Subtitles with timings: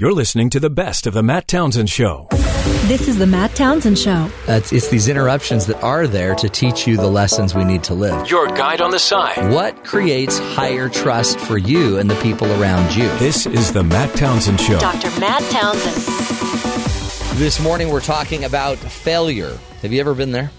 [0.00, 2.28] You're listening to the best of the Matt Townsend Show.
[2.86, 4.30] This is the Matt Townsend Show.
[4.46, 7.94] It's, it's these interruptions that are there to teach you the lessons we need to
[7.94, 8.30] live.
[8.30, 9.50] Your guide on the side.
[9.52, 13.08] What creates higher trust for you and the people around you?
[13.18, 14.78] This is the Matt Townsend Show.
[14.78, 15.10] Dr.
[15.18, 15.96] Matt Townsend.
[17.36, 19.58] This morning we're talking about failure.
[19.82, 20.52] Have you ever been there?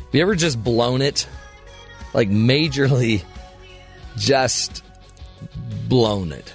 [0.00, 1.26] Have you ever just blown it?
[2.12, 3.24] Like majorly
[4.18, 4.84] just
[5.88, 6.52] blown it.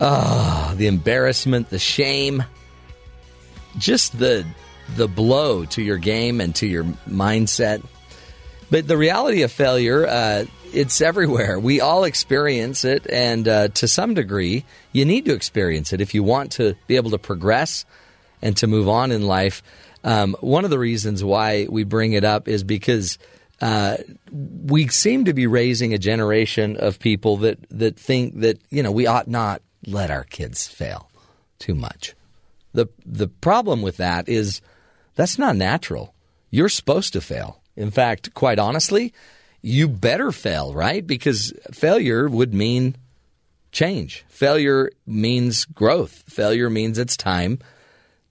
[0.00, 2.44] Ah, the embarrassment, the shame,
[3.78, 4.46] just the
[4.94, 7.84] the blow to your game and to your mindset.
[8.70, 11.58] But the reality of failure, uh, it's everywhere.
[11.58, 16.14] We all experience it, and uh, to some degree, you need to experience it if
[16.14, 17.84] you want to be able to progress
[18.42, 19.62] and to move on in life.
[20.04, 23.18] Um, one of the reasons why we bring it up is because
[23.60, 23.96] uh,
[24.30, 28.92] we seem to be raising a generation of people that that think that you know
[28.92, 31.10] we ought not let our kids fail
[31.58, 32.14] too much.
[32.72, 34.60] The the problem with that is
[35.14, 36.14] that's not natural.
[36.50, 37.60] You're supposed to fail.
[37.76, 39.12] In fact, quite honestly,
[39.62, 41.06] you better fail, right?
[41.06, 42.96] Because failure would mean
[43.72, 44.24] change.
[44.28, 46.24] Failure means growth.
[46.28, 47.58] Failure means it's time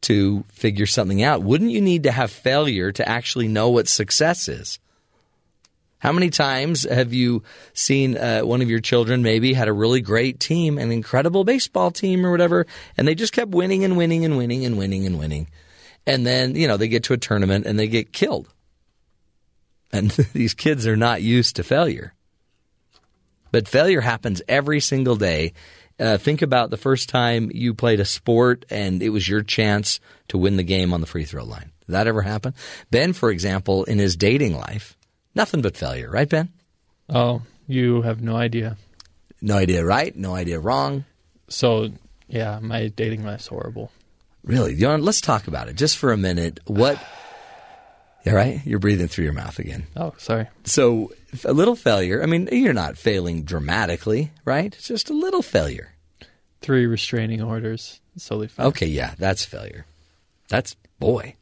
[0.02, 1.44] to figure something out.
[1.44, 4.80] Wouldn't you need to have failure to actually know what success is?
[6.00, 7.44] How many times have you
[7.74, 11.90] seen uh, one of your children maybe had a really great team, an incredible baseball
[11.92, 15.18] team or whatever, and they just kept winning and winning and winning and winning and
[15.18, 15.48] winning.
[16.06, 18.54] And then, you know, they get to a tournament and they get killed.
[19.92, 22.14] And these kids are not used to failure.
[23.52, 25.54] But failure happens every single day.
[25.98, 30.02] Uh, think about the first time you played a sport and it was your chance
[30.28, 31.72] to win the game on the free throw line.
[31.88, 32.54] Did that ever happen?
[32.92, 34.98] Ben, for example, in his dating life,
[35.36, 36.50] Nothing but failure, right, Ben?
[37.10, 38.78] Oh, you have no idea.
[39.42, 41.06] No idea right, no idea wrong.
[41.50, 41.90] So,
[42.28, 43.92] yeah, my dating life's horrible.
[44.44, 44.74] Really?
[44.74, 46.60] You know, let's talk about it just for a minute.
[46.66, 47.00] What?
[48.26, 48.62] Yeah, right.
[48.66, 49.86] You're breathing through your mouth again.
[49.96, 50.48] Oh, sorry.
[50.64, 51.14] So,
[51.44, 52.24] a little failure.
[52.24, 54.74] I mean, you're not failing dramatically, right?
[54.74, 55.94] It's just a little failure.
[56.60, 58.02] Three restraining orders.
[58.18, 58.66] Solely fine.
[58.66, 59.86] Okay, yeah, that's failure.
[60.50, 61.36] That's boy.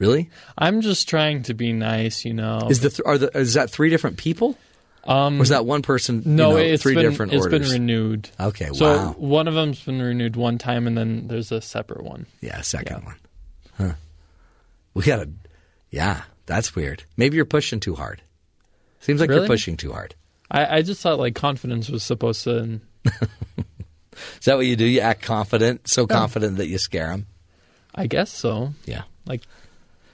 [0.00, 0.30] Really?
[0.56, 2.66] I'm just trying to be nice, you know.
[2.70, 4.56] Is the th- are the is that three different people?
[5.04, 6.22] Um, or is that one person?
[6.24, 7.70] No, you know, it's three been, different it's orders.
[7.70, 8.30] been renewed.
[8.40, 9.14] Okay, so wow.
[9.18, 12.26] one of them's been renewed one time, and then there's a separate one.
[12.40, 13.04] Yeah, second Yeah.
[13.04, 13.16] one.
[13.76, 13.94] Huh.
[14.94, 15.28] We got a.
[15.90, 17.04] Yeah, that's weird.
[17.18, 18.22] Maybe you're pushing too hard.
[19.00, 20.14] Seems like you're pushing too hard.
[20.50, 22.80] I, I just thought like confidence was supposed to.
[23.04, 24.84] Is that what you do?
[24.86, 27.26] You act confident, so confident that you scare them.
[27.94, 28.72] I guess so.
[28.86, 29.02] Yeah.
[29.26, 29.42] Like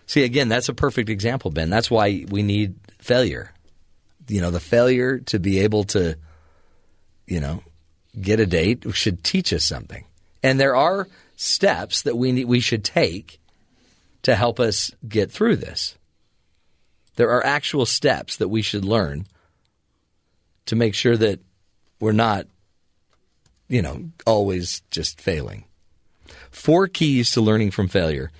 [0.06, 1.68] See, again, that's a perfect example, Ben.
[1.68, 3.52] That's why we need failure.
[4.28, 6.16] You know, the failure to be able to,
[7.26, 7.62] you know,
[8.20, 10.04] get a date should teach us something.
[10.42, 13.40] And there are steps that we need, we should take
[14.22, 15.96] to help us get through this.
[17.16, 19.26] There are actual steps that we should learn
[20.66, 21.40] to make sure that
[22.00, 22.46] we're not,
[23.68, 25.64] you know, always just failing.
[26.50, 28.30] Four keys to learning from failure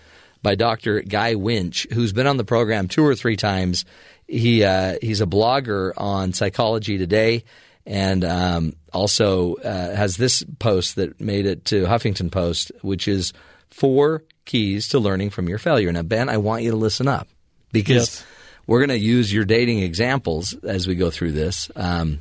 [0.43, 1.01] by Dr.
[1.03, 3.85] Guy Winch, who's been on the program two or three times.
[4.29, 7.45] He uh, he's a blogger on Psychology Today,
[7.87, 13.33] and um, also uh, has this post that made it to Huffington Post, which is
[13.71, 15.91] four keys to learning from your failure.
[15.93, 17.29] Now, Ben, I want you to listen up
[17.73, 18.25] because Yes.
[18.67, 22.21] we're going to use your dating examples as we go through this, um,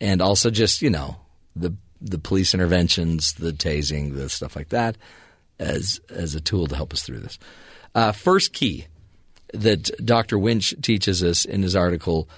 [0.00, 1.16] and also just you know
[1.54, 4.96] the the police interventions, the tasing, the stuff like that
[5.58, 7.38] as as a tool to help us through this.
[7.94, 8.86] Uh, first key
[9.54, 10.38] that Dr.
[10.38, 12.28] Winch teaches us in his article,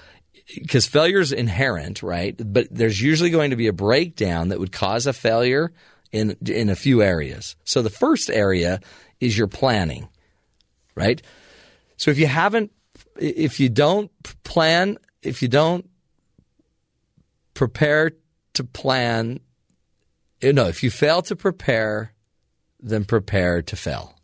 [0.55, 2.35] because failure is inherent, right?
[2.37, 5.71] But there's usually going to be a breakdown that would cause a failure
[6.11, 7.55] in in a few areas.
[7.63, 8.79] So the first area
[9.19, 10.07] is your planning,
[10.95, 11.21] right?
[11.97, 12.71] So if you haven't,
[13.19, 14.11] if you don't
[14.43, 15.89] plan, if you don't
[17.53, 18.11] prepare
[18.53, 19.39] to plan,
[20.41, 22.13] eh, no, if you fail to prepare,
[22.79, 24.15] then prepare to fail.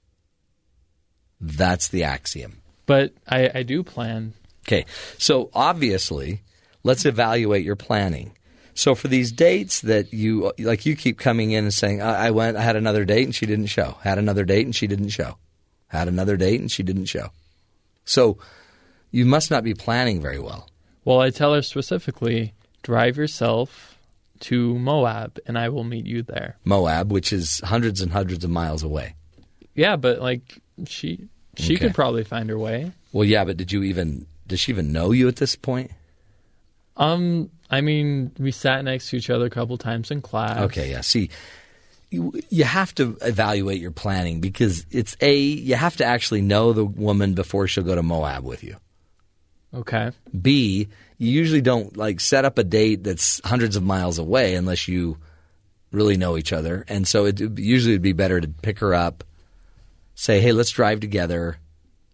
[1.42, 2.62] That's the axiom.
[2.86, 4.34] but I, I do plan.
[4.68, 4.86] Okay,
[5.18, 6.42] so obviously,
[6.84, 8.31] let's evaluate your planning.
[8.74, 12.31] So for these dates that you like, you keep coming in and saying, I, "I
[12.31, 13.98] went, I had another date and she didn't show.
[14.02, 15.38] Had another date and she didn't show.
[15.88, 17.30] Had another date and she didn't show."
[18.06, 18.38] So
[19.12, 20.69] you must not be planning very well.
[21.06, 23.94] Well, I tell her specifically, drive yourself
[24.41, 26.57] to Moab, and I will meet you there.
[26.65, 29.15] Moab, which is hundreds and hundreds of miles away.
[29.73, 31.27] Yeah, but like she
[31.57, 31.85] she Okay.
[31.87, 32.91] could probably find her way.
[33.13, 34.25] Well, yeah, but did you even?
[34.47, 35.91] Does she even know you at this point?
[36.97, 40.59] Um, I mean, we sat next to each other a couple times in class.
[40.59, 41.01] Okay, yeah.
[41.01, 41.29] See,
[42.11, 46.73] you, you have to evaluate your planning because it's a you have to actually know
[46.73, 48.77] the woman before she'll go to Moab with you.
[49.73, 50.11] Okay.
[50.41, 50.87] B,
[51.17, 55.17] you usually don't like set up a date that's hundreds of miles away unless you
[55.91, 56.83] really know each other.
[56.88, 59.23] And so it usually would be better to pick her up,
[60.13, 61.57] say, "Hey, let's drive together.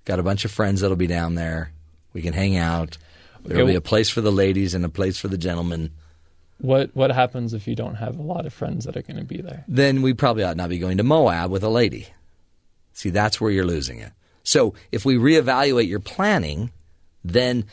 [0.05, 1.71] Got a bunch of friends that'll be down there.
[2.13, 2.97] We can hang out.
[3.43, 3.71] There'll Okay.
[3.71, 5.91] be a place for the ladies and a place for the gentlemen."
[6.59, 9.23] What what happens if you don't have a lot of friends that are going to
[9.23, 9.63] be there?
[9.67, 12.07] then we probably ought not be going to Moab with a lady.
[12.93, 14.11] See, that's where you're losing it.
[14.43, 16.69] So if we reevaluate your planning,
[17.23, 17.65] then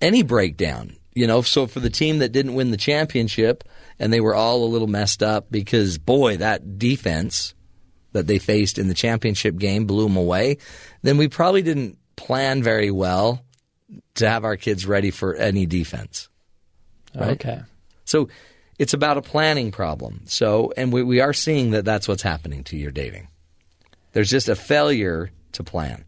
[0.00, 3.64] any breakdown, you know, so for the team that didn't win the championship
[3.98, 7.54] and they were all a little messed up because, boy, that defense
[8.12, 10.58] that they faced in the championship game blew them away,
[11.02, 13.44] then we probably didn't plan very well
[14.14, 16.28] to have our kids ready for any defense.
[17.14, 17.30] Right.
[17.30, 17.60] Okay.
[18.04, 18.28] So
[18.78, 20.22] it's about a planning problem.
[20.26, 23.28] So, and we, we are seeing that that's what's happening to your dating.
[24.12, 26.04] There's just a failure to plan.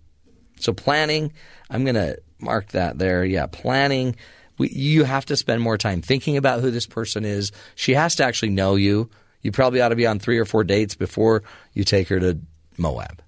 [0.59, 1.33] So planning,
[1.71, 3.25] I'm going to mark that there.
[3.25, 4.17] Yeah, planning.
[4.59, 7.53] We, you have to spend more time thinking about who this person is.
[7.75, 9.09] She has to actually know you.
[9.41, 11.43] You probably ought to be on three or four dates before
[11.73, 12.39] you take her to
[12.77, 13.23] Moab.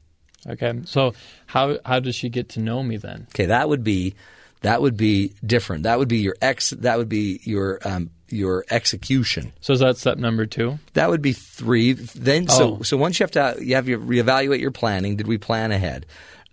[0.46, 0.74] Okay.
[0.84, 1.14] So
[1.46, 3.26] how how does she get to know me then?
[3.34, 4.14] Okay, that would be
[4.60, 5.84] that would be different.
[5.84, 6.70] That would be your ex.
[6.70, 9.52] That would be your um, your execution.
[9.60, 10.78] So is that step number two?
[10.92, 11.92] That would be three.
[11.94, 12.82] Then so Oh.
[12.82, 15.16] so once you have to you have your reevaluate your planning.
[15.16, 16.04] Did we plan ahead?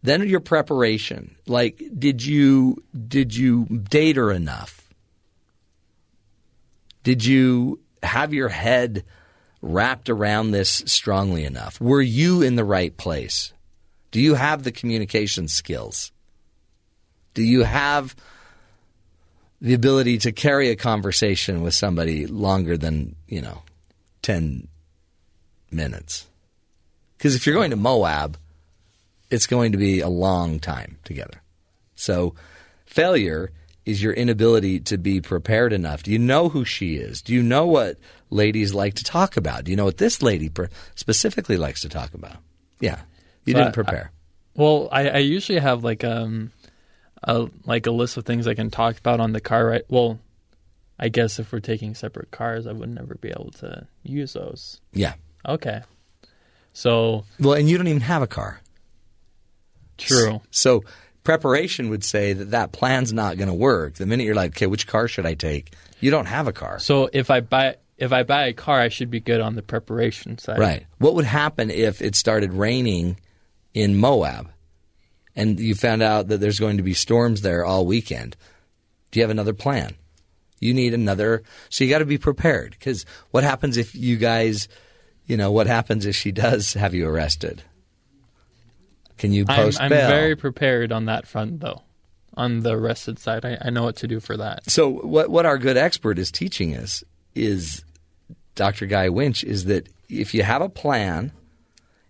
[0.04, 1.36] Then your preparation.
[1.48, 4.90] Like did you did you date her enough?
[7.04, 9.04] Did you have your head
[9.62, 11.80] wrapped around this strongly enough?
[11.80, 13.54] Were you in the right place?
[14.12, 16.12] Do you have the communication skills?
[17.34, 18.16] Do you have
[19.62, 23.62] the ability to carry a conversation with somebody longer than, you know,
[24.24, 24.68] 10
[25.70, 26.28] minutes.
[27.18, 28.38] Because if you're going to Moab,
[29.32, 31.42] it's going to be a long time together.
[31.96, 32.36] So,
[32.86, 33.52] failure
[33.86, 36.04] is your inability to be prepared enough.
[36.04, 37.22] Do you know who she is?
[37.22, 37.98] Do you know what
[38.30, 39.64] ladies like to talk about?
[39.64, 42.38] Do you know what this lady per- specifically likes to talk about?
[42.80, 43.02] Yeah.
[43.46, 44.12] You So didn't I- prepare.
[44.56, 46.52] Well, I, I usually have like um
[47.24, 50.20] a like a list of things I can talk about on the car right well
[51.00, 54.80] I guess if we're taking separate cars I would never be able to use those.
[54.94, 55.14] yeah.
[55.48, 55.82] Okay.
[56.74, 58.61] So Well, and you don't even have a car.
[60.08, 60.42] True.
[60.52, 60.84] So
[61.24, 63.96] preparation would say that that plan's not going to work.
[63.96, 65.74] The minute you're like, okay, which car should I take?
[66.00, 66.80] You don't have a car.
[66.80, 69.62] So if I buy if I buy a car I should be good on the
[69.62, 70.60] preparation side.
[70.60, 70.86] Right.
[70.98, 73.18] What would happen if it started raining
[73.74, 74.52] in Moab
[75.36, 78.36] and you found out that there's going to be storms there all weekend?
[79.12, 79.96] Do you have another plan?
[80.60, 81.44] You need another.
[81.70, 84.68] So you got to be prepared because what happens if you guys,
[85.26, 87.64] you know, what happens if she does have you arrested?
[89.22, 90.10] Can you I'm, I'm bail?
[90.10, 91.84] very prepared on that front though.
[92.34, 94.68] On the arrested side I, I know what to do for that.
[94.68, 97.04] So what what our good expert is teaching us
[97.36, 97.86] is
[98.56, 98.88] Dr.
[98.88, 101.32] Guy Winch is that if you have a plan,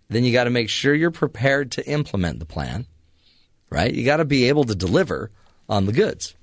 [0.08, 2.86] then you got to make sure you're prepared to implement the plan.
[3.68, 3.92] Right?
[3.92, 5.30] You got to be able to deliver
[5.68, 6.34] on the goods.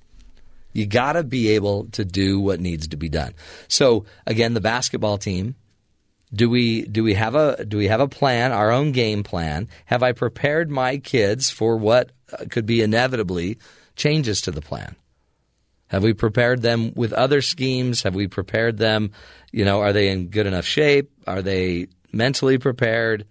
[0.71, 3.33] You got to be able to do what needs to be done.
[3.67, 5.55] So again, the basketball team
[6.33, 9.67] do we do we have a do we have a plan, our own game plan?
[9.85, 13.57] Have I prepared my kids for what uh, could be inevitably
[13.95, 14.95] changes to the plan?
[15.87, 18.03] Have we prepared them with other schemes?
[18.03, 19.11] Have we prepared them?
[19.51, 21.11] You know, are they in good enough shape?
[21.25, 23.25] Are they mentally prepared?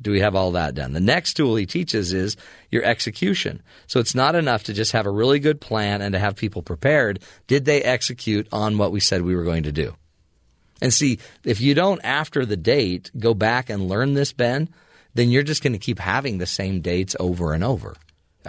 [0.00, 0.92] Do we have all that done?
[0.92, 2.36] The next tool he teaches is
[2.70, 3.62] your execution.
[3.88, 6.62] So it's not enough to just have a really good plan and to have people
[6.62, 7.20] prepared.
[7.48, 9.94] Did they execute on what we said we were going to do?
[10.82, 14.68] And see, if you don't after the date go back and learn this, Ben,
[15.14, 17.94] then you're just going to keep having the same dates over and over.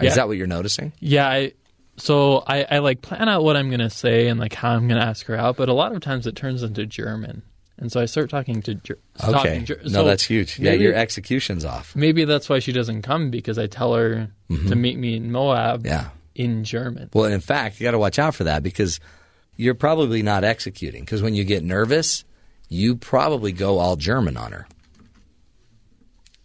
[0.00, 0.08] Yeah.
[0.08, 0.92] Is that what you're noticing?
[1.00, 1.52] Yeah, I
[1.96, 5.00] so I, I like plan out what I'm gonna say and like how I'm gonna
[5.04, 7.42] ask her out, but a lot of times it turns into German,
[7.78, 8.74] and so I start talking to.
[8.74, 9.32] Ger- Okay.
[9.32, 10.58] talking Ger- no, so that's huge.
[10.58, 11.94] Yeah, your execution's off.
[11.94, 15.84] Maybe that's why she doesn't come because I tell her to meet me in Moab
[15.84, 15.86] Mm-hmm.
[15.86, 16.08] Yeah.
[16.34, 17.10] in German.
[17.12, 18.98] Well, in fact, you got to watch out for that because
[19.56, 21.04] you're probably not executing.
[21.04, 22.24] Because when you get nervous,
[22.68, 24.66] you probably go all German on her.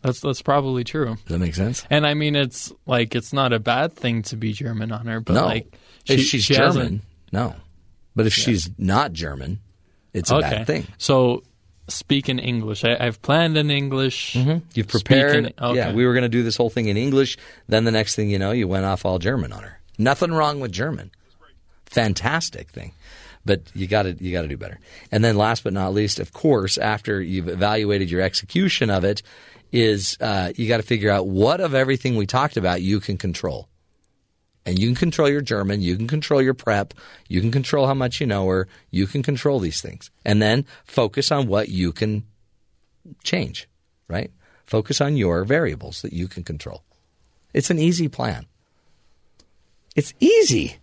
[0.01, 1.15] That's that's probably true.
[1.15, 1.85] Does that make sense?
[1.89, 5.19] And I mean, it's like it's not a bad thing to be German on her,
[5.19, 5.45] but no.
[5.45, 5.73] like
[6.07, 7.01] if she's she German, hasn't-
[7.31, 7.55] no.
[8.15, 9.59] But if she's not German,
[10.13, 10.49] it's a okay.
[10.49, 10.87] bad thing.
[10.97, 11.43] So
[11.87, 12.83] speak in English.
[12.83, 14.33] I, I've planned in English.
[14.33, 14.65] Mm-hmm.
[14.73, 15.45] You've prepared.
[15.45, 15.75] In- okay.
[15.75, 17.37] Yeah, we were going to do this whole thing in English.
[17.67, 19.79] Then the next thing you know, you went off all German on her.
[19.97, 21.11] Nothing wrong with German.
[21.85, 22.93] Fantastic thing.
[23.49, 24.79] But you got to you got to do better.
[25.11, 29.23] And then last but not least, of course, after you've evaluated your execution of it,
[29.71, 33.17] is uh, you got to figure out what of everything we talked about you can
[33.17, 33.67] control.
[34.67, 36.93] And you can control your German, you can control your prep,
[37.27, 40.11] you can control how much you know her, you can control these things.
[40.23, 42.23] And then focus on what you can
[43.23, 43.67] change,
[44.07, 44.29] right?
[44.67, 46.83] Focus on your variables that you can control.
[47.51, 48.45] It's an easy plan.
[49.95, 50.75] It's easy.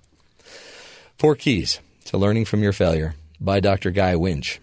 [1.17, 3.91] Four keys to learning from your failure by Dr.
[3.91, 4.61] Guy Winch.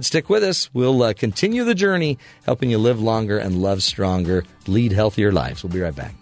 [0.00, 0.68] Stick with us.
[0.74, 5.62] We'll uh, continue the journey, helping you live longer and love stronger, lead healthier lives.
[5.62, 6.14] We'll be right back.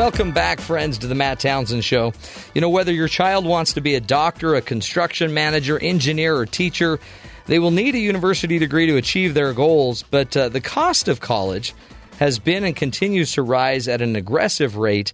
[0.00, 2.14] Welcome back, friends, to the Matt Townsend Show.
[2.54, 6.46] You know, whether your child wants to be a doctor, a construction manager, engineer, or
[6.46, 6.98] teacher,
[7.44, 11.20] they will need a university degree to achieve their goals, but uh, the cost of
[11.20, 11.74] college
[12.18, 15.12] has been and continues to rise at an aggressive rate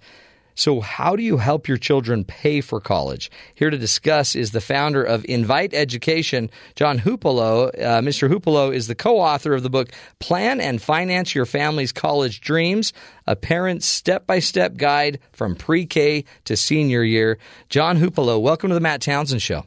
[0.56, 3.30] so, how do you help your children pay for college?
[3.54, 7.68] Here to discuss is the founder of Invite Education, John Hupalo.
[7.68, 8.32] Uh, Mr.
[8.32, 12.94] Hupalo is the co author of the book Plan and Finance Your Family's College Dreams,
[13.26, 17.36] a parent's step by step guide from pre K to senior year.
[17.68, 19.66] John Hupalo, welcome to the Matt Townsend Show.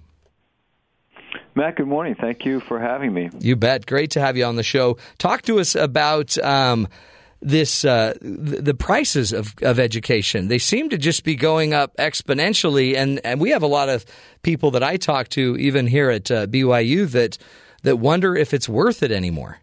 [1.53, 2.15] Matt, good morning.
[2.19, 3.29] Thank you for having me.
[3.39, 3.86] You bet.
[3.86, 4.98] Great to have you on the show.
[5.19, 6.36] Talk to us about.
[6.39, 6.88] Um,
[7.41, 10.48] this uh, the prices of, of education.
[10.48, 14.05] They seem to just be going up exponentially, and, and we have a lot of
[14.43, 17.38] people that I talk to, even here at uh, BYU, that
[17.84, 19.60] that wonder if it's worth it anymore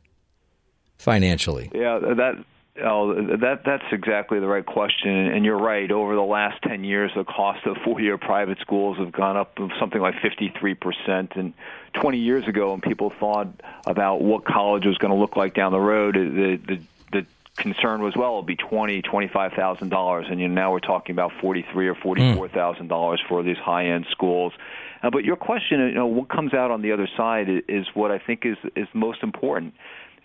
[0.97, 1.71] financially.
[1.75, 2.45] Yeah, that.
[2.85, 5.91] Oh, that that's exactly the right question, and you're right.
[5.91, 9.99] Over the last ten years, the cost of four-year private schools have gone up something
[9.99, 11.33] like 53 percent.
[11.37, 11.55] And
[11.95, 13.49] 20 years ago, when people thought
[13.87, 16.79] about what college was going to look like down the road, the the
[17.57, 20.81] concern was well it'll be twenty twenty five thousand dollars and you know, now we're
[20.81, 24.53] talking about forty three or forty four thousand dollars for these high end schools.
[25.03, 27.87] Uh, but your question you know what comes out on the other side is, is
[27.95, 29.75] what i think is is most important.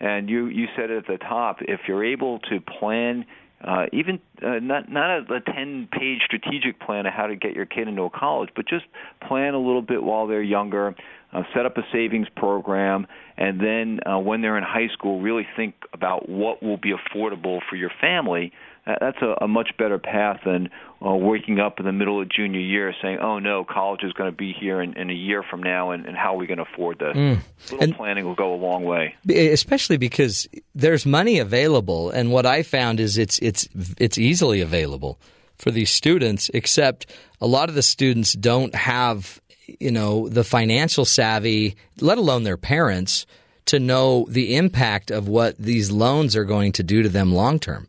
[0.00, 3.24] And you you said it at the top if you're able to plan
[3.64, 7.54] uh, even uh, not not a, a ten page strategic plan of how to get
[7.54, 8.84] your kid into a college, but just
[9.26, 10.96] plan a little bit while they're younger,
[11.32, 15.46] uh, set up a savings program, and then uh, when they're in high school, really
[15.56, 18.52] think about what will be affordable for your family.
[18.86, 20.68] Uh, that's a, a much better path than
[21.04, 24.30] uh, waking up in the middle of junior year saying, "Oh no, college is going
[24.30, 26.58] to be here in, in a year from now, and, and how are we going
[26.58, 27.40] to afford this?" Mm.
[27.70, 32.44] Little and planning will go a long way, especially because there's money available, and what
[32.44, 35.18] I found is it's it's it's easily available
[35.56, 36.50] for these students.
[36.52, 37.06] Except
[37.40, 42.56] a lot of the students don't have you know, the financial savvy, let alone their
[42.56, 43.26] parents,
[43.66, 47.58] to know the impact of what these loans are going to do to them long
[47.58, 47.88] term.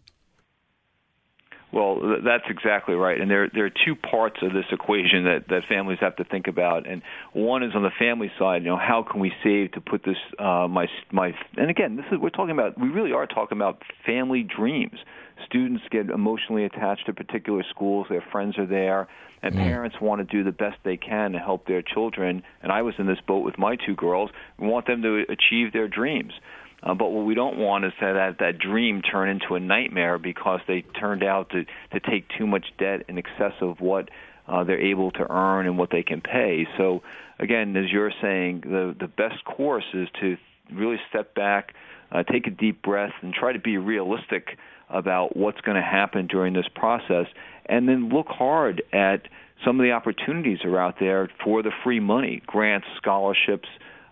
[1.72, 5.64] Well, that's exactly right, and there there are two parts of this equation that that
[5.68, 7.02] families have to think about, and
[7.34, 8.62] one is on the family side.
[8.62, 12.06] You know, how can we save to put this uh, my my and again, this
[12.12, 12.80] is we're talking about.
[12.80, 15.00] We really are talking about family dreams.
[15.48, 18.06] Students get emotionally attached to particular schools.
[18.08, 19.08] Their friends are there
[19.44, 19.58] and mm.
[19.58, 22.42] parents want to do the best they can to help their children.
[22.64, 24.32] And I was in this boat with my two girls.
[24.58, 26.34] We want them to achieve their dreams.
[26.82, 30.18] Uh, but what we don't want is to that that dream turn into a nightmare
[30.18, 34.10] because they turned out to to take too much debt in excess of what
[34.48, 36.68] uh, they're able to earn and what they can pay.
[36.78, 37.02] So
[37.40, 40.38] again, as you're saying, the the best course is to
[40.74, 41.74] really step back,
[42.12, 44.58] uh, take a deep breath, and try to be realistic
[44.90, 47.26] about what's going to happen during this process,
[47.66, 49.28] and then look hard at
[49.66, 53.68] some of the opportunities that are out there for the free money, grants, scholarships,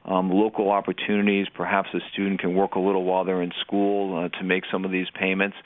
[0.05, 1.47] um, local opportunities.
[1.53, 4.85] Perhaps a student can work a little while they're in school uh, to make some
[4.85, 5.57] of these payments.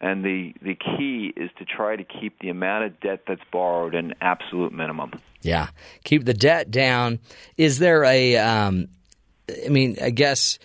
[0.00, 3.94] And the, the key is to try to keep the amount of debt that's borrowed
[3.94, 5.12] an absolute minimum.
[5.40, 5.68] Yeah,
[6.04, 7.20] keep the debt down.
[7.56, 8.88] Is there a, um,
[9.64, 10.58] I mean, I guess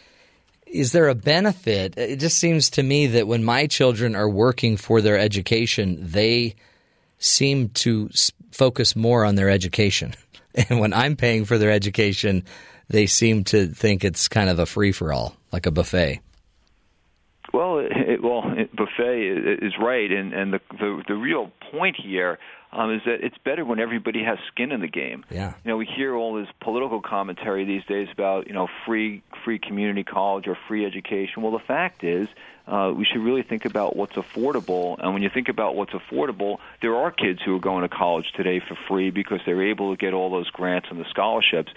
[0.66, 1.98] is there a benefit?
[1.98, 6.56] It just seems to me that when my children are working for their education, they
[7.20, 8.10] seem to
[8.52, 10.14] focus more on their education.
[10.68, 12.44] And when I'm paying for their education,
[12.90, 16.22] they seem to think it's kind of a free for all, like a buffet.
[17.54, 22.38] Well, it, well, it, Buffet is right, and and the the, the real point here
[22.72, 25.26] um, is that it's better when everybody has skin in the game.
[25.32, 25.54] Yeah.
[25.64, 29.60] You know, we hear all this political commentary these days about you know free free
[29.60, 31.42] community college or free education.
[31.42, 32.28] Well, the fact is,
[32.68, 34.98] uh, we should really think about what's affordable.
[35.00, 38.32] And when you think about what's affordable, there are kids who are going to college
[38.36, 41.72] today for free because they're able to get all those grants and the scholarships.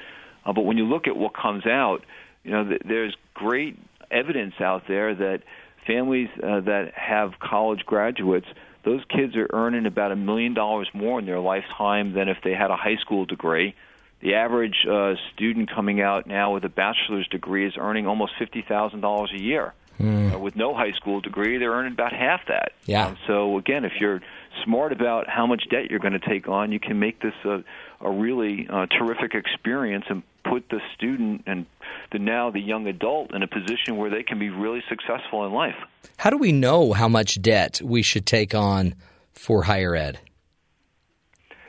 [0.45, 2.05] Uh, but when you look at what comes out,
[2.45, 3.79] you know, th- there's great
[4.13, 5.43] evidence out there that
[5.87, 8.47] families uh, that have college graduates
[8.85, 12.53] those kids are earning about a million dollars more in their lifetime than if they
[12.53, 13.75] had a high school degree.
[14.21, 18.65] The average uh, student coming out now with a bachelor's degree is earning almost fifty
[18.67, 19.75] thousand dollars a year.
[20.01, 20.35] Mm.
[20.35, 22.73] Uh, with no high school degree, they're earning about half that.
[22.87, 23.09] Yeah.
[23.09, 24.21] Um, so again, if you're
[24.65, 27.63] smart about how much debt you're going to take on, you can make this a,
[28.03, 31.67] a really uh, terrific experience and put the student and
[32.11, 35.53] the now the young adult in a position where they can be really successful in
[35.53, 35.77] life.
[36.17, 38.95] How do we know how much debt we should take on
[39.33, 40.19] for higher ed?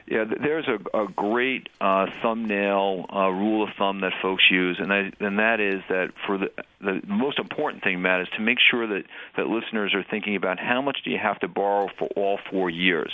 [0.05, 4.91] Yeah, there's a, a great uh, thumbnail uh, rule of thumb that folks use, and
[4.91, 6.49] that, and that is that for the
[6.81, 9.05] the most important thing, Matt, is to make sure that
[9.37, 12.69] that listeners are thinking about how much do you have to borrow for all four
[12.69, 13.13] years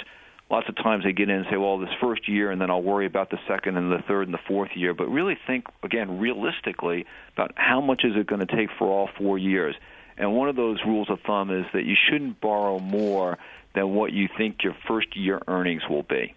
[0.49, 2.81] lots of times they get in and say, well, this first year, and then I'll
[2.81, 4.93] worry about the second and the third and the fourth year.
[4.93, 9.09] But really think, again, realistically about how much is it going to take for all
[9.17, 9.75] four years.
[10.17, 13.37] And one of those rules of thumb is that you shouldn't borrow more
[13.73, 16.35] than what you think your first year earnings will be.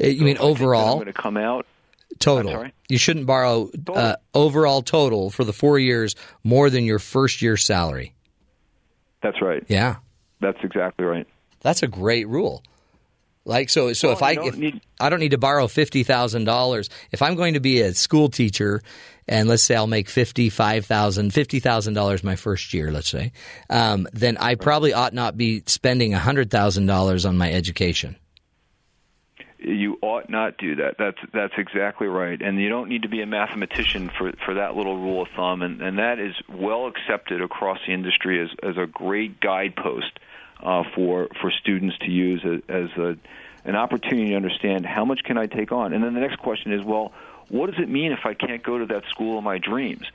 [0.00, 0.96] Uh, you so mean overall?
[0.96, 1.66] Going to come out.
[2.18, 2.66] Total.
[2.88, 3.96] You shouldn't borrow total.
[3.96, 8.14] Uh, overall total for the four years more than your first year salary.
[9.22, 9.64] That's right.
[9.68, 9.96] Yeah.
[10.40, 11.26] That's exactly right.
[11.60, 12.62] That's a great rule.
[13.44, 16.44] Like so, so well, if I if need, I don't need to borrow fifty thousand
[16.44, 18.82] dollars, if I'm going to be a school teacher,
[19.26, 23.08] and let's say I'll make fifty five thousand, fifty thousand dollars my first year, let's
[23.08, 23.32] say,
[23.70, 28.16] um, then I probably ought not be spending hundred thousand dollars on my education.
[29.58, 30.96] You ought not do that.
[30.98, 34.76] That's that's exactly right, and you don't need to be a mathematician for for that
[34.76, 38.76] little rule of thumb, and and that is well accepted across the industry as as
[38.76, 40.18] a great guidepost
[40.62, 43.16] uh, for for students to use as, as a,
[43.64, 45.92] an opportunity to understand how much can I take on.
[45.92, 47.12] And then the next question is, well,
[47.48, 50.06] what does it mean if I can't go to that school of my dreams?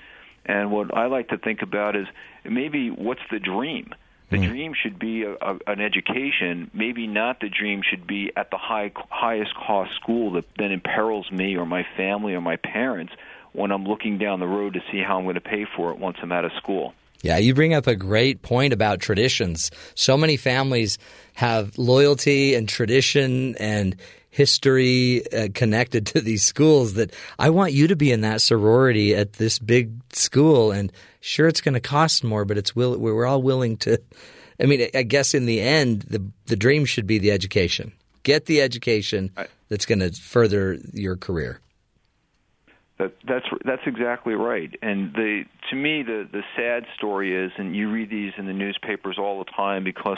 [0.45, 2.07] And what I like to think about is
[2.43, 3.93] maybe what's the dream?
[4.29, 4.47] The mm.
[4.47, 6.71] dream should be a, a, an education.
[6.73, 7.39] Maybe not.
[7.39, 11.65] The dream should be at the high highest cost school that then imperils me or
[11.65, 13.13] my family or my parents
[13.53, 15.99] when I'm looking down the road to see how I'm going to pay for it
[15.99, 16.93] once I'm out of school.
[17.25, 19.71] Yeah, you bring up a great point about traditions.
[19.95, 20.99] So many families
[21.33, 23.95] have loyalty and tradition and
[24.29, 29.15] history uh, connected to these schools that I want you to be in that sorority
[29.15, 33.25] at this big school and sure it's going to cost more but it's will we're
[33.25, 33.99] all willing to
[34.59, 37.91] I mean I guess in the end the the dream should be the education.
[38.21, 39.31] Get the education
[39.69, 41.59] that's going to further your career.
[42.97, 44.73] That, that's that's exactly right.
[44.81, 48.53] And the to me the the sad story is, and you read these in the
[48.53, 50.17] newspapers all the time because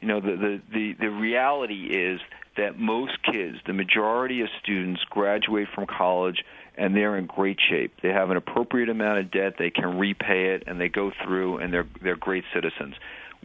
[0.00, 2.20] you know the the the, the reality is
[2.56, 6.44] that most kids, the majority of students, graduate from college
[6.76, 7.92] and they're in great shape.
[8.02, 11.58] They have an appropriate amount of debt, they can repay it, and they go through,
[11.58, 12.94] and they're they're great citizens.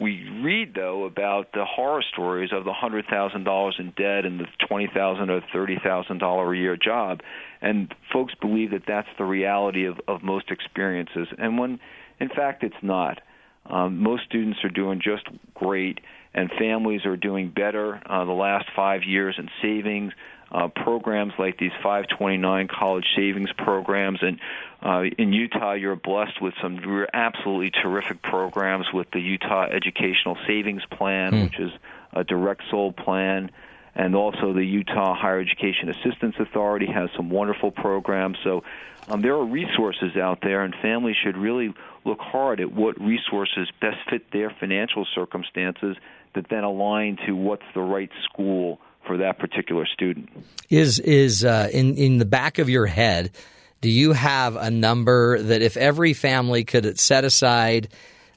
[0.00, 4.40] We read though about the horror stories of the hundred thousand dollars in debt and
[4.40, 7.20] the twenty thousand or thirty thousand dollar a year job,
[7.60, 11.28] and folks believe that that's the reality of, of most experiences.
[11.36, 11.78] And when,
[12.18, 13.20] in fact, it's not.
[13.66, 16.00] Um, most students are doing just great,
[16.32, 20.14] and families are doing better uh, the last five years in savings.
[20.52, 24.40] Uh, programs like these 529 college savings programs, and
[24.82, 26.80] uh, in Utah, you're blessed with some
[27.14, 31.44] absolutely terrific programs with the Utah Educational Savings Plan, mm.
[31.44, 31.70] which is
[32.12, 33.50] a direct sold plan
[33.94, 38.38] and also the Utah Higher Education Assistance Authority has some wonderful programs.
[38.44, 38.62] So
[39.08, 43.68] um, there are resources out there, and families should really look hard at what resources
[43.80, 45.96] best fit their financial circumstances
[46.34, 50.28] that then align to what's the right school for that particular student.
[50.68, 53.32] Is is uh, in in the back of your head?
[53.80, 57.88] Do you have a number that if every family could set aside,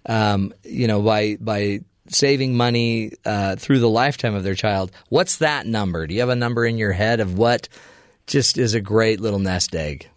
[0.07, 4.91] um, you know, by by saving money uh, through the lifetime of their child.
[5.09, 6.07] What's that number?
[6.07, 7.69] Do you have a number in your head of what
[8.27, 10.09] just is a great little nest egg?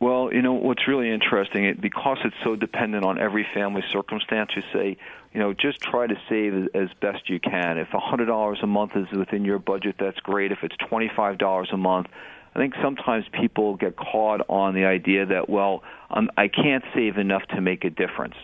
[0.00, 4.50] Well, you know what's really interesting, it, because it's so dependent on every family circumstance.
[4.54, 4.96] You say,
[5.32, 7.78] you know, just try to save as, best you can.
[7.78, 10.52] If a hundred dollars a month is within your budget, that's great.
[10.52, 12.06] If it's twenty five dollars a month,
[12.54, 17.18] I think sometimes people get caught on the idea that, well, um, I can't save
[17.18, 18.34] enough to make a difference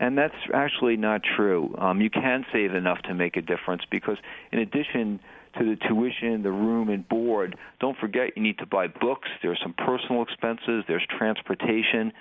[0.00, 1.74] And that's actually not true.
[1.78, 4.18] Um, you can save enough to make a difference because,
[4.50, 5.20] in addition
[5.58, 9.28] to the tuition, the room, and board, don't forget you need to buy books.
[9.42, 10.84] There's some personal expenses.
[10.88, 12.12] There's transportation.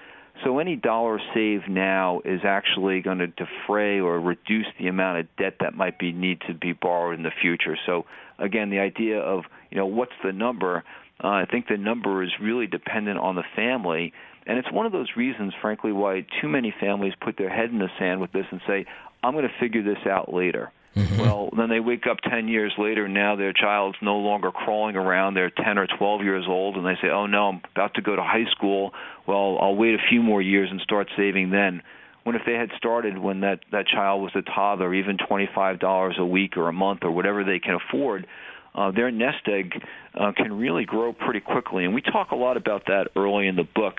[0.43, 5.35] So any dollar saved now is actually going to defray or reduce the amount of
[5.37, 7.77] debt that might be need to be borrowed in the future.
[7.85, 8.05] So
[8.39, 10.83] again, the idea of you know what's the number?
[11.23, 14.11] Uh, I think the number is really dependent on the family,
[14.47, 17.77] and it's one of those reasons, frankly, why too many families put their head in
[17.77, 18.85] the sand with this and say,
[19.23, 21.19] "I'm going to figure this out later." Mm-hmm.
[21.19, 25.33] Well, then they wake up 10 years later, now their child's no longer crawling around.
[25.33, 28.15] They're 10 or 12 years old, and they say, oh no, I'm about to go
[28.15, 28.91] to high school.
[29.25, 31.81] Well, I'll wait a few more years and start saving then.
[32.23, 36.25] When if they had started when that, that child was a toddler, even $25 a
[36.25, 38.27] week or a month or whatever they can afford,
[38.75, 39.73] uh, their nest egg
[40.15, 41.85] uh, can really grow pretty quickly.
[41.85, 43.95] And we talk a lot about that early in the book.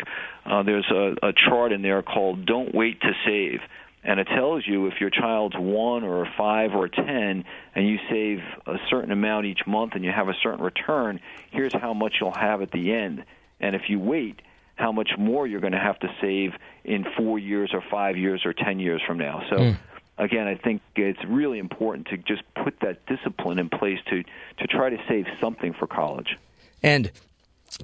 [0.47, 3.61] Uh, there's a, a chart in there called Don't Wait to Save
[4.05, 8.41] and it tells you if your child's one or five or ten and you save
[8.67, 12.35] a certain amount each month and you have a certain return here's how much you'll
[12.35, 13.25] have at the end.
[13.61, 14.41] And if you wait
[14.77, 16.53] how much more you're going to have to save
[16.85, 19.43] in four years or five years or ten years from now.
[19.49, 19.77] So mm.
[20.19, 24.23] again i think it's really important to just put that discipline in place to
[24.59, 26.37] to try to save something for college.
[26.83, 27.11] And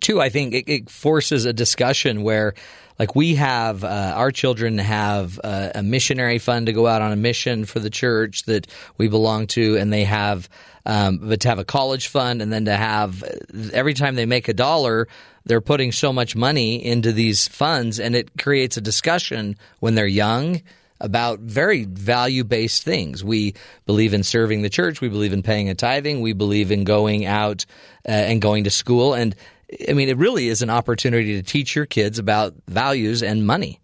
[0.00, 2.54] two i think it, it forces a discussion where
[3.00, 7.12] like we have uh, our children have uh, a missionary fund to go out on
[7.12, 8.66] a mission for the church that
[8.98, 10.50] we belong to, and they have
[10.84, 13.24] um, but to have a college fund and then to have
[13.72, 15.08] every time they make a dollar
[15.46, 20.06] they're putting so much money into these funds and it creates a discussion when they're
[20.06, 20.60] young
[21.00, 23.24] about very value based things.
[23.24, 23.54] We
[23.86, 25.00] believe in serving the church.
[25.00, 26.20] We believe in paying a tithing.
[26.20, 27.64] We believe in going out
[28.06, 29.14] uh, and going to school.
[29.14, 29.34] And
[29.88, 33.80] I mean, it really is an opportunity to teach your kids about values and money.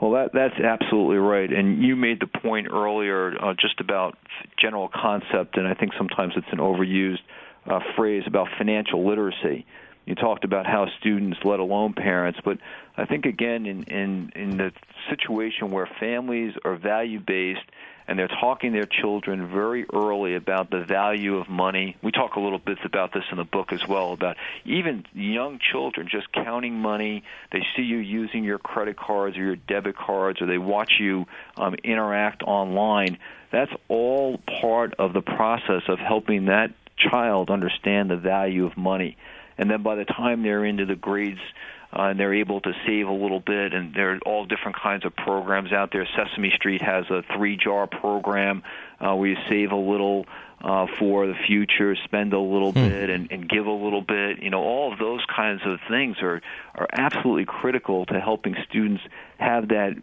[0.00, 1.52] Well, that that's absolutely right.
[1.52, 4.16] And you made the point earlier uh, just about
[4.60, 7.20] general concept, and I think sometimes it's an overused
[7.66, 9.66] uh, phrase about financial literacy.
[10.06, 12.58] You talked about how students, let alone parents, but
[12.96, 14.72] I think again in in in the
[15.10, 17.60] situation where families are value based
[18.08, 21.94] and they're talking to their children very early about the value of money.
[22.02, 25.58] We talk a little bit about this in the book as well about even young
[25.58, 27.22] children just counting money.
[27.52, 31.26] They see you using your credit cards or your debit cards, or they watch you
[31.58, 33.18] um, interact online.
[33.52, 39.18] That's all part of the process of helping that child understand the value of money.
[39.58, 41.40] And then by the time they're into the grades
[41.92, 43.72] uh, and they're able to save a little bit.
[43.72, 46.06] And there are all different kinds of programs out there.
[46.16, 48.62] Sesame Street has a three jar program
[49.00, 50.26] uh, where you save a little
[50.60, 52.88] uh, for the future, spend a little hmm.
[52.88, 54.42] bit, and, and give a little bit.
[54.42, 56.42] You know, all of those kinds of things are
[56.74, 59.02] are absolutely critical to helping students
[59.38, 59.94] have that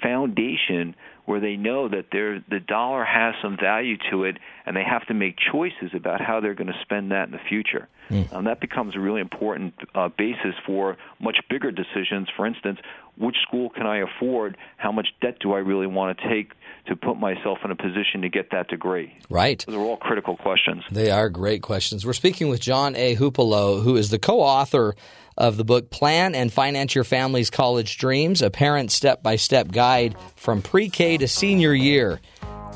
[0.00, 0.94] foundation
[1.26, 5.14] where they know that the dollar has some value to it, and they have to
[5.14, 7.88] make choices about how they're going to spend that in the future.
[8.10, 8.32] Mm.
[8.32, 12.28] Um, that becomes a really important uh, basis for much bigger decisions.
[12.36, 12.78] For instance,
[13.16, 14.56] which school can I afford?
[14.76, 16.52] How much debt do I really want to take
[16.86, 19.16] to put myself in a position to get that degree?
[19.30, 19.64] Right.
[19.66, 20.82] Those are all critical questions.
[20.90, 22.04] They are great questions.
[22.04, 23.16] We're speaking with John A.
[23.16, 24.94] Hupalo, who is the co-author
[25.36, 29.70] of the book Plan and Finance Your Family's College Dreams, a parent step by step
[29.70, 32.20] guide from pre K to senior year.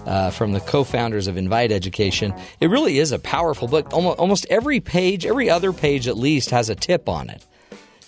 [0.07, 3.93] Uh, from the co-founders of Invite Education, it really is a powerful book.
[3.93, 7.45] Almost, almost every page, every other page at least, has a tip on it.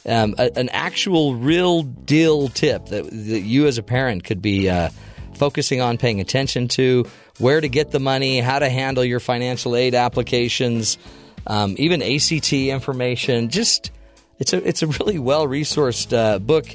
[0.06, 4.70] Um, a, an actual, real deal tip that, that you as a parent could be
[4.70, 4.88] uh,
[5.34, 7.04] focusing on, paying attention to,
[7.38, 10.96] where to get the money, how to handle your financial aid applications,
[11.46, 13.50] um, even ACT information.
[13.50, 13.90] Just
[14.40, 16.66] it's a it's a really well resourced uh, book.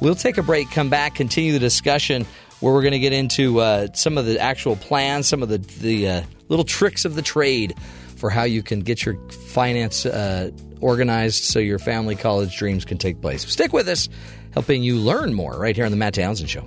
[0.00, 2.26] We'll take a break, come back, continue the discussion
[2.60, 5.58] where we're going to get into uh, some of the actual plans, some of the
[5.58, 7.74] the uh, little tricks of the trade
[8.16, 12.98] for how you can get your finance uh, organized so your family college dreams can
[12.98, 13.46] take place.
[13.46, 14.08] Stick with us,
[14.52, 16.64] helping you learn more right here on the Matt Townsend Show.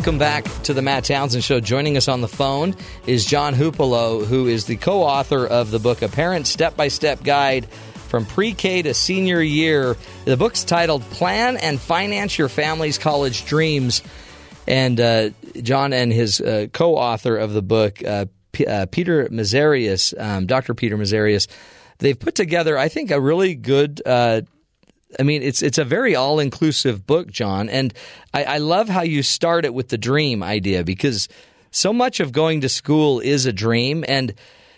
[0.00, 1.60] Welcome back to the Matt Townsend Show.
[1.60, 2.74] Joining us on the phone
[3.06, 6.88] is John Hupalo, who is the co author of the book A Parent Step by
[6.88, 7.70] Step Guide
[8.08, 9.98] from Pre K to Senior Year.
[10.24, 14.02] The book's titled Plan and Finance Your Family's College Dreams.
[14.66, 18.24] And uh, John and his uh, co author of the book, uh,
[18.66, 20.72] uh, Peter Mazareas, um, Dr.
[20.72, 21.46] Peter Mazareas,
[21.98, 24.00] they've put together, I think, a really good.
[25.18, 27.92] I mean, it's it's a very all inclusive book, John, and
[28.32, 31.28] I, I love how you start it with the dream idea because
[31.70, 34.34] so much of going to school is a dream, and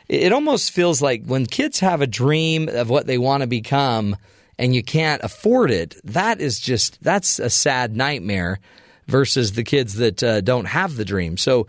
[0.09, 4.16] it almost feels like when kids have a dream of what they want to become
[4.59, 8.61] and you can't afford it, that is just that's a sad nightmare
[9.07, 11.37] versus the kids that uh, don't have the dream.
[11.37, 11.66] So,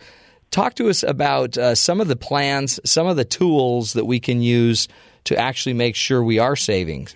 [0.51, 4.19] talk to us about uh, some of the plans, some of the tools that we
[4.19, 4.87] can use
[5.25, 7.07] to actually make sure we are saving.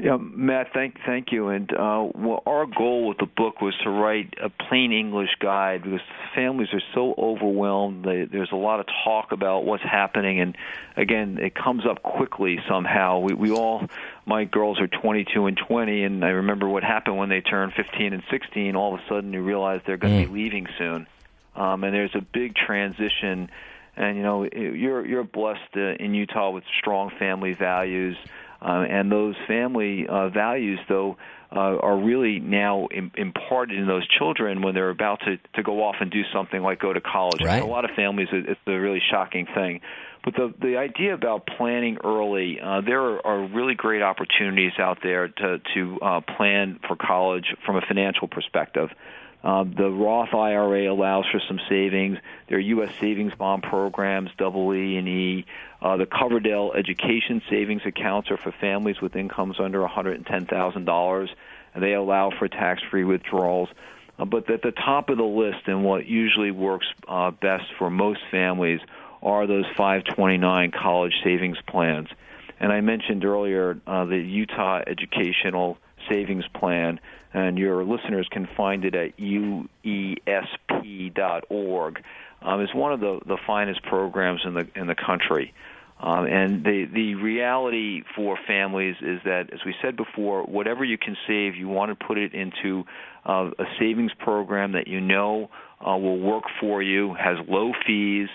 [0.00, 1.48] Yeah, Matt, thank thank you.
[1.48, 5.82] And uh, well, our goal with the book was to write a plain English guide
[5.82, 6.00] because
[6.36, 8.04] families are so overwhelmed.
[8.04, 10.56] They, there's a lot of talk about what's happening, and
[10.96, 13.18] again, it comes up quickly somehow.
[13.18, 13.88] We we all,
[14.24, 18.12] my girls are 22 and 20, and I remember what happened when they turned 15
[18.12, 18.76] and 16.
[18.76, 20.32] All of a sudden, you realize they're going to mm.
[20.32, 21.08] be leaving soon,
[21.56, 23.50] um, and there's a big transition.
[23.96, 28.16] And you know, you're you're blessed uh, in Utah with strong family values.
[28.60, 31.16] Uh, and those family uh, values, though,
[31.54, 35.82] uh, are really now Im- imparted in those children when they're about to, to go
[35.84, 37.40] off and do something like go to college.
[37.42, 37.62] Right.
[37.62, 39.80] a lot of families, it's a really shocking thing.
[40.24, 44.98] But the the idea about planning early, uh, there are, are really great opportunities out
[45.02, 48.90] there to to uh, plan for college from a financial perspective.
[49.42, 52.18] Uh, the Roth IRA allows for some savings.
[52.48, 52.90] There are U.S.
[53.00, 55.46] savings bond programs, double E and E.
[55.80, 61.28] Uh, the Coverdell Education Savings Accounts are for families with incomes under $110,000,
[61.74, 63.68] and they allow for tax-free withdrawals.
[64.18, 67.90] Uh, but at the top of the list, and what usually works uh, best for
[67.90, 68.80] most families,
[69.22, 72.08] are those 529 college savings plans.
[72.60, 77.00] And I mentioned earlier uh, the Utah Educational Savings Plan,
[77.32, 79.64] and your listeners can find it at uesp.org
[82.42, 85.52] um, is one of the, the finest programs in the in the country.
[86.00, 90.96] Um, and the the reality for families is that, as we said before, whatever you
[90.96, 92.84] can save, you want to put it into
[93.26, 98.28] uh, a savings program that you know uh, will work for you, has low fees,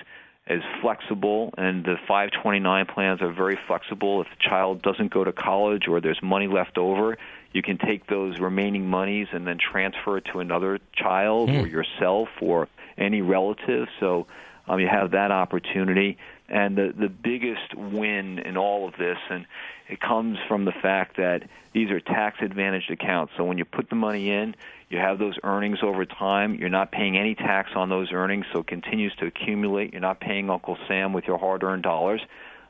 [0.48, 4.22] is flexible, and the 529 plans are very flexible.
[4.22, 7.18] If the child doesn't go to college or there's money left over,
[7.54, 11.64] you can take those remaining monies and then transfer it to another child mm.
[11.64, 13.88] or yourself or any relative.
[14.00, 14.28] So
[14.68, 16.18] um, you have that opportunity.
[16.54, 19.48] And the, the biggest win in all of this, and
[19.90, 23.34] it comes from the fact that these are tax advantaged accounts.
[23.36, 24.54] So when you put the money in,
[24.88, 26.54] you have those earnings over time.
[26.54, 29.94] You're not paying any tax on those earnings, so it continues to accumulate.
[29.94, 32.22] You're not paying Uncle Sam with your hard earned dollars.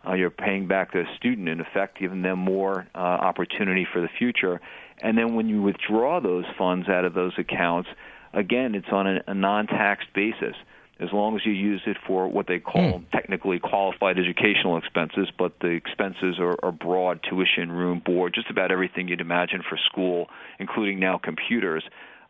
[0.07, 4.09] Uh, you're paying back the student, in effect, giving them more uh, opportunity for the
[4.17, 4.61] future.
[5.01, 7.89] And then when you withdraw those funds out of those accounts,
[8.31, 10.55] again, it's on a, a non-taxed basis
[10.99, 13.11] as long as you use it for what they call mm.
[13.11, 18.71] technically qualified educational expenses, but the expenses are, are broad tuition, room, board, just about
[18.71, 20.27] everything you'd imagine for school,
[20.59, 21.83] including now computers.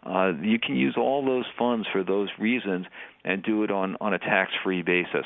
[0.06, 2.86] Uh, you can use all those funds for those reasons
[3.24, 5.26] and do it on, on a tax free basis.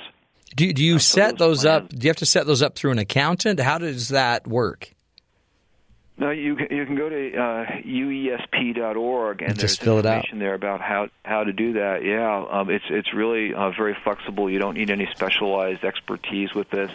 [0.55, 1.89] Do, do you uh, set those, those up?
[1.89, 3.59] Do you have to set those up through an accountant?
[3.59, 4.93] How does that work?
[6.19, 10.39] No, you can, you can go to uh, uesp.org and, and there's fill information it
[10.39, 10.39] out.
[10.39, 12.03] there about how how to do that.
[12.03, 14.49] Yeah, um, it's it's really uh, very flexible.
[14.49, 16.89] You don't need any specialized expertise with this.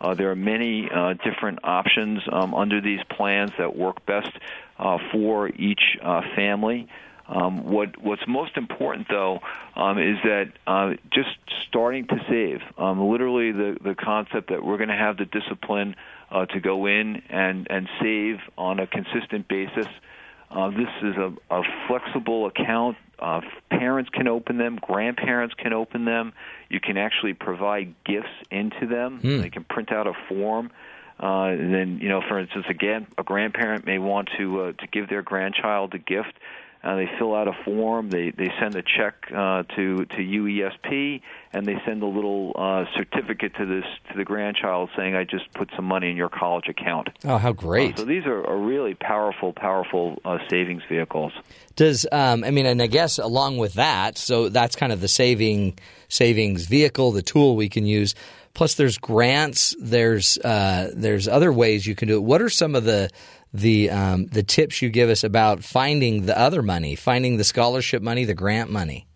[0.00, 4.32] Uh, there are many uh, different options um, under these plans that work best
[4.78, 6.88] uh, for each uh, family.
[7.26, 9.40] Um, what what's most important though
[9.76, 11.30] um, is that uh, just
[11.68, 12.60] starting to save.
[12.76, 15.94] Um, literally, the the concept that we're going to have the discipline
[16.34, 19.86] uh, to go in and, and save on a consistent basis.
[20.50, 22.96] Uh, this is a, a flexible account.
[23.18, 26.32] Uh, parents can open them, grandparents can open them.
[26.68, 29.20] You can actually provide gifts into them.
[29.20, 29.40] Hmm.
[29.40, 30.70] They can print out a form.
[31.22, 34.86] Uh, and then, you know, for instance, again, a grandparent may want to uh, to
[34.88, 36.34] give their grandchild a gift.
[36.84, 38.10] Uh, they fill out a form.
[38.10, 42.84] They they send a check uh, to to UESP, and they send a little uh,
[42.94, 46.68] certificate to this to the grandchild saying, "I just put some money in your college
[46.68, 47.94] account." Oh, how great!
[47.94, 51.32] Uh, so these are, are really powerful, powerful uh, savings vehicles.
[51.74, 55.08] Does um, I mean, and I guess along with that, so that's kind of the
[55.08, 58.14] saving savings vehicle, the tool we can use.
[58.52, 59.74] Plus, there's grants.
[59.80, 62.22] There's uh, there's other ways you can do it.
[62.22, 63.10] What are some of the
[63.54, 68.02] the um, the tips you give us about finding the other money, finding the scholarship
[68.02, 69.06] money, the grant money?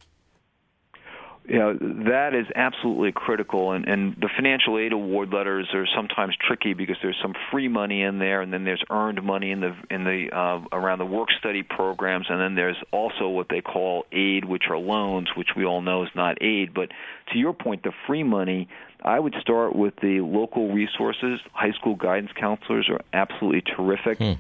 [1.49, 6.37] you know that is absolutely critical and, and the financial aid award letters are sometimes
[6.47, 9.75] tricky because there's some free money in there and then there's earned money in the
[9.91, 14.05] in the uh, around the work study programs and then there's also what they call
[14.13, 16.91] aid which are loans which we all know is not aid but
[17.33, 18.69] to your point the free money
[19.05, 24.33] I would start with the local resources high school guidance counselors are absolutely terrific hmm.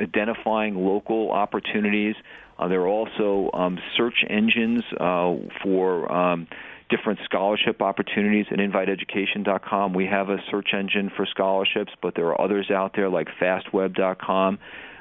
[0.00, 2.16] identifying local opportunities
[2.60, 6.46] uh, there are also um, search engines uh, for um,
[6.90, 9.94] different scholarship opportunities at inviteeducation.com.
[9.94, 14.58] We have a search engine for scholarships, but there are others out there like fastweb.com.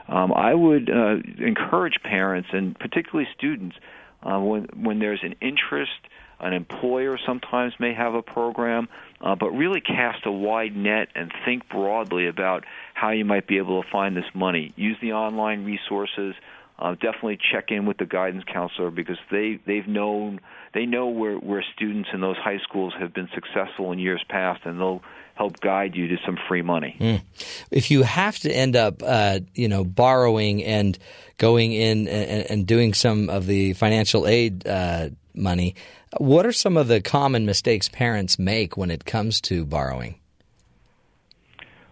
[0.08, 3.76] Um, I would uh, encourage parents and particularly students
[4.24, 5.92] uh, when when there's an interest.
[6.40, 8.88] An employer sometimes may have a program,
[9.22, 13.58] uh, but really cast a wide net and think broadly about how you might be
[13.58, 14.74] able to find this money.
[14.76, 16.36] Use the online resources
[16.80, 20.40] uh, definitely check in with the guidance counselor because they they've known
[20.74, 24.62] they know where where students in those high schools have been successful in years past,
[24.64, 25.02] and they'll
[25.36, 26.96] help guide you to some free money.
[27.00, 27.22] Mm.
[27.70, 30.98] If you have to end up, uh, you know, borrowing and
[31.38, 35.76] going in and, and, doing some of the financial aid uh, money,
[36.18, 40.16] what are some of the common mistakes parents make when it comes to borrowing?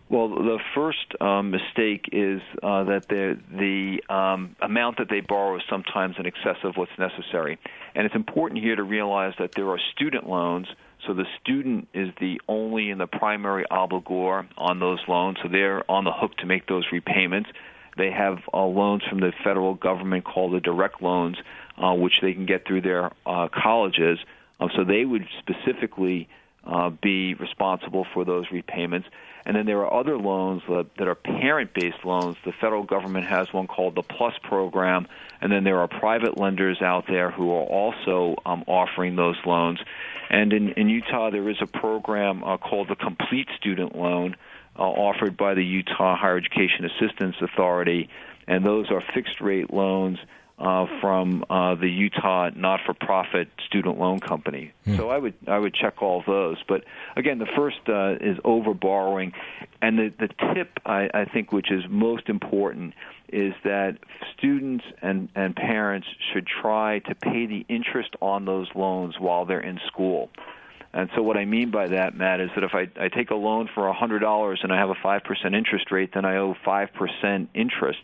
[0.10, 5.58] Well, the first um, mistake is uh, that the the um, amount that they borrow
[5.58, 7.60] is sometimes in excess of what's necessary,
[7.94, 10.68] and it's important here to realize that there are student loans.
[11.06, 15.90] So the student is the only and the primary obligor on those loans, so they're
[15.92, 17.50] on the hook to make those repayments.
[17.98, 21.38] They have uh, loans from the federal government called the direct loans,
[21.78, 24.20] uh, which they can get through their uh, colleges.
[24.60, 26.28] Um, so they would specifically
[26.66, 29.08] uh, be responsible for those repayments.
[29.46, 32.36] And then there are other loans that, that are parent based loans.
[32.44, 35.08] The federal government has one called the PLUS program,
[35.40, 39.80] and then there are private lenders out there who are also um, offering those loans.
[40.30, 44.36] And in, in Utah, there is a program uh, called the Complete Student Loan
[44.78, 48.10] uh, offered by the Utah Higher Education Assistance Authority,
[48.48, 50.20] and those are fixed rate loans
[50.60, 54.72] uh, from uh, the Utah not-for-profit student loan company.
[54.86, 54.96] Hmm.
[54.96, 56.58] So I would I would check all those.
[56.68, 56.84] But
[57.16, 59.34] again, the first uh, is over borrowing,
[59.82, 62.96] and the the tip I, I think which is most important
[63.30, 63.98] is that
[64.36, 69.60] students and and parents should try to pay the interest on those loans while they're
[69.60, 70.30] in school.
[70.94, 73.36] And so what I mean by that, Matt, is that if I, I take a
[73.36, 77.48] loan for a $100 and I have a 5% interest rate, then I owe 5%
[77.54, 78.00] interest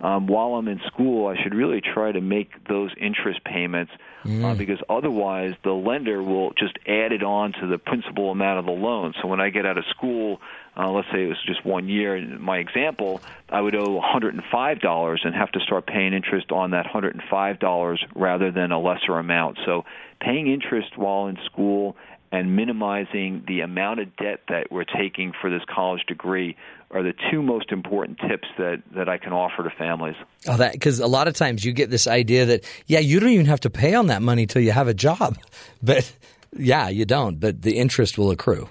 [0.00, 3.92] um, while I'm in school, I should really try to make those interest payments
[4.24, 4.44] uh, mm.
[4.44, 8.66] uh, because otherwise the lender will just add it on to the principal amount of
[8.66, 9.14] the loan.
[9.22, 10.40] So when I get out of school,
[10.76, 15.18] uh, let's say it was just one year, in my example, I would owe $105
[15.24, 19.58] and have to start paying interest on that $105 rather than a lesser amount.
[19.64, 19.84] So
[20.20, 21.96] paying interest while in school
[22.32, 26.56] and minimizing the amount of debt that we're taking for this college degree
[26.90, 30.16] are the two most important tips that, that I can offer to families.
[30.46, 33.30] Oh, that because a lot of times you get this idea that yeah, you don't
[33.30, 35.38] even have to pay on that money till you have a job,
[35.82, 36.10] but
[36.56, 37.40] yeah, you don't.
[37.40, 38.68] But the interest will accrue.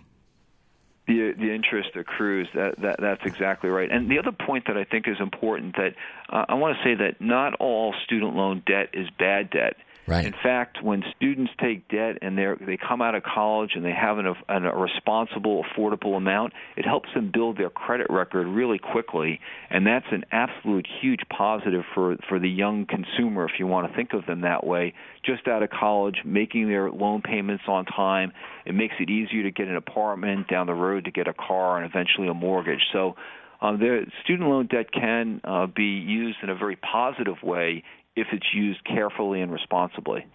[1.08, 2.48] The, the interest accrues.
[2.56, 3.92] That, that that's exactly right.
[3.92, 5.94] And the other point that I think is important that
[6.30, 9.76] uh, I want to say that not all student loan debt is bad debt.
[10.08, 10.26] Right.
[10.26, 13.92] In fact, when students take debt and they they come out of college and they
[13.92, 18.78] have an, an, a responsible, affordable amount, it helps them build their credit record really
[18.78, 19.40] quickly,
[19.72, 23.96] and that's an absolute huge positive for for the young consumer, if you want to
[23.96, 24.94] think of them that way.
[25.26, 28.32] Just out of college, making their loan payments on time,
[28.64, 31.82] it makes it easier to get an apartment down the road to get a car
[31.82, 32.82] and eventually a mortgage.
[32.94, 33.16] So.
[33.62, 37.84] Uh, the student loan debt can uh, be used in a very positive way
[38.16, 40.26] if it's used carefully and responsibly.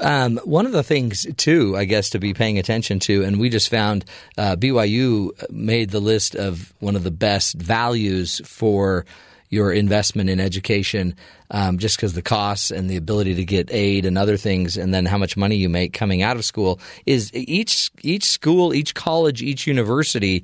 [0.00, 3.48] Um, one of the things, too, I guess, to be paying attention to, and we
[3.48, 4.04] just found
[4.36, 9.04] uh, BYU made the list of one of the best values for
[9.50, 11.14] your investment in education,
[11.50, 14.94] um, just because the costs and the ability to get aid and other things, and
[14.94, 18.94] then how much money you make coming out of school is each each school, each
[18.94, 20.42] college, each university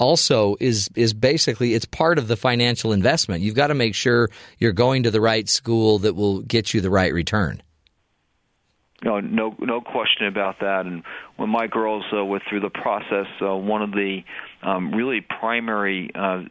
[0.00, 3.42] also is is basically it's part of the financial investment.
[3.42, 6.80] You've got to make sure you're going to the right school that will get you
[6.80, 7.62] the right return.
[9.02, 10.84] No, no, no question about that.
[10.84, 11.04] And
[11.36, 14.22] when my girls uh, went through the process, uh, one of the
[14.62, 16.42] um, really primary uh,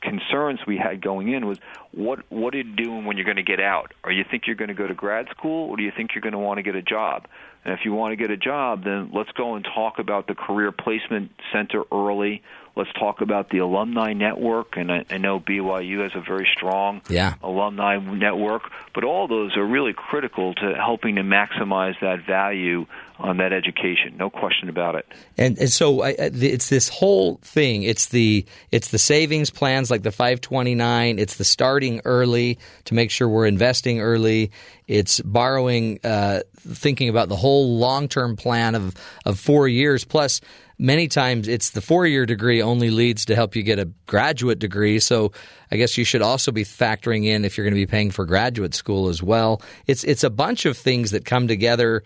[0.00, 1.58] concerns we had going in was
[1.90, 3.94] what what are you doing when you're going to get out?
[4.04, 6.22] Or you think you're going to go to grad school, or do you think you're
[6.22, 7.26] going to want to get a job?
[7.68, 10.34] And if you want to get a job, then let's go and talk about the
[10.34, 12.42] career placement center early.
[12.74, 17.02] Let's talk about the alumni network, and I, I know BYU has a very strong
[17.10, 17.34] yeah.
[17.42, 18.62] alumni network.
[18.94, 22.86] But all those are really critical to helping to maximize that value
[23.18, 24.16] on that education.
[24.16, 25.06] No question about it.
[25.36, 27.82] And, and so I, it's this whole thing.
[27.82, 31.18] It's the it's the savings plans like the 529.
[31.18, 34.52] It's the starting early to make sure we're investing early.
[34.86, 38.94] It's borrowing, uh, thinking about the whole long term plan of
[39.24, 40.40] of four years plus.
[40.80, 44.60] Many times, it's the four year degree only leads to help you get a graduate
[44.60, 45.00] degree.
[45.00, 45.32] So,
[45.72, 48.24] I guess you should also be factoring in if you're going to be paying for
[48.24, 49.60] graduate school as well.
[49.88, 52.04] It's it's a bunch of things that come together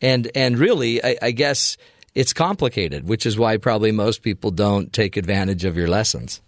[0.00, 1.76] and and really, I, I guess
[2.14, 6.40] it's complicated, which is why probably most people don't take advantage of your lessons.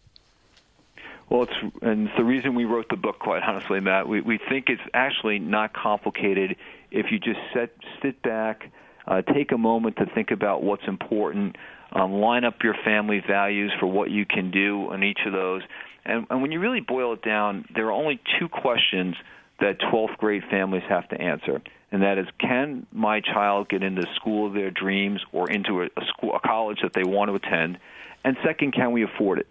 [1.28, 3.18] Well, it's and it's the reason we wrote the book.
[3.18, 6.56] Quite honestly, Matt, we we think it's actually not complicated
[6.90, 7.70] if you just set
[8.02, 8.70] sit back,
[9.06, 11.56] uh, take a moment to think about what's important,
[11.92, 15.62] um, line up your family values for what you can do in each of those,
[16.04, 19.16] and, and when you really boil it down, there are only two questions
[19.62, 24.02] that 12th grade families have to answer and that is can my child get into
[24.16, 27.34] school of their dreams or into a, a school a college that they want to
[27.34, 27.78] attend?
[28.24, 29.46] And second can we afford it?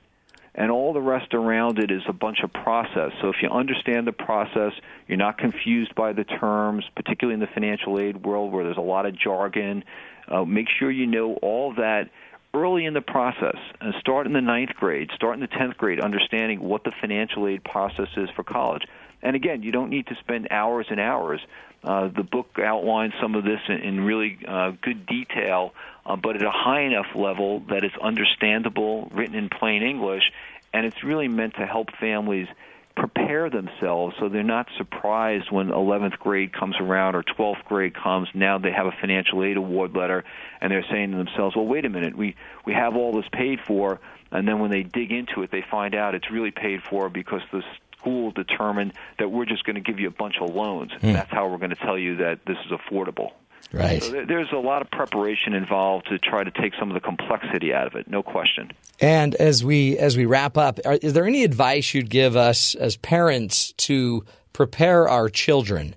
[0.56, 3.12] And all the rest around it is a bunch of process.
[3.22, 4.74] So if you understand the process
[5.08, 8.82] you're not confused by the terms particularly in the financial aid world where there's a
[8.82, 9.84] lot of jargon
[10.28, 12.10] uh, make sure you know all that
[12.54, 13.58] early in the process.
[13.80, 17.48] And start in the ninth grade start in the tenth grade understanding what the financial
[17.48, 18.84] aid process is for college
[19.22, 21.42] and again you don't need to spend hours and hours
[21.84, 25.74] uh, the book outlines some of this in, in really uh, good detail,
[26.06, 30.32] uh, but at a high enough level that it's understandable, written in plain English,
[30.74, 32.48] and it's really meant to help families
[32.96, 38.28] prepare themselves so they're not surprised when 11th grade comes around or 12th grade comes.
[38.36, 40.24] Now they have a financial aid award letter,
[40.60, 43.60] and they're saying to themselves, "Well, wait a minute, we we have all this paid
[43.66, 44.00] for."
[44.34, 47.42] And then when they dig into it, they find out it's really paid for because
[47.52, 47.64] the
[48.02, 50.92] school determined that we're just going to give you a bunch of loans.
[50.92, 51.14] Mm.
[51.14, 53.32] That's how we're going to tell you that this is affordable.
[53.74, 54.04] Right.
[54.04, 57.74] So there's a lot of preparation involved to try to take some of the complexity
[57.74, 58.08] out of it.
[58.10, 58.72] No question.
[59.00, 62.76] And as we as we wrap up, are, is there any advice you'd give us
[62.76, 65.96] as parents to prepare our children?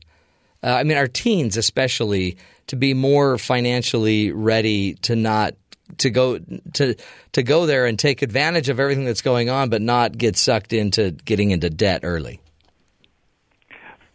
[0.62, 2.36] Uh, I mean, our teens especially
[2.68, 5.54] to be more financially ready to not
[5.98, 6.38] to go
[6.74, 6.94] to
[7.32, 10.72] to go there and take advantage of everything that's going on, but not get sucked
[10.72, 12.40] into getting into debt early.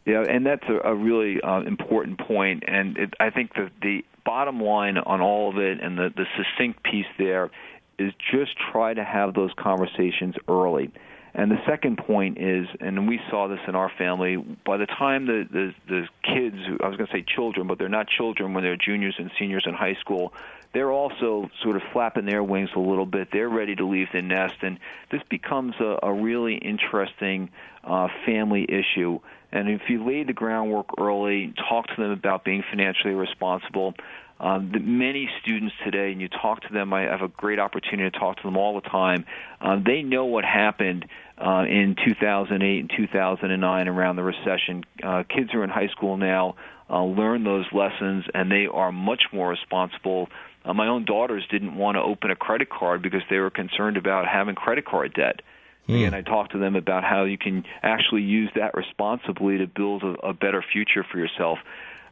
[0.05, 4.03] Yeah, and that's a, a really uh, important point, and it, I think the the
[4.25, 7.51] bottom line on all of it, and the the succinct piece there,
[7.99, 10.91] is just try to have those conversations early.
[11.33, 15.25] And the second point is, and we saw this in our family, by the time
[15.25, 18.63] the the, the kids, I was going to say children, but they're not children when
[18.63, 20.33] they're juniors and seniors in high school,
[20.73, 23.29] they're also sort of flapping their wings a little bit.
[23.31, 24.79] They're ready to leave the nest, and
[25.11, 27.49] this becomes a, a really interesting
[27.83, 29.19] uh, family issue.
[29.51, 33.95] And if you lay the groundwork early, talk to them about being financially responsible.
[34.39, 38.09] Um, the, many students today, and you talk to them, I have a great opportunity
[38.09, 39.25] to talk to them all the time.
[39.59, 41.05] Um, they know what happened
[41.37, 44.85] uh, in 2008 and 2009 around the recession.
[45.03, 46.55] Uh, kids are in high school now,
[46.89, 50.29] uh, learn those lessons, and they are much more responsible
[50.65, 53.97] uh, my own daughters didn't want to open a credit card because they were concerned
[53.97, 55.41] about having credit card debt.
[55.87, 56.07] Mm.
[56.07, 60.03] And I talked to them about how you can actually use that responsibly to build
[60.03, 61.59] a, a better future for yourself.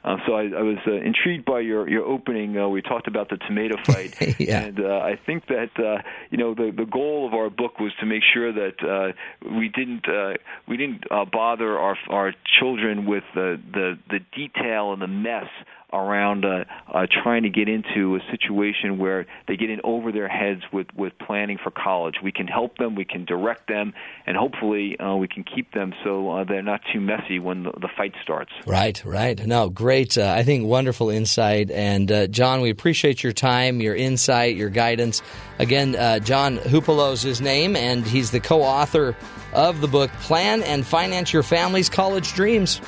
[0.07, 2.57] Uh, so I, I was uh, intrigued by your your opening.
[2.57, 4.61] Uh, we talked about the tomato fight, yeah.
[4.61, 7.91] and uh, I think that uh, you know the the goal of our book was
[7.99, 10.35] to make sure that uh, we didn't uh,
[10.65, 15.49] we didn't uh, bother our our children with the the the detail and the mess
[15.93, 20.27] around uh, uh, trying to get into a situation where they get in over their
[20.27, 22.15] heads with, with planning for college.
[22.21, 23.93] We can help them, we can direct them,
[24.25, 27.71] and hopefully uh, we can keep them so uh, they're not too messy when the,
[27.71, 28.51] the fight starts.
[28.65, 29.45] Right, right.
[29.45, 30.17] No, great.
[30.17, 31.71] Uh, I think wonderful insight.
[31.71, 35.21] And uh, John, we appreciate your time, your insight, your guidance.
[35.59, 39.15] Again, John Hupalo is his name, and he's the co author
[39.53, 42.81] of the book Plan and Finance Your Family's College Dreams.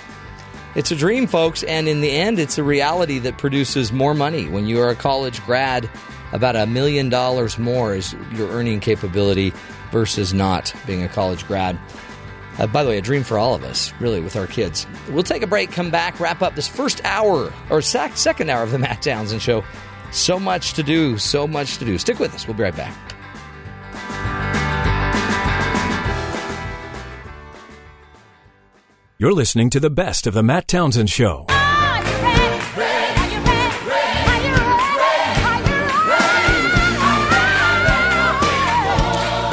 [0.76, 4.48] It's a dream, folks, and in the end, it's a reality that produces more money.
[4.48, 5.90] When you are a college grad,
[6.32, 9.52] about a million dollars more is your earning capability
[9.92, 11.80] versus not being a college grad.
[12.60, 14.86] Uh, by the way, a dream for all of us, really, with our kids.
[15.10, 18.62] We'll take a break, come back, wrap up this first hour or sec- second hour
[18.62, 19.64] of the Matt Townsend Show.
[20.12, 21.98] So much to do, so much to do.
[21.98, 22.48] Stick with us.
[22.48, 22.96] We'll be right back.
[29.22, 31.44] You're listening to the best of the Matt Townsend Show.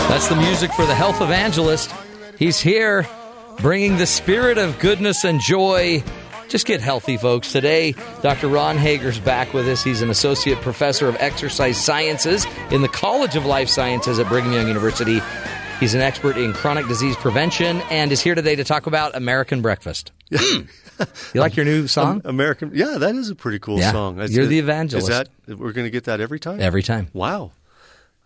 [0.06, 1.92] That's the music for the health evangelist.
[2.38, 3.08] He's here
[3.58, 6.04] bringing the spirit of goodness and joy
[6.48, 7.50] just get healthy, folks.
[7.50, 8.46] Today, Dr.
[8.46, 9.82] Ron Hager's back with us.
[9.82, 14.52] He's an associate professor of exercise sciences in the College of Life Sciences at Brigham
[14.52, 15.20] Young University.
[15.80, 19.60] He's an expert in chronic disease prevention and is here today to talk about American
[19.60, 20.10] breakfast.
[20.34, 20.62] Hmm.
[21.34, 22.22] you like your new song?
[22.24, 23.92] American, yeah, that is a pretty cool Yeah.
[23.92, 24.16] song.
[24.28, 25.10] You're the evangelist.
[25.10, 25.14] Is
[25.46, 26.60] that we're going to get that every time?
[26.62, 27.08] Every time.
[27.12, 27.52] Wow,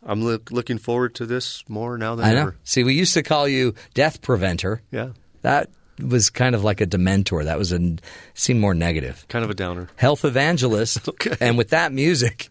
[0.04, 2.40] I'm look, looking forward to this more now than I know.
[2.42, 2.56] ever.
[2.62, 4.82] See, we used to call you death preventer.
[4.92, 5.08] Yeah,
[5.42, 5.70] That
[6.02, 7.44] was kind of like a dementor.
[7.44, 7.96] That was a
[8.34, 9.24] seemed more negative.
[9.28, 9.88] kind of a downer.
[9.96, 11.34] Health evangelist, Okay.
[11.40, 12.48] and with that music,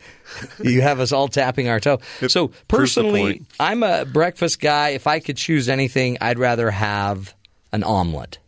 [0.64, 2.00] you have us all tapping our toe.
[2.22, 3.42] It so personally.
[3.60, 4.90] I'm a breakfast guy.
[4.90, 7.34] If I could choose anything, I'd rather have
[7.72, 8.40] an omelet,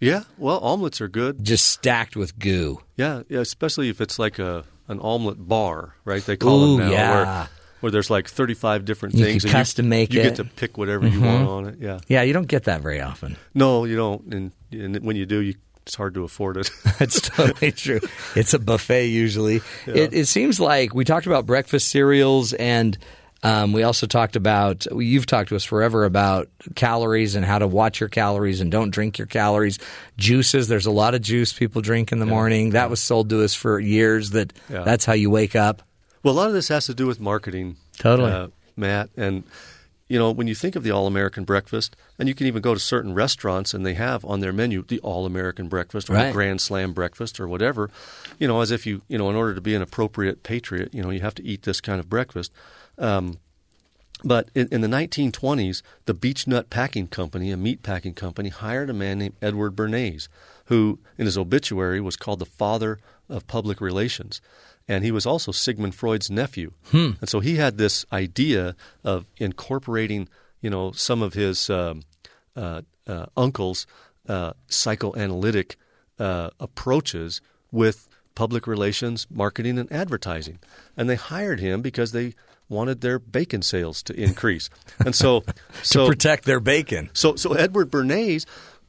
[0.00, 1.44] Yeah, well, omelets are good.
[1.44, 2.80] just stacked with goo.
[2.96, 6.24] Yeah, yeah, especially if it's like a an omelet bar, right?
[6.24, 7.14] They call Ooh, it now, yeah.
[7.14, 7.48] where
[7.80, 9.42] where there's like 35 different You things.
[9.44, 10.24] can custom make you it.
[10.24, 10.28] Mm-hmm.
[10.36, 11.76] get to pick whatever you want on it.
[11.80, 13.36] Yeah, Yeah, you don't get that very often.
[13.54, 14.34] no, you don't.
[14.34, 15.54] And, and when you do, you,
[15.86, 16.70] it's hard to afford it.
[16.98, 18.00] That's totally true.
[18.36, 19.62] It's a buffet usually.
[19.86, 22.96] It, it seems like we talked about breakfast cereals, and
[23.42, 24.86] um, we also talked about.
[24.94, 28.90] You've talked to us forever about calories and how to watch your calories and don't
[28.90, 29.78] drink your calories.
[30.18, 30.68] Juices.
[30.68, 32.70] There's a lot of juice people drink in the morning.
[32.70, 34.30] That was sold to us for years.
[34.30, 34.82] That Yeah.
[34.84, 35.82] that's how you wake up.
[36.22, 38.30] Well, a lot of this has to do with marketing, Totally.
[38.32, 39.10] uh, Matt.
[39.16, 39.44] And
[40.08, 42.74] you know, when you think of the All American Breakfast, and you can even go
[42.74, 46.26] to certain restaurants and they have on their menu the All American Breakfast or Right.
[46.26, 47.90] the Grand Slam Breakfast or whatever.
[48.38, 51.02] You know, as if you you know, in order to be an appropriate patriot, you
[51.02, 52.52] know, you have to eat this kind of breakfast.
[52.98, 53.38] Um,
[54.22, 58.92] but in, in the 1920s, the Beechnut Packing Company, a meat packing company, hired a
[58.92, 60.28] man named Edward Bernays,
[60.66, 62.98] who, in his obituary, was called the father
[63.30, 64.42] of public relations.
[64.88, 66.72] And he was also Sigmund Freud's nephew.
[67.20, 68.74] And so he had this idea
[69.04, 70.28] of incorporating,
[70.60, 72.02] you know, some of his um,
[72.56, 73.86] uh, uh, uncle's
[74.28, 75.76] uh, psychoanalytic
[76.18, 80.58] uh, approaches with public relations, marketing, and advertising.
[80.96, 82.34] And they hired him because they
[82.68, 84.70] wanted their bacon sales to increase.
[85.04, 85.44] And so,
[85.82, 87.10] so to protect their bacon.
[87.12, 88.46] so, so Edward Bernays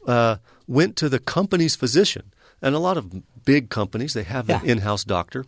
[0.08, 0.38] uh,
[0.68, 5.04] went to the company's physician, and a lot of big companies they have an in-house
[5.04, 5.46] doctor.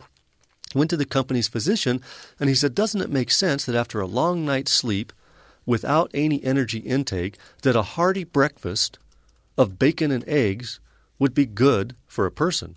[0.74, 2.00] Went to the company's physician,
[2.40, 5.12] and he said, "Doesn't it make sense that after a long night's sleep,
[5.66, 8.98] without any energy intake, that a hearty breakfast
[9.56, 10.80] of bacon and eggs
[11.18, 12.76] would be good for a person?"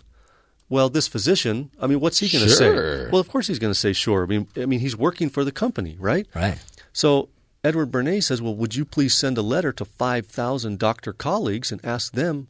[0.70, 3.04] Well, this physician, I mean, what's he going to Sure.
[3.06, 3.10] say?
[3.10, 4.22] Well, of course he's going to say sure.
[4.24, 6.26] I mean, I mean, he's working for the company, right?
[6.34, 6.58] Right.
[6.92, 7.30] So
[7.64, 11.72] Edward Bernays says, "Well, would you please send a letter to five thousand doctor colleagues
[11.72, 12.48] and ask them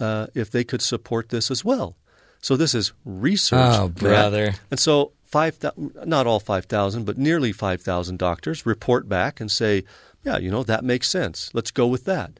[0.00, 1.96] uh, if they could support this as well?"
[2.44, 4.52] So this is research, Oh, brother.
[4.70, 5.56] And so five,
[6.04, 9.84] not all five thousand, but nearly five thousand doctors report back and say,
[10.24, 11.48] "Yeah, you know that makes sense.
[11.54, 12.32] Let's go with that."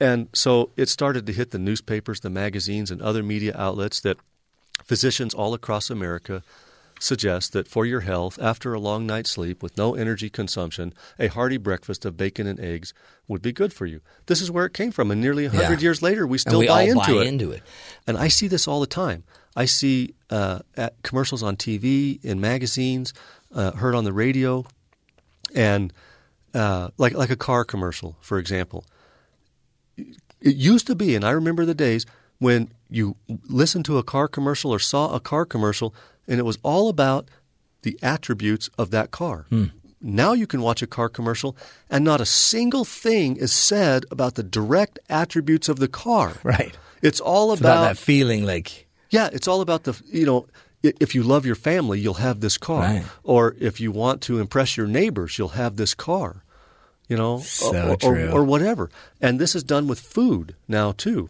[0.00, 4.16] And so it started to hit the newspapers, the magazines, and other media outlets that
[4.82, 6.42] physicians all across America
[7.00, 11.28] suggest that for your health, after a long night's sleep with no energy consumption, a
[11.28, 12.92] hearty breakfast of bacon and eggs
[13.26, 14.00] would be good for you.
[14.26, 15.84] This is where it came from, and nearly a hundred Yeah.
[15.88, 17.26] years later, we And still we buy, all into, buy it.
[17.26, 17.62] into it.
[18.06, 19.24] And I see this all the time.
[19.56, 20.60] I see uh,
[21.02, 23.12] commercials on TV, in magazines,
[23.54, 24.64] uh, heard on the radio,
[25.54, 25.92] and
[26.54, 28.84] uh, like like a car commercial, for example.
[29.96, 32.06] It used to be, and I remember the days
[32.38, 33.16] when you
[33.48, 35.92] listened to a car commercial or saw a car commercial,
[36.28, 37.28] and it was all about
[37.82, 39.46] the attributes of that car.
[40.00, 41.56] Now you can watch a car commercial,
[41.90, 46.34] and not a single thing is said about the direct attributes of the car.
[46.44, 46.76] Right.
[47.02, 50.46] It's all It's about that feeling like yeah, it's all about the you know
[50.82, 53.04] if you love your family, you'll have this car, Right.
[53.24, 56.44] or if you want to impress your neighbors, you'll have this car,
[57.08, 58.88] you know, So or, or- or whatever.
[59.20, 61.28] And this is done with food now too.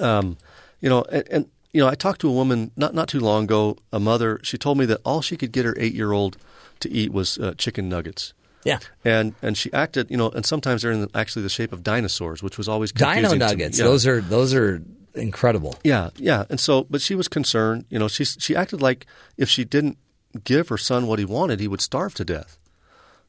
[0.00, 0.36] Um,
[0.80, 3.44] you know, and, and you know, I talked to a woman not not too long
[3.44, 4.38] ago, a mother.
[4.42, 6.36] She told me that all she could get her eight year old
[6.80, 8.34] to eat was uh, chicken nuggets.
[8.64, 8.78] yeah.
[9.04, 11.82] And and she acted, you know, and sometimes they're in the, actually the shape of
[11.82, 13.46] dinosaurs, which was always Dino confusing me.
[13.46, 13.78] nuggets.
[13.78, 13.84] Yeah.
[13.86, 14.82] Those are those are
[15.14, 15.76] incredible.
[15.84, 16.44] Yeah, yeah.
[16.50, 17.86] And so, but she was concerned.
[17.88, 19.06] You know, she she acted like
[19.36, 19.96] if she didn't
[20.44, 22.58] give her son what he wanted, he would starve to death,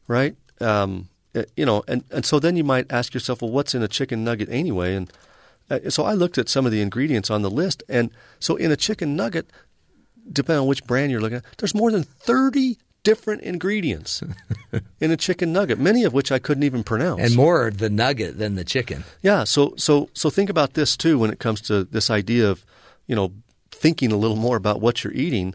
[0.07, 0.35] right?
[0.59, 3.83] Um, eh, you know, and and so then you might ask yourself, well, what's in
[3.83, 4.95] a chicken nugget anyway?
[4.95, 5.11] And
[5.69, 8.71] uh, so I looked at some of the ingredients on the list, and so in
[8.71, 9.49] a chicken nugget,
[10.31, 14.23] depending on which brand you're looking at, there's more than thirty different ingredients
[14.99, 17.21] in a chicken nugget, many of which I couldn't even pronounce.
[17.21, 19.03] And more the nugget than the chicken.
[19.21, 22.65] Yeah, so so so think about this too when it comes to this idea of,
[23.05, 23.33] you know,
[23.71, 25.53] thinking a little more about what you're eating.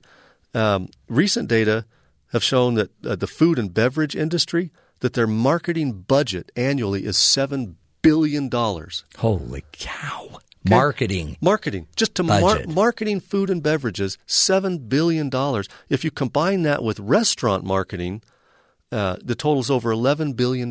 [0.54, 1.84] Um, recent data
[2.32, 7.16] have shown that uh, the food and beverage industry that their marketing budget annually is
[7.16, 9.04] seven billion dollars.
[9.18, 10.38] Holy cow.
[10.68, 11.36] Marketing.
[11.40, 11.86] Marketing.
[11.96, 15.30] Just to mar- marketing food and beverages, $7 billion.
[15.88, 18.22] If you combine that with restaurant marketing,
[18.92, 20.70] uh, the is over $11 billion.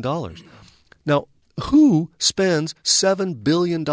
[1.04, 1.26] Now,
[1.64, 3.84] who spends $7 billion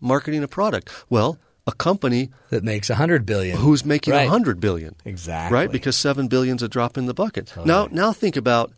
[0.00, 0.90] marketing a product?
[1.08, 3.56] Well, a company That makes a hundred billion.
[3.56, 4.24] who's making a Right.
[4.28, 4.96] 100 billion.
[5.06, 5.54] Exactly.
[5.54, 5.72] Right?
[5.72, 7.54] Because 7 billion's a drop in the bucket.
[7.64, 8.72] Now now think about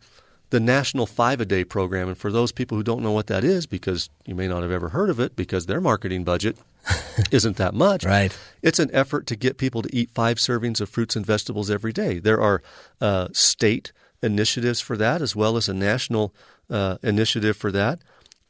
[0.49, 3.43] the National 5 a Day program and for those people who don't know what that
[3.43, 6.57] is because you may not have ever heard of it because their marketing budget
[7.31, 8.05] isn't that much.
[8.05, 8.37] Right.
[8.61, 11.91] It's an effort to get people to eat 5 servings of fruits and vegetables every
[11.91, 12.19] day.
[12.19, 12.61] There are
[13.01, 13.91] uh, state
[14.23, 16.33] initiatives for that as well as a national
[16.69, 17.99] uh, initiative for that.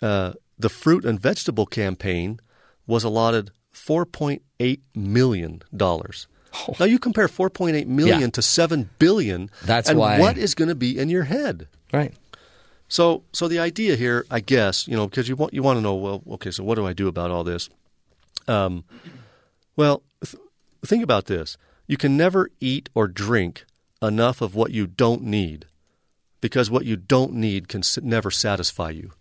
[0.01, 2.39] Uh, the fruit and vegetable campaign
[2.85, 6.27] was allotted 4.8 million dollars.
[6.79, 8.27] Now you compare 4.8 million Yeah.
[8.29, 11.67] to 7 billion That's and why- what is going to be in your head?
[11.93, 12.13] Right.
[12.89, 15.81] So, so the idea here, I guess, you know, because you want you want to
[15.81, 17.69] know, well, okay, so what do I do about all this?
[18.47, 18.85] Um,
[19.75, 20.41] well, th-
[20.85, 23.65] think about this: you can never eat or drink
[24.01, 25.65] enough of what you don't need,
[26.39, 29.11] because what you don't need can s- never satisfy you.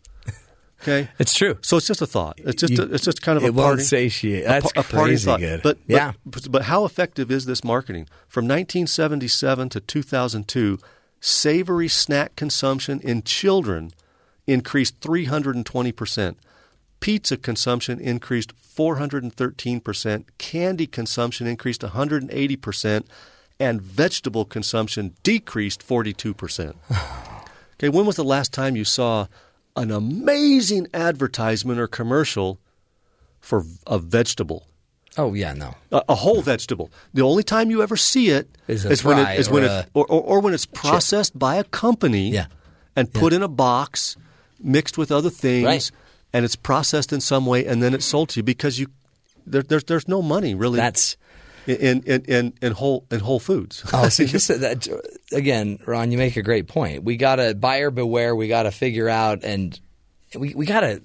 [0.82, 1.58] Okay, It's true.
[1.62, 2.38] so it's just a thought.
[2.38, 4.44] It's just You- a, it's just kind of it a won't party, satiate.
[4.44, 5.40] a That's pa- a party crazy thought.
[5.40, 5.62] good.
[5.62, 6.12] But, but Yeah.
[6.24, 8.06] but, but how effective is this marketing?
[8.28, 10.78] From 1977 to 2002,
[11.20, 13.90] savory snack consumption in children
[14.46, 16.38] increased 320 percent.
[17.00, 20.38] Pizza consumption increased 413 percent.
[20.38, 23.06] Candy consumption increased 180 percent,
[23.58, 26.76] and vegetable consumption decreased 42 percent.
[27.78, 29.26] Okay, when was the last time you saw
[29.76, 32.58] an amazing advertisement or commercial
[33.38, 34.66] for a vegetable?
[35.18, 35.74] Oh yeah, no.
[35.92, 36.90] A, a whole vegetable.
[37.14, 39.78] The only time you ever see it Is a when it is or when a
[39.80, 42.46] it or, or, or when it's processed by a company Yeah.
[42.94, 44.16] and put in a box,
[44.60, 45.90] mixed with other things, Right.
[46.32, 48.88] and it's processed in some way, and then it's sold to you because you
[49.46, 51.16] there, there's there's no money really That's
[51.66, 53.84] in in in, in whole in Whole Foods.
[53.92, 54.86] Oh, see, just that
[55.32, 56.12] again, Ron.
[56.12, 57.04] You make a great point.
[57.04, 58.34] We got to buyer beware.
[58.36, 59.78] We got to figure out, and
[60.34, 61.02] we we got to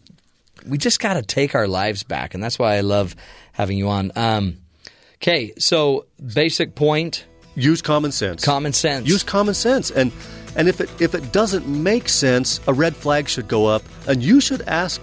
[0.67, 3.15] we just got to take our lives back, and that's why I love
[3.61, 4.11] having you on.
[4.15, 4.57] Um,
[5.17, 8.43] okay, so basic point: Use common sense.
[8.43, 9.07] common sense.
[9.07, 10.11] Use common sense, and
[10.55, 14.23] and if it if it doesn't make sense, a red flag should go up, and
[14.23, 14.99] you should ask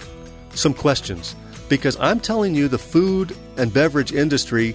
[0.54, 1.36] some questions
[1.68, 4.74] because I'm telling you, the food and beverage industry,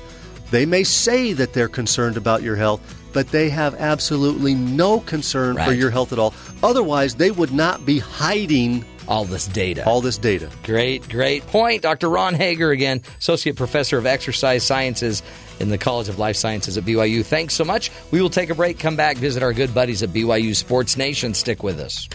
[0.51, 2.79] they may say that they're concerned about your health,
[3.11, 6.33] but they have absolutely no concern for your health at all.
[6.61, 9.85] Otherwise, they would not be hiding all this data.
[9.85, 10.49] all this data.
[10.63, 11.81] Great, great point.
[11.81, 12.09] Dr.
[12.09, 15.23] Ron Hager, again, Associate Professor of Exercise Sciences
[15.59, 17.25] in the College of Life Sciences at BYU.
[17.25, 17.91] Thanks so much.
[18.11, 21.33] We will take a break, come back, visit our good buddies at BYU Sports Nation.
[21.33, 22.07] Stick with us.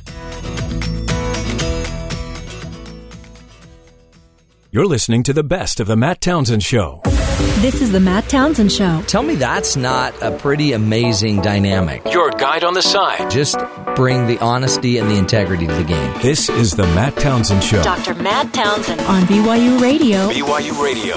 [4.70, 7.00] You're listening to the best of the Matt Townsend Show.
[7.38, 9.00] This is the Matt Townsend Show.
[9.06, 12.02] Tell me that's not a pretty amazing dynamic.
[12.12, 13.30] Your guide on the side.
[13.30, 13.56] Just
[13.94, 16.20] bring the honesty and the integrity to the game.
[16.20, 17.80] This is the Matt Townsend Show.
[17.84, 18.14] Dr.
[18.14, 20.28] Matt Townsend on BYU Radio.
[20.28, 21.16] BYU Radio.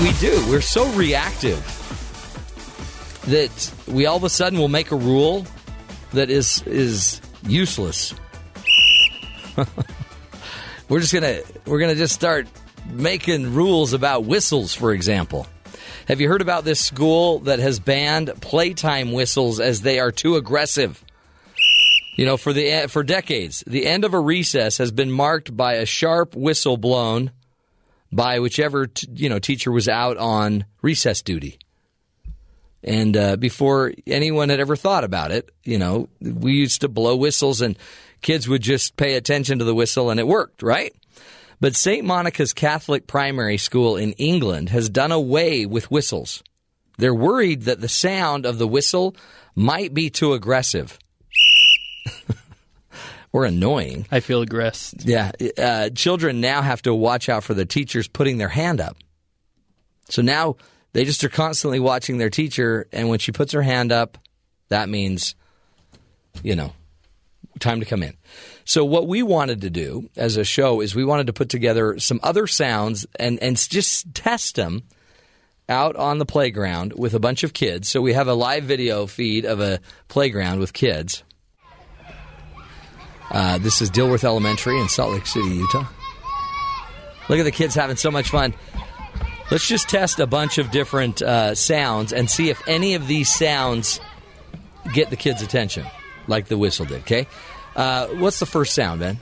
[0.00, 0.48] We do.
[0.48, 1.58] We're so reactive
[3.26, 5.44] that we all of a sudden will make a rule
[6.12, 8.14] that is is useless.
[10.88, 12.46] we're just gonna we're gonna just start
[12.90, 15.46] making rules about whistles, for example.
[16.08, 20.36] Have you heard about this school that has banned playtime whistles as they are too
[20.36, 21.02] aggressive?
[22.16, 25.74] You know, for the for decades, the end of a recess has been marked by
[25.74, 27.30] a sharp whistle blown
[28.12, 31.58] by whichever t- you know teacher was out on recess duty.
[32.84, 37.14] And uh, before anyone had ever thought about it, you know, we used to blow
[37.16, 37.78] whistles and
[38.22, 40.92] kids would just pay attention to the whistle and it worked, right?
[41.62, 42.04] But St.
[42.04, 46.42] Monica's Catholic Primary School in England has done away with whistles.
[46.98, 49.14] They're worried that the sound of the whistle
[49.54, 50.98] might be too aggressive
[53.32, 54.06] or annoying.
[54.10, 55.06] I feel aggressed.
[55.06, 58.96] Yeah, uh, children now have to watch out for the teachers putting their hand up.
[60.08, 60.56] So now
[60.94, 64.18] they just are constantly watching their teacher, and when she puts her hand up,
[64.68, 65.36] that means,
[66.42, 66.72] you know,
[67.58, 68.16] time to come in.
[68.64, 71.98] So what we wanted to do as a show is we wanted to put together
[71.98, 74.82] some other sounds and and just test them
[75.68, 77.88] out on the playground with a bunch of kids.
[77.88, 81.22] So we have a live video feed of a playground with kids.
[83.30, 85.86] Uh, this is Dilworth Elementary in Salt Lake City, Utah.
[87.28, 88.52] Look at the kids having so much fun.
[89.50, 93.32] Let's just test a bunch of different uh, sounds and see if any of these
[93.32, 94.00] sounds
[94.92, 95.86] get the kids' attention,
[96.26, 97.02] like the whistle did.
[97.02, 97.26] Okay,
[97.76, 99.20] uh, what's the first sound, Ben?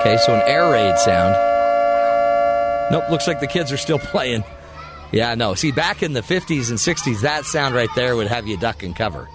[0.00, 1.34] Okay, so an air raid sound.
[2.92, 4.44] Nope, looks like the kids are still playing.
[5.10, 5.54] Yeah, no.
[5.54, 8.82] See, back in the 50s and 60s, that sound right there would have you duck
[8.82, 9.28] and cover.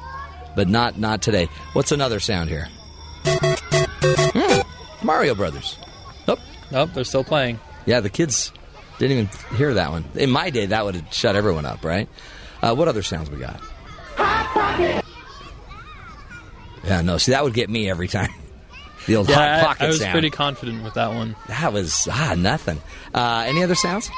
[0.55, 1.49] But not not today.
[1.73, 2.69] What's another sound here?
[3.25, 5.77] Hmm, Mario Brothers.
[6.27, 6.39] Nope.
[6.71, 7.59] Nope, they're still playing.
[7.85, 8.53] Yeah, the kids
[8.99, 10.05] didn't even hear that one.
[10.15, 12.07] In my day, that would have shut everyone up, right?
[12.63, 13.59] Uh, what other sounds we got?
[16.85, 17.17] Yeah, no.
[17.17, 18.31] See, that would get me every time.
[19.05, 20.11] The old Yeah, hot I, pocket I was sound.
[20.13, 21.35] pretty confident with that one.
[21.49, 22.79] That was ah nothing.
[23.13, 24.09] Uh, any other sounds?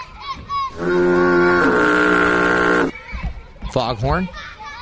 [3.72, 4.30] Foghorn,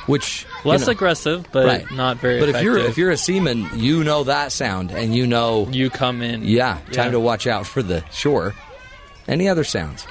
[0.04, 1.90] which you Less know- aggressive, but right.
[1.92, 5.26] not very But if you're if you're a seaman, you know that sound, and you
[5.26, 6.44] know, you come in.
[6.44, 7.10] yeah, time Yeah.
[7.12, 8.54] to watch out for the shore.
[9.26, 10.06] Any other sounds?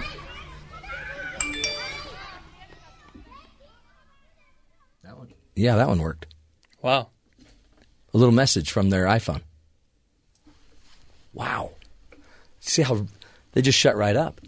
[5.04, 5.28] That one.
[5.56, 6.28] Yeah, that one worked.
[6.82, 7.10] Wow.
[8.14, 9.42] A little message from their iPhone.
[11.34, 11.72] Wow.
[12.60, 13.06] See how
[13.54, 14.40] they just shut right up.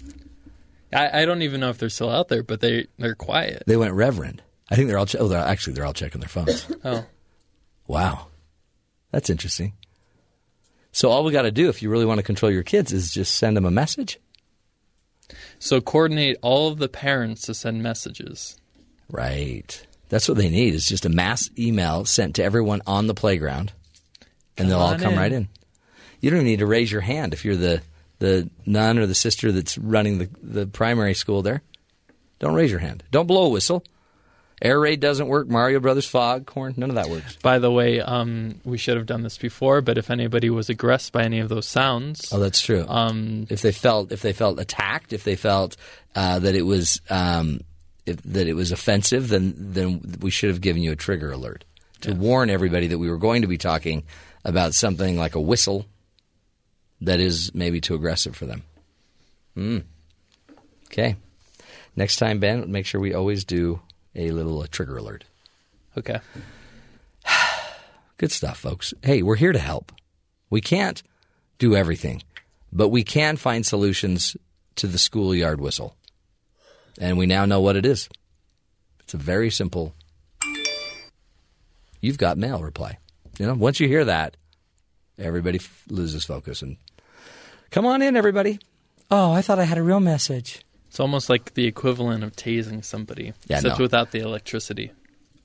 [0.94, 3.64] I, I don't even know if they're still out there, but they they're quiet.
[3.66, 4.42] They went Reverend.
[4.70, 5.06] I think they're all.
[5.06, 6.66] Che- oh, they're actually they're all checking their phones.
[6.84, 7.06] Oh,
[7.88, 8.28] wow,
[9.12, 9.74] that's interesting.
[10.92, 13.12] So all we got to do, if you really want to control your kids, is
[13.12, 14.20] just send them a message.
[15.60, 18.58] so coordinate all of the parents to send messages.
[19.10, 19.86] Right.
[20.10, 20.74] That's what they need.
[20.76, 23.72] It's just a mass email sent to everyone on the playground,
[24.58, 25.20] and they'll all come in.
[25.20, 25.48] right in.
[26.22, 27.82] You don't even need to raise your hand if you're the
[28.20, 31.62] the nun or the sister that's running the the primary school there.
[32.40, 33.04] Don't raise your hand.
[33.12, 33.84] Don't blow a whistle.
[34.62, 35.50] Air raid doesn't work.
[35.50, 36.74] Mario Brothers fog corn.
[36.78, 37.36] None of that works.
[37.38, 41.12] By the way, um, we should have done this before, but if anybody was aggressed
[41.12, 42.86] by any of those sounds, Oh, that's true.
[42.88, 45.76] um, if they felt if they felt attacked, if they felt
[46.16, 47.60] uh, that it was um,
[48.06, 51.66] if, that it was offensive, then then we should have given you a trigger alert
[52.02, 54.04] to warn everybody that we were going to be talking
[54.44, 55.86] about something like a whistle
[57.02, 58.64] that is maybe too aggressive for them.
[59.56, 59.80] Hmm.
[60.86, 61.16] Okay.
[61.96, 63.82] Next time, Ben, make sure we always do
[64.16, 65.24] a little uh, trigger alert.
[65.98, 66.20] okay.
[68.18, 68.94] Good stuff, folks.
[69.02, 69.92] Hey, we're here to help.
[70.50, 71.02] We can't
[71.58, 72.24] do everything,
[72.72, 74.38] but we can find solutions
[74.76, 75.96] to the schoolyard whistle.
[77.00, 78.08] And we now know what it is.
[79.02, 79.94] It's a very simple,
[82.02, 82.98] you've got mail reply.
[83.38, 84.38] You know, once you hear that,
[85.20, 86.78] everybody f- loses focus and
[87.72, 88.60] come on in, everybody.
[89.12, 90.62] Oh, I thought I had a real message.
[90.88, 93.84] It's almost like the equivalent of tasing somebody, Yeah, except no.
[93.84, 94.92] without the electricity.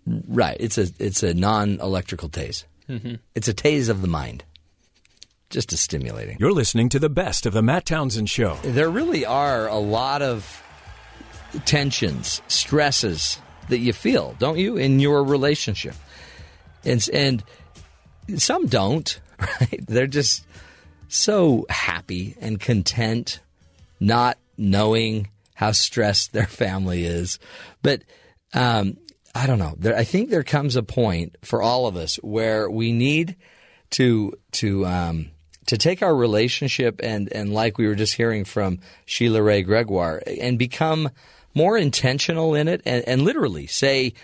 [0.07, 0.57] Right.
[0.61, 2.65] It's a it's a non-electrical tase.
[2.89, 3.17] Mm-hmm.
[3.35, 4.45] It's a tase of the mind.
[5.51, 6.37] Just as stimulating.
[6.41, 8.55] You're listening to the best of the Matt Townsend Show.
[8.63, 10.63] There really are a lot of
[11.65, 13.39] tensions, stresses
[13.69, 15.95] that you feel, don't you, in your relationship,
[16.85, 17.45] and and
[18.37, 19.21] some don't.
[19.41, 19.81] Right?
[19.87, 20.47] They're just
[21.09, 23.41] so happy and content,
[23.99, 27.39] not knowing how stressed their family is.
[27.83, 28.03] But
[28.53, 28.99] um,
[29.35, 29.75] I don't know.
[29.79, 33.37] There, I think there comes a point for all of us where we need
[33.91, 35.31] to to um,
[35.67, 40.23] to take our relationship and and like we were just hearing from Sheila Wray Gregoire
[40.27, 41.11] and become
[41.55, 44.15] more intentional in it and, and literally say,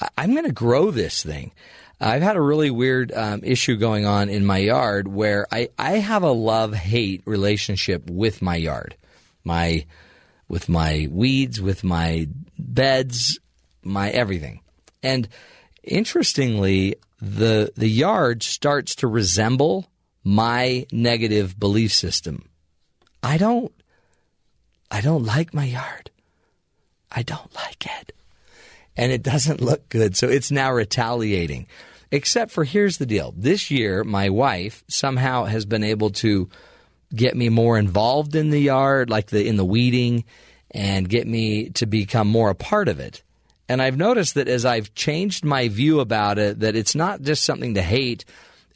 [0.00, 1.52] "I- I'm going to grow this thing.
[2.00, 5.92] I've had a really weird um, issue going on in my yard where I, I
[5.92, 8.96] have a love hate relationship with my yard,
[9.44, 9.86] my
[10.48, 13.38] with my weeds, with my beds,
[13.82, 14.60] my everything.
[15.02, 15.28] And
[15.82, 19.86] interestingly, the the yard starts to resemble
[20.22, 22.50] my negative belief system.
[23.22, 23.72] I don't
[24.90, 26.10] I don't like my yard.
[27.10, 28.12] I don't like it.
[28.96, 30.16] And it doesn't look good.
[30.16, 31.66] So it's now retaliating.
[32.10, 33.34] Except for here's the deal.
[33.36, 36.48] This year my wife somehow has been able to
[37.14, 40.24] get me more involved in the yard, like the in the weeding,
[40.70, 43.22] and get me to become more a part of it.
[43.68, 47.44] And I've noticed that as I've changed my view about it, that it's not just
[47.44, 48.24] something to hate.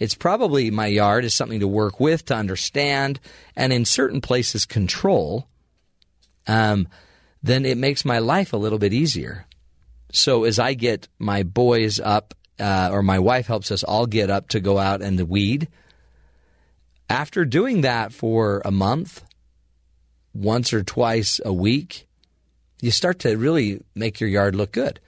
[0.00, 3.20] It's probably my yard is something to work with, to understand,
[3.54, 5.46] and in certain places control.
[6.46, 6.88] Um,
[7.42, 9.46] then it makes my life a little bit easier.
[10.12, 14.30] So as I get my boys up, uh, or my wife helps us all get
[14.30, 15.68] up to go out and weed.
[17.08, 19.24] After doing that for a month,
[20.34, 22.06] once or twice a week,
[22.80, 25.00] you start to really make your yard look good,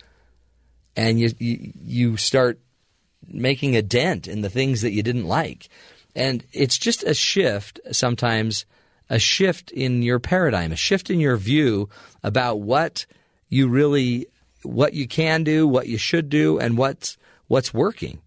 [0.97, 2.59] and you you, you start
[3.29, 5.69] making a dent in the things that you didn't like,
[6.15, 8.67] and it's just a shift sometimes,
[9.09, 11.89] a shift in your paradigm, a shift in your view
[12.23, 13.07] about what
[13.49, 14.27] you really
[14.63, 17.17] what you can do, what you should do, and what's
[17.49, 18.21] what's working.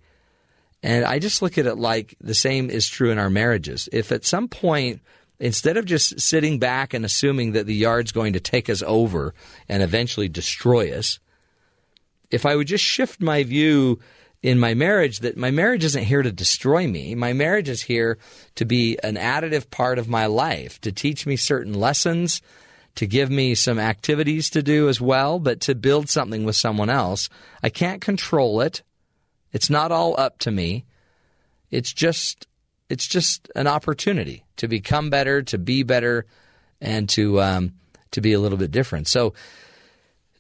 [0.84, 3.89] And I just look at it like the same is true in our marriages.
[3.91, 5.01] If at some point,
[5.39, 9.34] instead of just sitting back and assuming that the yard's going to take us over
[9.67, 11.19] and eventually destroy us,
[12.30, 13.99] if I would just shift my view
[14.46, 17.16] in my marriage that my marriage isn't here to destroy me.
[17.16, 18.20] My marriage is here
[18.54, 22.43] to be an additive part of my life, to teach me certain lessons,
[22.93, 26.91] to give me some activities to do as well, but to build something with someone
[26.91, 27.28] else.
[27.64, 28.84] I can't control it.
[29.52, 30.86] It's not all up to me.
[31.72, 32.46] It's just
[32.88, 36.28] it's just an opportunity to become better, to be better,
[36.80, 37.74] and to um,
[38.12, 39.08] to be a little bit different.
[39.08, 39.34] So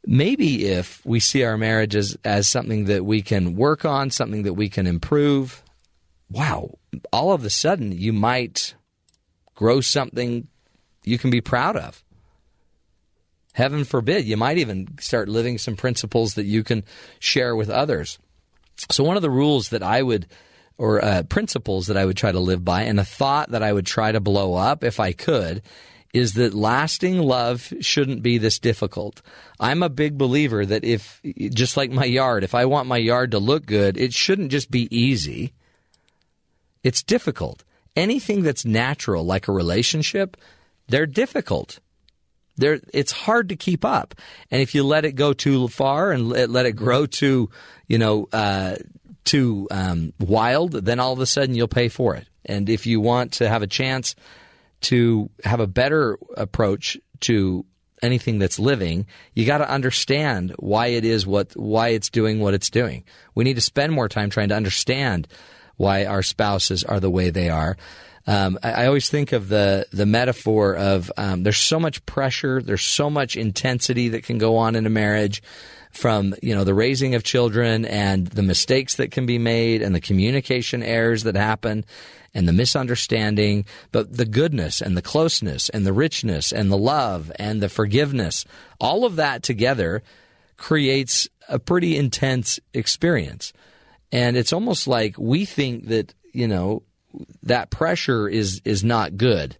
[0.07, 4.43] maybe if we see our marriage as, as something that we can work on, something
[4.43, 5.63] that we can improve,
[6.29, 6.77] wow,
[7.11, 8.75] all of a sudden you might
[9.55, 10.47] grow something
[11.03, 12.03] you can be proud of.
[13.53, 16.83] Heaven forbid, you might even start living some principles that you can
[17.19, 18.19] share with others.
[18.91, 20.27] So, one of the rules that I would,
[20.77, 23.71] or uh, principles that I would try to live by, and a thought that I
[23.71, 25.61] would try to blow up if I could,
[26.15, 29.21] is that lasting love shouldn't be this difficult.
[29.59, 33.31] I'm a big believer that if, just like my yard, if I want my yard
[33.31, 35.51] to look good, it shouldn't just be easy.
[36.83, 37.65] It's difficult.
[37.97, 40.37] Anything that's natural, like a relationship,
[40.87, 41.79] they're difficult.
[42.55, 44.15] They're, it's hard to keep up.
[44.49, 47.49] And if you let it go too far and let, it grow too,
[47.89, 48.77] you know, uh,
[49.25, 52.25] too um, wild, then all of a sudden you'll pay for it.
[52.45, 54.15] And if you want to have a chance
[54.85, 57.65] to have a better approach to
[58.01, 62.53] anything that's living, you got to understand why it is what why it's doing what
[62.53, 63.03] it's doing.
[63.33, 65.27] We need to spend more time trying to understand
[65.77, 67.77] why our spouses are the way they are.
[68.27, 72.61] Um, I, I, always think of the the metaphor of um, there's so much pressure,
[72.61, 75.43] there's so much intensity that can go on in a marriage,
[75.95, 79.95] from you know the raising of children and the mistakes that can be made and
[79.95, 81.85] the communication errors that happen
[82.33, 87.31] and the misunderstanding, but the goodness and the closeness and the richness and the love
[87.39, 88.43] and the forgiveness,
[88.79, 90.03] all of that together
[90.57, 93.53] creates a pretty intense experience.
[94.11, 96.83] And it's almost like we think that, you know,
[97.43, 99.57] that pressure is is not good.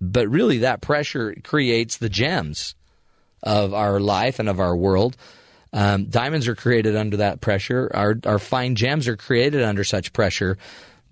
[0.00, 2.74] But really that pressure creates the gems
[3.42, 5.16] of our life and of our world.
[5.76, 7.90] Um, diamonds are created under that pressure.
[7.92, 10.56] Our our fine gems are created under such pressure.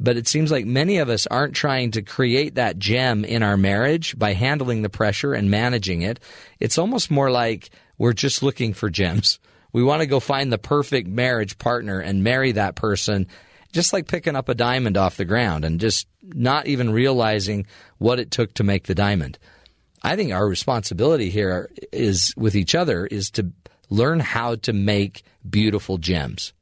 [0.01, 3.59] But it seems like many of us aren't trying to create that gem in our
[3.59, 6.19] marriage by handling the pressure and managing it.
[6.59, 9.39] It's almost more like we're just looking for gems.
[9.73, 13.29] We want to go find the perfect marriage partner and marry that person,
[13.73, 17.67] just like picking up a diamond off the ground and just not even realizing
[17.99, 19.39] what it took to make the diamond.
[20.03, 23.53] I think our responsibility here is with each other is to
[23.91, 26.53] learn how to make beautiful gems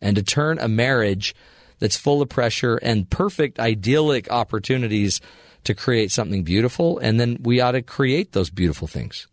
[0.00, 1.34] and to turn a marriage
[1.78, 5.20] that's full of pressure and perfect, idyllic opportunities
[5.64, 6.98] to create something beautiful.
[6.98, 9.26] And then we ought to create those beautiful things.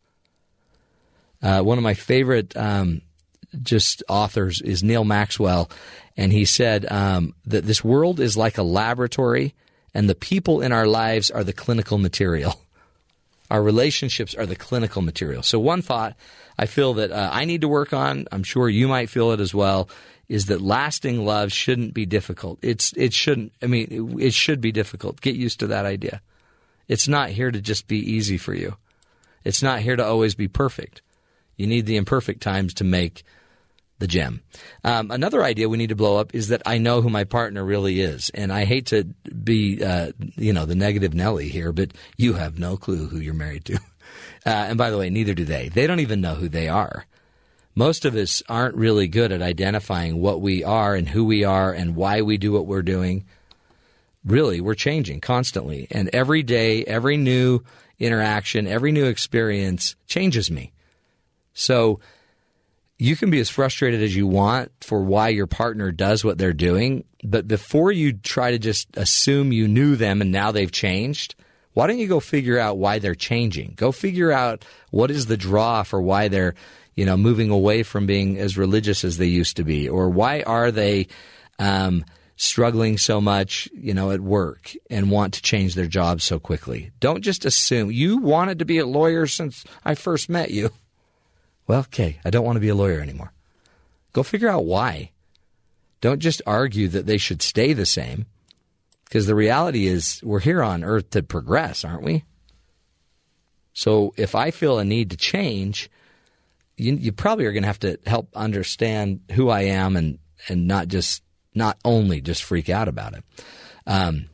[1.41, 3.01] Uh, one of my favorite um,
[3.61, 5.69] just authors is Neal Maxwell,
[6.17, 9.53] and he said um, that this world is like a laboratory,
[9.93, 12.59] and the people in our lives are the clinical material.
[13.51, 15.43] Our relationships are the clinical material.
[15.43, 16.15] So, one thought
[16.57, 19.39] I feel that uh, I need to work on, I'm sure you might feel it
[19.39, 19.89] as well,
[20.27, 22.59] is that lasting love shouldn't be difficult.
[22.61, 23.53] It's it shouldn't.
[23.61, 25.21] I mean, it, it should be difficult.
[25.21, 26.21] Get used to that idea.
[26.87, 28.77] It's not here to just be easy for you.
[29.43, 31.01] It's not here to always be perfect.
[31.57, 33.23] You need the imperfect times to make
[33.99, 34.41] the gem.
[34.83, 37.63] Um, another idea we need to blow up is that I know who my partner
[37.63, 41.91] really is, and I hate to be, uh, you know, the negative Nelly here, but
[42.17, 43.79] you have no clue who you're married to.
[44.45, 45.69] Uh, and by the way, neither do they.
[45.69, 47.05] They don't even know who they are
[47.75, 51.73] most of us aren't really good at identifying what we are and who we are
[51.73, 53.25] and why we do what we're doing.
[54.23, 55.87] Really, we're changing constantly.
[55.91, 57.61] And every day, every new
[57.99, 60.71] interaction, every new experience changes me.
[61.53, 61.99] So
[62.97, 66.53] you can be as frustrated as you want for why your partner does what they're
[66.53, 67.03] doing.
[67.23, 71.35] But before you try to just assume you knew them and now they've changed,
[71.75, 73.73] why don't you go figure out why they're changing?
[73.75, 76.55] Go figure out what is the draw for why they're
[76.95, 79.87] you know, moving away from being as religious as they used to be?
[79.87, 81.07] Or why are they
[81.59, 82.05] um,
[82.37, 86.91] struggling so much, you know, at work and want to change their jobs so quickly?
[86.99, 90.71] Don't just assume you wanted to be a lawyer since I first met you.
[91.67, 93.33] Well, okay, I don't want to be a lawyer anymore.
[94.13, 95.11] Go figure out why.
[95.99, 98.27] Don't just argue that they should stay the same.
[99.05, 102.23] Because the reality is, we're here on earth to progress, aren't we?
[103.73, 105.89] So if I feel a need to change,
[106.77, 110.67] you, you probably are going to have to help understand who I am and, and
[110.67, 113.23] not just not only just freak out about it.
[113.85, 114.25] Um,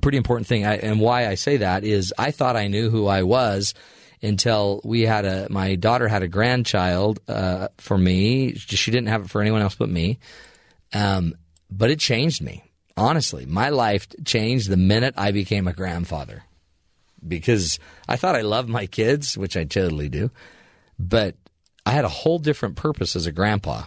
[0.00, 3.06] pretty important thing, I, and why I say that is I thought I knew who
[3.06, 3.74] I was
[4.22, 8.54] until we had a my daughter had a grandchild uh, for me.
[8.54, 10.18] She didn't have it for anyone else but me.
[10.92, 11.34] Um,
[11.70, 12.64] but it changed me.
[12.98, 16.42] Honestly, my life changed the minute I became a grandfather
[17.26, 17.78] because
[18.08, 20.32] I thought I loved my kids, which I totally do,
[20.98, 21.36] but
[21.86, 23.84] I had a whole different purpose as a grandpa.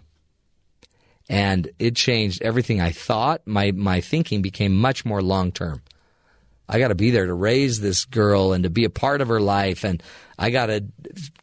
[1.30, 3.41] And it changed everything I thought.
[3.45, 5.82] My my thinking became much more long term.
[6.70, 9.28] I got to be there to raise this girl and to be a part of
[9.28, 9.84] her life.
[9.84, 10.01] And
[10.39, 10.86] I got to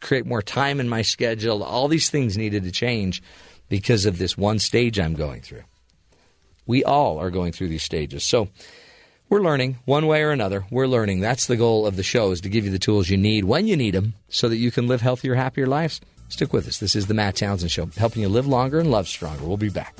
[0.01, 1.63] create more time in my schedule.
[1.63, 3.23] All these things needed to change
[3.69, 5.65] because of this one stage I'm going through.
[6.69, 8.23] We all are going through these stages.
[8.23, 8.49] So
[9.29, 10.65] we're learning one way or another.
[10.71, 11.21] We're learning.
[11.21, 13.67] That's the goal of the show is to give you the tools you need when
[13.67, 16.01] you need them so that you can live healthier, happier lives.
[16.29, 16.79] Stick with us.
[16.79, 19.45] This is the Matt Townsend Show, helping you live longer and love stronger.
[19.45, 19.95] We'll be back.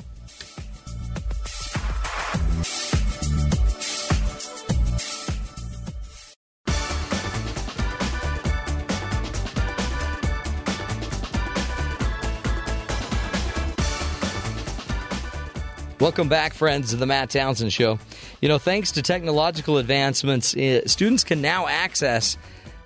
[15.99, 17.99] Welcome back, friends, to the Matt Townsend Show.
[18.39, 22.37] You know, thanks to technological advancements, uh, students can now access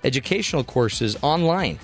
[0.02, 1.78] educational courses online.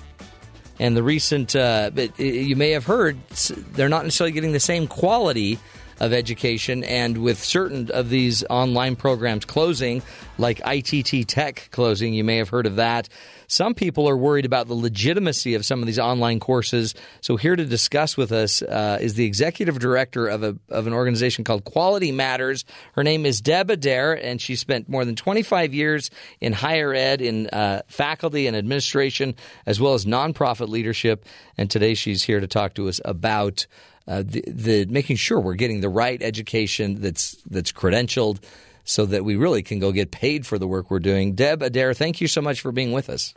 [0.77, 4.87] And the recent, uh, but you may have heard, they're not necessarily getting the same
[4.87, 5.57] quality
[6.01, 6.83] of education.
[6.83, 10.01] And with certain of these online programs closing,
[10.37, 13.07] like ITT Tech closing, you may have heard of that.
[13.51, 16.95] Some people are worried about the legitimacy of some of these online courses.
[17.19, 20.93] So, here to discuss with us uh, is the executive director of, a, of an
[20.93, 22.63] organization called Quality Matters.
[22.93, 27.19] Her name is Deb Adair, and she spent more than 25 years in higher ed,
[27.19, 29.35] in uh, faculty and administration,
[29.65, 31.25] as well as nonprofit leadership.
[31.57, 33.67] And today she's here to talk to us about.
[34.07, 38.39] Uh, the, the, making sure we're getting the right education that's that's credentialed,
[38.83, 41.35] so that we really can go get paid for the work we're doing.
[41.35, 43.35] Deb Adair, thank you so much for being with us.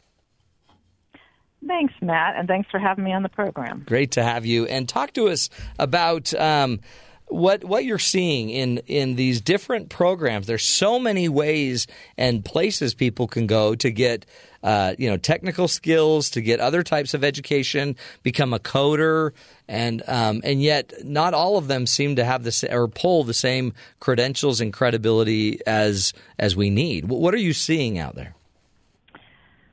[1.66, 3.84] Thanks, Matt, and thanks for having me on the program.
[3.86, 4.66] Great to have you.
[4.66, 6.80] And talk to us about um,
[7.26, 10.46] what what you're seeing in in these different programs.
[10.46, 11.86] There's so many ways
[12.18, 14.26] and places people can go to get.
[14.62, 19.32] Uh, you know, technical skills to get other types of education, become a coder,
[19.68, 23.34] and um, and yet not all of them seem to have the or pull the
[23.34, 27.10] same credentials and credibility as as we need.
[27.10, 28.34] What are you seeing out there?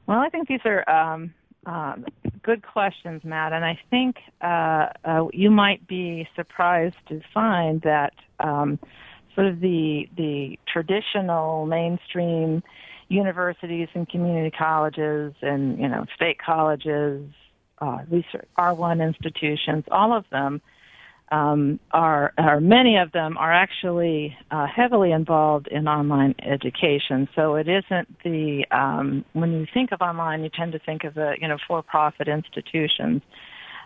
[0.08, 1.34] Well, I think these are um,
[1.66, 2.06] um,
[2.44, 3.54] good questions, Matt.
[3.54, 8.80] And I think uh, uh, you might be surprised to find that um,
[9.36, 12.64] sort of the the traditional mainstream
[13.10, 17.28] universities and community colleges and you know state colleges,
[17.80, 20.62] uh, research R1 institutions, all of them
[21.32, 27.28] um, are, are many of them are actually uh, heavily involved in online education.
[27.36, 31.14] So it isn't the um, when you think of online, you tend to think of
[31.14, 33.22] the you know for-profit institutions.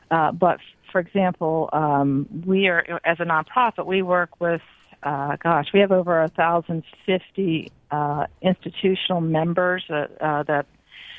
[0.10, 0.60] Uh, but
[0.92, 4.62] for example, um, we are as a nonprofit, we work with
[5.04, 10.66] uh, gosh, we have over a thousand fifty uh, institutional members that, uh, that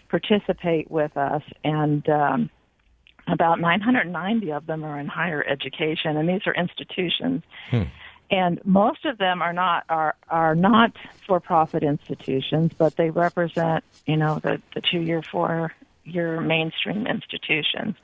[0.09, 2.51] participate with us, and um,
[3.27, 7.43] about 990 of them are in higher education, and these are institutions.
[7.71, 7.83] Hmm.
[8.31, 10.93] And most of them are not are are not
[11.27, 17.95] for-profit institutions, but they represent you know the the two-year, four-year mainstream institutions.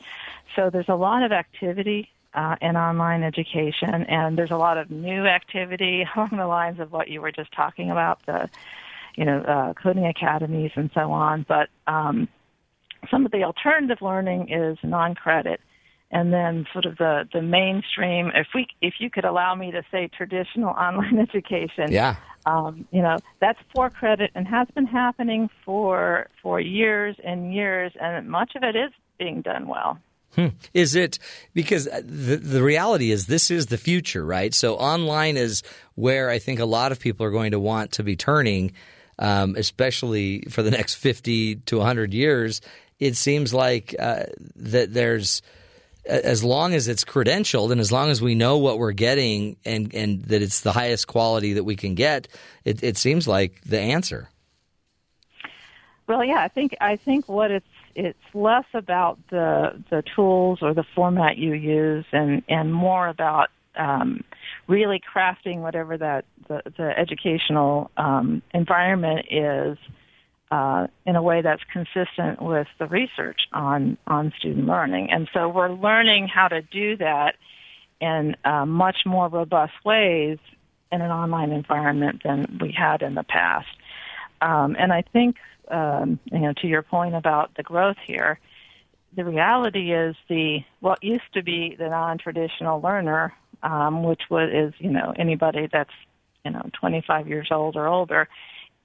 [0.55, 4.91] So there's a lot of activity uh, in online education, and there's a lot of
[4.91, 8.49] new activity along the lines of what you were just talking about the
[9.17, 11.45] you know uh, coding academies and so on.
[11.49, 12.29] But um,
[13.11, 15.61] some of the alternative learning is non-credit
[16.13, 19.83] and then sort of the the mainstream if we if you could allow me to
[19.91, 25.49] say traditional online education yeah um, you know that's for credit and has been happening
[25.65, 29.99] for for years and years and much of it is being done well
[30.35, 30.47] Hmm.
[30.73, 31.19] Is it
[31.53, 34.55] because the the reality is this is the future, right?
[34.55, 35.63] So online is
[35.95, 38.73] where I think a lot of people are going to want to be turning,
[39.19, 42.63] um, especially for the next fifty to hundred years
[43.03, 44.25] it seems like uh,
[44.55, 45.43] that there's
[46.05, 49.95] as long as it's credentialed and as long as we know what we're getting and,
[49.95, 52.27] and that it's the highest quality that we can get,
[52.65, 54.29] it, it seems like the answer.
[56.09, 60.75] Well, yeah, I think I think what it's it's less about the the tools or
[60.75, 64.25] the format you use, and and more about um,
[64.67, 69.79] really crafting whatever that the, the educational um, environment is
[70.53, 75.11] uh, in a way that's consistent with the research on on student learning.
[75.11, 77.37] And so we're learning how to do that
[78.03, 80.39] in uh, much more robust ways
[80.93, 83.69] in an online environment than we had in the past.
[84.43, 85.37] Um, and I think,
[85.69, 88.39] um, you know, to your point about the growth here,
[89.17, 93.33] the reality is the what used to be the non-traditional learner,
[93.63, 95.95] um, which was is you know anybody that's
[96.45, 98.29] you know 25 years old or older,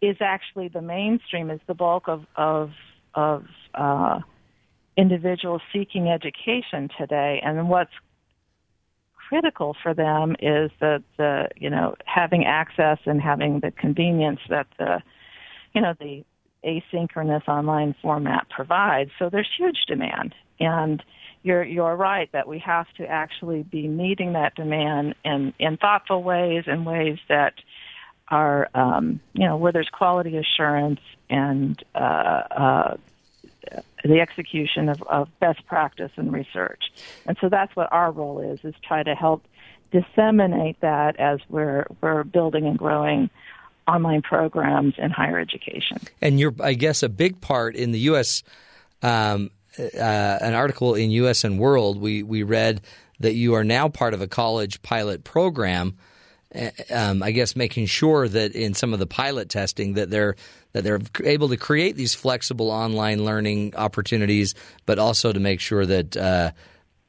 [0.01, 2.71] is actually the mainstream, is the bulk of of
[3.15, 4.19] of uh,
[4.95, 7.91] individuals seeking education today, and what's
[9.29, 14.67] critical for them is that the you know having access and having the convenience that
[14.77, 15.01] the
[15.73, 16.23] you know the
[16.65, 19.11] asynchronous online format provides.
[19.19, 21.03] So there's huge demand, and
[21.43, 26.23] you're you're right that we have to actually be meeting that demand in in thoughtful
[26.23, 27.53] ways and ways that
[28.29, 30.99] are um, you know where there's quality assurance
[31.29, 32.97] and uh, uh,
[34.03, 36.85] the execution of, of best practice and research.
[37.25, 39.43] And so that's what our role is: is try to help
[39.91, 43.29] disseminate that as we're we're building and growing
[43.87, 45.99] online programs in higher education.
[46.21, 48.43] And you're, I guess, a big part in the U.S.
[49.01, 51.43] Um, uh, an article in U.S.
[51.43, 52.81] and World, we we read
[53.19, 55.97] that you are now part of a college pilot program.
[56.53, 60.35] Uh, um, I guess making sure that in some of the pilot testing that they're
[60.71, 65.85] that they're able to create these flexible online learning opportunities, but also to make sure
[65.85, 66.51] that uh,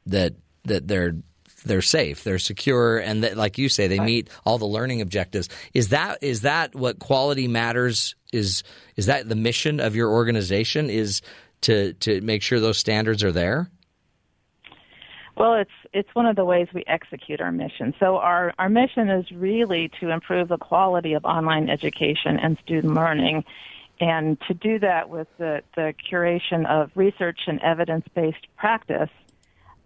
[0.07, 0.33] that
[0.65, 1.15] that they're
[1.65, 5.49] they're safe, they're secure, and that, like you say, they meet all the learning objectives.
[5.73, 8.15] Is that is that what quality matters?
[8.31, 8.63] Is
[8.95, 10.89] is that the mission of your organization?
[10.89, 11.21] Is
[11.61, 13.69] to to make sure those standards are there?
[15.39, 17.95] Well, it's it's one of the ways we execute our mission.
[17.97, 22.93] So our our mission is really to improve the quality of online education and student
[22.93, 23.45] learning,
[24.01, 29.09] and to do that with the the curation of research and evidence based practice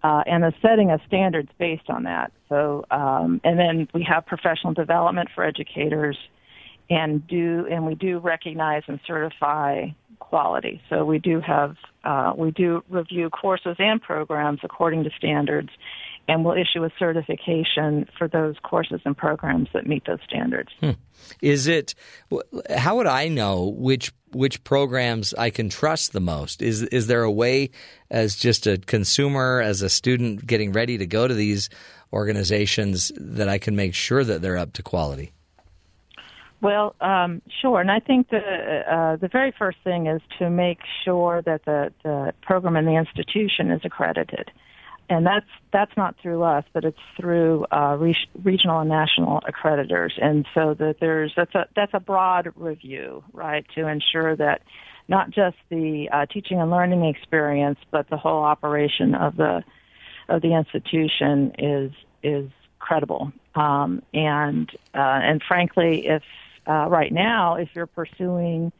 [0.01, 2.31] uh, and the setting of standards based on that.
[2.49, 6.17] So, um, and then we have professional development for educators,
[6.89, 9.89] and do and we do recognize and certify
[10.29, 10.81] quality.
[10.89, 15.69] So we do have uh, we do review courses and programs according to standards,
[16.27, 20.69] and we'll issue a certification for those courses and programs that meet those standards.
[20.79, 20.91] Hmm.
[21.41, 21.95] Is it?
[22.75, 26.61] How would I know which which programs I can trust the most?
[26.61, 27.71] Is is there a way,
[28.09, 31.69] as just a consumer, as a student getting ready to go to these
[32.11, 35.33] organizations, that I can make sure that they're up to quality?
[36.63, 40.79] Well, um, sure, and I think the uh, the very first thing is to make
[41.03, 44.49] sure that the, the program and the institution is accredited
[45.09, 50.11] and that's that's not through us, but it's through uh, re- regional and national accreditors.
[50.21, 54.61] And so that there's that's a that's a broad review, right, to ensure that
[55.07, 59.63] not just the uh, teaching and learning experience, but the whole operation of the
[60.29, 61.91] of the institution is
[62.23, 62.49] is
[62.79, 63.31] credible.
[63.55, 66.23] Um, and uh, and frankly, if
[66.67, 68.71] uh, right now, if you're pursuing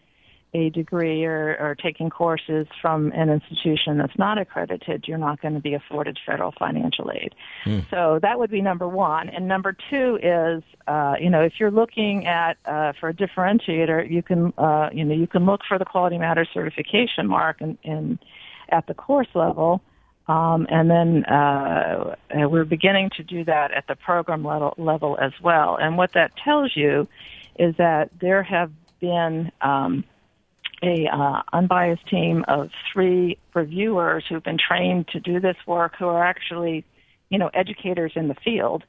[0.55, 5.55] a degree or, or taking courses from an institution that's not accredited, you're not going
[5.55, 7.33] to be afforded federal financial aid.
[7.65, 7.89] Mm.
[7.89, 9.29] So that would be number one.
[9.29, 14.09] And number two is, uh, you know, if you're looking at uh, for a differentiator,
[14.09, 17.77] you can, uh, you know, you can look for the Quality Matters certification mark in,
[17.83, 18.19] in
[18.69, 19.81] at the course level.
[20.27, 25.33] Um, and then uh, we're beginning to do that at the program level, level as
[25.41, 25.77] well.
[25.81, 27.07] And what that tells you
[27.57, 30.03] is that there have been um,
[30.83, 36.07] a uh, unbiased team of three reviewers who've been trained to do this work, who
[36.07, 36.83] are actually,
[37.29, 38.83] you know, educators in the field,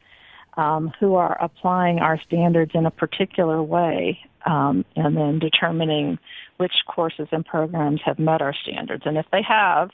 [0.56, 6.18] um, who are applying our standards in a particular way, um, and then determining
[6.56, 9.04] which courses and programs have met our standards.
[9.06, 9.90] And if they have,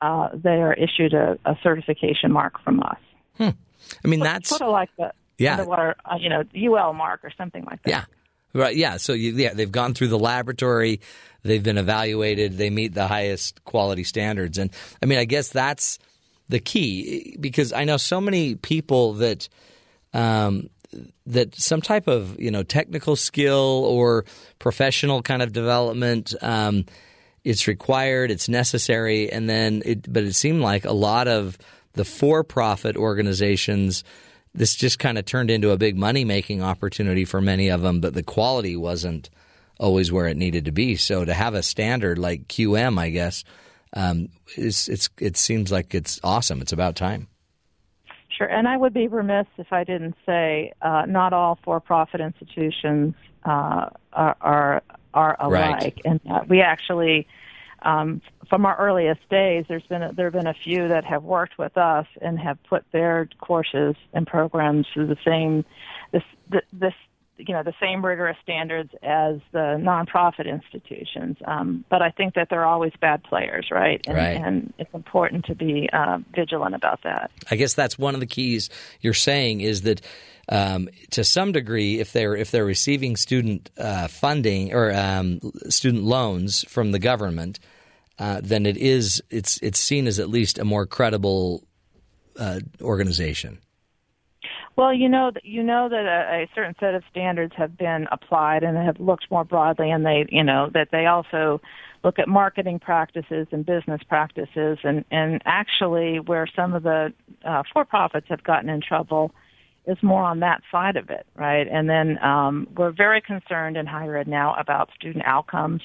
[0.00, 2.98] uh, they are issued a, a, certification mark from us.
[3.38, 3.48] Hmm.
[4.04, 5.54] I mean, that's sort of like the yeah.
[5.54, 7.90] underwater, uh, you know, UL mark or something like that.
[7.90, 8.04] Yeah.
[8.52, 8.76] Right.
[8.76, 8.96] Yeah.
[8.96, 11.00] So you, yeah, they've gone through the laboratory.
[11.42, 12.56] They've been evaluated.
[12.56, 14.58] They meet the highest quality standards.
[14.58, 14.70] And
[15.02, 15.98] I mean, I guess that's
[16.48, 19.48] the key because I know so many people that
[20.14, 20.70] um,
[21.26, 24.24] that some type of you know technical skill or
[24.58, 26.86] professional kind of development um,
[27.46, 30.12] it's required, it's necessary, and then it.
[30.12, 31.56] But it seemed like a lot of
[31.92, 34.02] the for-profit organizations
[34.56, 38.00] this just kind of turned into a big money making opportunity for many of them,
[38.00, 39.30] but the quality wasn't
[39.78, 40.96] always where it needed to be.
[40.96, 43.44] So to have a standard like QM, I guess,
[43.92, 46.60] um, it's, it's it seems like it's awesome.
[46.60, 47.28] It's about time.
[48.28, 53.14] Sure, and I would be remiss if I didn't say uh, not all for-profit institutions
[53.44, 54.82] uh, are, are,
[55.14, 56.00] are alike, right.
[56.04, 57.26] and uh, we actually
[57.82, 61.22] um, from our earliest days, there's been a, there have been a few that have
[61.22, 65.64] worked with us and have put their courses and programs through the same
[66.12, 66.22] this
[66.72, 66.94] this
[67.38, 71.36] you know the same rigorous standards as the nonprofit institutions.
[71.44, 74.00] Um, but I think that they're always bad players, right?
[74.06, 74.36] And, right.
[74.36, 77.30] and it's important to be uh, vigilant about that.
[77.50, 78.70] I guess that's one of the keys
[79.00, 80.00] you're saying is that.
[80.48, 85.40] Um, to some degree, if they're if they're receiving student uh, funding or um,
[85.70, 87.58] student loans from the government,
[88.18, 91.64] uh, then it is it's it's seen as at least a more credible
[92.38, 93.58] uh, organization.
[94.76, 98.62] Well, you know, you know that a, a certain set of standards have been applied
[98.62, 101.62] and have looked more broadly, and they, you know, that they also
[102.04, 107.12] look at marketing practices and business practices, and and actually where some of the
[107.44, 109.32] uh, for-profits have gotten in trouble
[109.86, 111.66] is more on that side of it, right?
[111.68, 115.80] And then um, we're very concerned in higher ed now about student outcomes,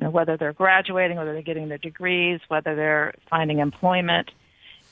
[0.00, 4.30] you know, whether they're graduating, whether they're getting their degrees, whether they're finding employment,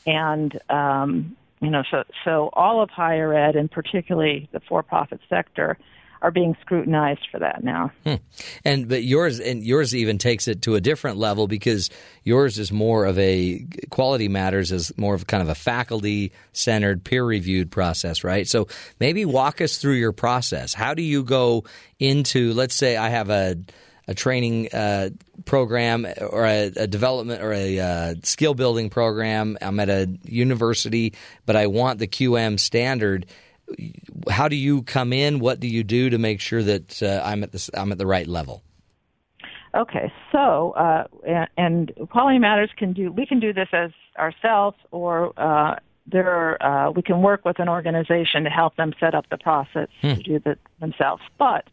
[0.07, 5.79] and um, you know, so so all of higher ed, and particularly the for-profit sector,
[6.21, 7.91] are being scrutinized for that now.
[8.05, 8.15] Hmm.
[8.67, 11.89] And but yours and yours even takes it to a different level because
[12.23, 17.03] yours is more of a quality matters is more of kind of a faculty centered
[17.03, 18.47] peer reviewed process, right?
[18.47, 18.69] So
[19.01, 20.75] maybe walk us through your process.
[20.75, 21.65] How do you go
[21.99, 23.57] into let's say I have a
[24.09, 25.11] a training uh,
[25.45, 29.59] program or a, a, development or a uh, skill building program.
[29.61, 31.15] I'm at a university,
[31.47, 33.27] but I want the QM standard.
[34.31, 35.39] How do you come in?
[35.41, 38.07] What do you do to make sure that uh, I'm at the I'm at the
[38.07, 38.63] right level?
[39.75, 41.05] Okay, so uh,
[41.59, 45.77] and, Quality Matters can do we can do this as ourselves, or uh,
[46.07, 49.89] there uh, we can work with an organization to help them set up the process
[50.01, 50.15] hmm.
[50.15, 51.23] to do it themselves.
[51.39, 51.67] But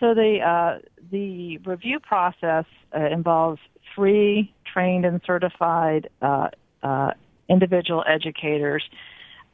[0.00, 0.78] so the uh,
[1.10, 2.64] the review process
[2.96, 3.60] uh, involves
[3.94, 6.48] three trained and certified uh,
[6.82, 7.10] uh,
[7.48, 8.84] individual educators,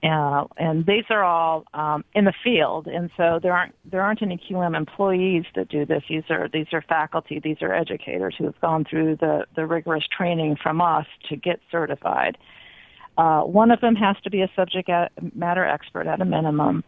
[0.02, 2.86] uh, and these are all um, in the field.
[2.86, 6.02] And so there aren't there aren't any QM employees that do this.
[6.08, 7.40] These are these are faculty.
[7.42, 11.60] These are educators who have gone through the the rigorous training from us to get
[11.70, 12.36] certified.
[13.16, 14.90] Uh, one of them has to be a subject
[15.34, 16.82] matter expert at a minimum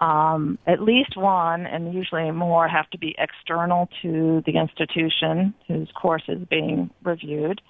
[0.00, 5.90] um, at least one, and usually more, have to be external to the institution whose
[5.92, 7.60] course is being reviewed.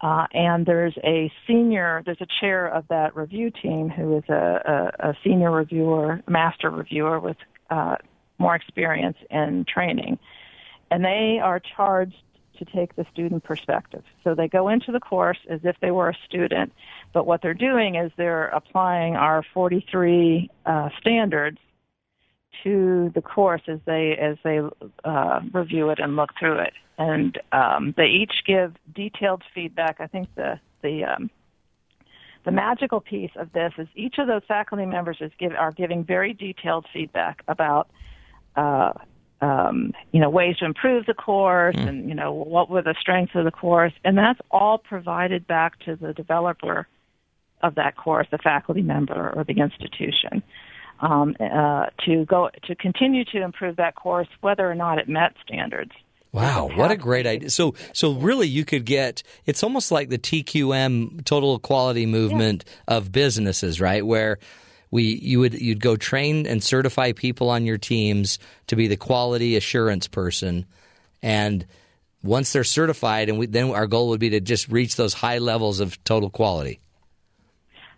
[0.00, 4.92] Uh, and there's a senior, there's a chair of that review team who is a,
[5.00, 7.36] a, a senior reviewer, master reviewer with
[7.70, 7.96] uh,
[8.38, 10.18] more experience and training.
[10.90, 12.14] And they are charged
[12.58, 14.02] to take the student perspective.
[14.24, 16.72] So they go into the course as if they were a student,
[17.12, 21.58] but what they're doing is they're applying our 43 uh, standards
[22.64, 24.60] to the course as they as they
[25.04, 29.96] uh, review it and look through it, and um, they each give detailed feedback.
[30.00, 31.30] I think the the um,
[32.44, 36.04] the magical piece of this is each of those faculty members is give, are giving
[36.04, 37.88] very detailed feedback about
[38.56, 38.92] uh,
[39.40, 41.88] um, you know ways to improve the course mm.
[41.88, 45.78] and you know what were the strengths of the course, and that's all provided back
[45.80, 46.86] to the developer
[47.62, 50.42] of that course, the faculty member or the institution
[51.00, 55.34] um, uh, to go to continue to improve that course, whether or not it met
[55.44, 55.92] standards.
[56.32, 57.48] Wow, what a great idea!
[57.48, 62.96] So, so really, you could get it's almost like the TQM total quality movement yeah.
[62.96, 64.04] of businesses, right?
[64.04, 64.38] Where
[64.90, 68.96] we you would you'd go train and certify people on your teams to be the
[68.96, 70.66] quality assurance person,
[71.22, 71.66] and
[72.22, 75.38] once they're certified, and we, then our goal would be to just reach those high
[75.38, 76.80] levels of total quality.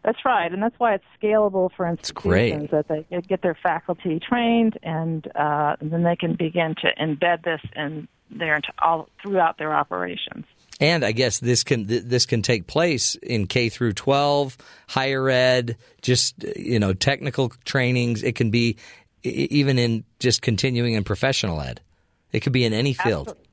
[0.02, 4.78] That's right, and that's why it's scalable for institutions that they get their faculty trained,
[4.82, 9.74] and, uh, and then they can begin to embed this in their all throughout their
[9.74, 10.46] operations.
[10.80, 14.56] And I guess this can this can take place in K through 12,
[14.88, 18.22] higher ed, just you know technical trainings.
[18.22, 18.78] It can be
[19.22, 21.80] even in just continuing and professional ed.
[22.32, 23.28] It could be in any field.
[23.28, 23.49] Absolutely.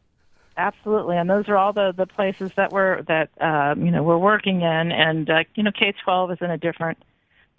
[0.58, 4.18] Absolutely, and those are all the the places that we're that um, you know we're
[4.18, 6.98] working in, and uh, you know K twelve is in a different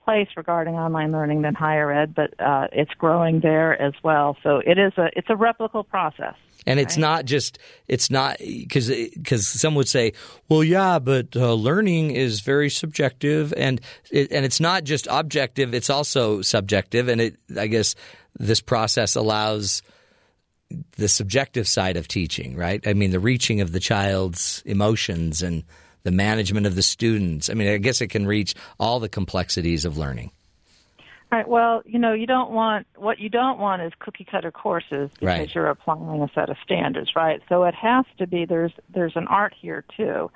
[0.04, 4.36] place regarding online learning than higher ed, but uh, it's growing there as well.
[4.42, 6.34] So it is a it's a replicable process.
[6.66, 7.02] And it's right?
[7.02, 10.14] not just it's not because because some would say,
[10.48, 13.80] well, yeah, but uh, learning is very subjective, and
[14.10, 17.08] it, and it's not just objective; it's also subjective.
[17.08, 17.94] And it I guess
[18.38, 19.82] this process allows
[20.97, 22.86] the subjective side of teaching, right?
[22.86, 25.65] I mean, the reaching of the child's emotions and
[26.03, 27.51] the management of the students.
[27.51, 30.31] I mean, I guess it can reach all the complexities of learning.
[31.31, 31.47] Right.
[31.47, 35.23] Well, you know, you don't want what you don't want is cookie cutter courses because
[35.23, 35.55] Right.
[35.55, 37.43] you're applying a set of standards, right?
[37.51, 40.31] So it has to be there's there's an art here too.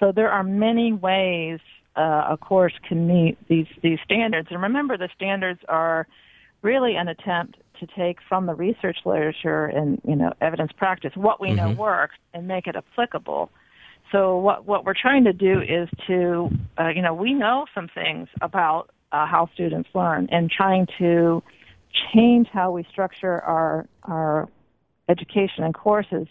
[0.00, 1.60] So there are many ways
[1.94, 4.48] uh, a course can meet these these standards.
[4.50, 6.08] And remember, the standards are
[6.62, 11.40] really an attempt to take from the research literature and you know evidence practice what
[11.40, 13.50] we know works and make it applicable.
[14.12, 16.48] So what what we're trying to do is to
[16.78, 21.42] uh, you know we know some things about uh, how students learn and trying to
[22.14, 24.48] change how we structure our our
[25.08, 26.28] education and courses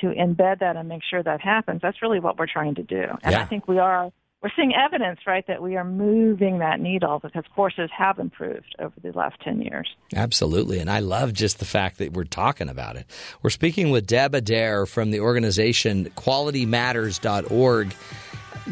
[0.00, 1.80] to embed that and make sure that happens.
[1.82, 3.04] That's really what we're trying to do.
[3.22, 3.42] And Yeah.
[3.42, 4.10] I think we are
[4.42, 8.94] we're seeing evidence, right, that we are moving that needle because courses have improved over
[9.02, 9.88] the last 10 years.
[10.16, 10.78] Absolutely.
[10.78, 13.04] And I love just the fact that we're talking about it.
[13.42, 17.94] We're speaking with Deb Adair from the organization qualitymatters.org,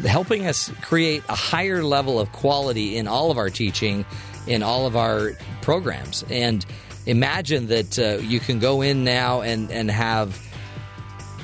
[0.07, 4.05] helping us create a higher level of quality in all of our teaching,
[4.47, 6.25] in all of our programs.
[6.31, 6.65] And
[7.05, 10.43] imagine that uh, you can go in now and, and have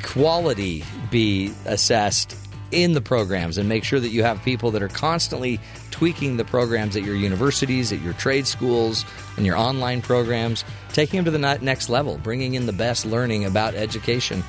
[0.01, 2.35] quality be assessed
[2.75, 5.59] in the programs and make sure that you have people that are constantly
[5.91, 9.05] tweaking the programs at your universities, at your trade schools,
[9.37, 13.45] and your online programs, taking them to the next level, bringing in the best learning
[13.45, 14.43] about education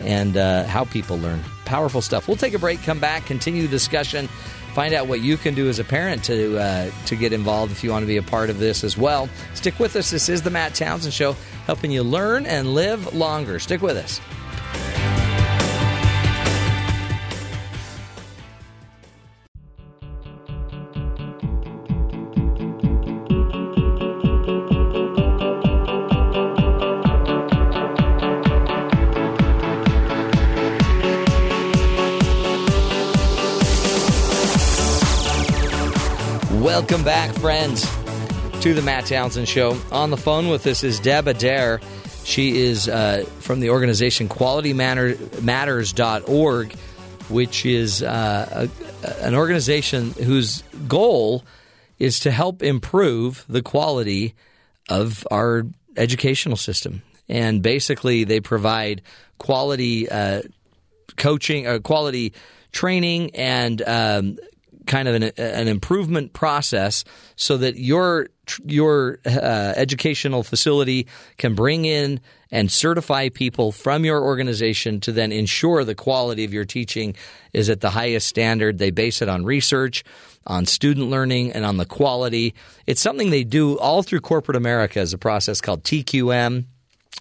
[0.00, 1.42] and uh, how people learn.
[1.64, 2.28] Powerful stuff.
[2.28, 4.28] We'll take a break, come back, continue the discussion,
[4.74, 7.84] find out what you can do as a parent to uh, to get involved if
[7.84, 9.28] you want to be a part of this as well.
[9.54, 10.10] Stick with us.
[10.10, 11.32] This is the Matt Townsend Show,
[11.66, 13.58] helping you learn and live longer.
[13.58, 14.20] Stick with us.
[36.84, 37.90] Welcome back, friends,
[38.60, 39.74] to the Matt Townsend Show.
[39.90, 41.80] On the phone with us is Deb Adair.
[42.24, 46.72] She is uh, from the organization QualityMatters.org,
[47.30, 48.68] which is uh,
[49.02, 51.42] a, an organization whose goal
[51.98, 54.34] is to help improve the quality
[54.90, 55.64] of our
[55.96, 57.02] educational system.
[57.30, 59.00] And basically, they provide
[59.38, 60.42] quality uh,
[61.16, 62.34] coaching, uh, quality
[62.72, 64.36] training, and um,
[64.86, 67.04] kind of an, an improvement process
[67.36, 68.28] so that your
[68.64, 71.06] your uh, educational facility
[71.38, 72.20] can bring in
[72.50, 77.16] and certify people from your organization to then ensure the quality of your teaching
[77.52, 78.78] is at the highest standard.
[78.78, 80.04] They base it on research,
[80.46, 82.54] on student learning, and on the quality.
[82.86, 86.66] It's something they do all through corporate America as a process called TQM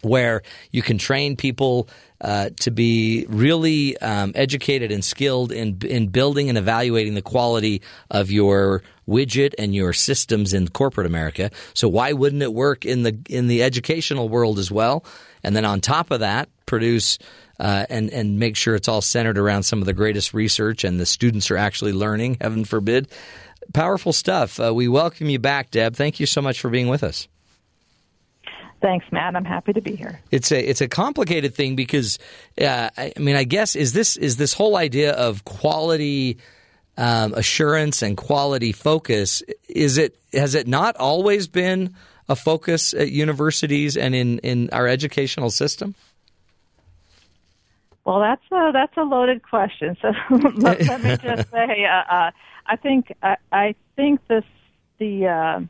[0.01, 0.41] where
[0.71, 1.87] you can train people
[2.21, 7.81] uh, to be really um, educated and skilled in in building and evaluating the quality
[8.09, 11.51] of your widget and your systems in corporate America.
[11.73, 15.03] So why wouldn't it work in the in the educational world as well?
[15.43, 17.19] And then on top of that, produce
[17.59, 20.99] uh, and and make sure it's all centered around some of the greatest research and
[20.99, 22.37] the students are actually learning.
[22.39, 23.09] Heaven forbid.
[23.73, 24.59] Powerful stuff.
[24.59, 25.95] Uh, we welcome you back, Deb.
[25.95, 27.27] Thank you so much for being with us.
[28.83, 29.33] Thanks, Matt.
[29.37, 30.19] I'm happy to be here.
[30.29, 32.19] It's a it's a complicated thing because
[32.61, 36.37] uh, I mean I guess is this is this whole idea of quality
[36.97, 41.95] um, assurance and quality focus is it has it not always been
[42.27, 45.95] a focus at universities and in in our educational system?
[48.03, 49.95] Well, that's a that's a loaded question.
[50.01, 50.11] So
[50.57, 52.31] let, let me just say, uh, uh,
[52.65, 54.43] I think I, I think this
[54.97, 55.69] the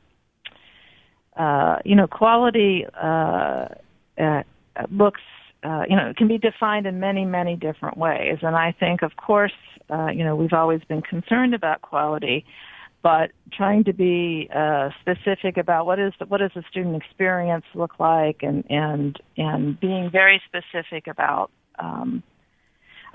[1.37, 3.67] uh, you know quality uh,
[4.17, 4.43] uh,
[4.91, 5.21] looks
[5.63, 9.15] uh, you know can be defined in many many different ways, and I think of
[9.15, 9.53] course
[9.89, 12.45] uh, you know we've always been concerned about quality,
[13.01, 17.65] but trying to be uh, specific about what is the, what does the student experience
[17.75, 21.49] look like, and and and being very specific about
[21.79, 22.23] um,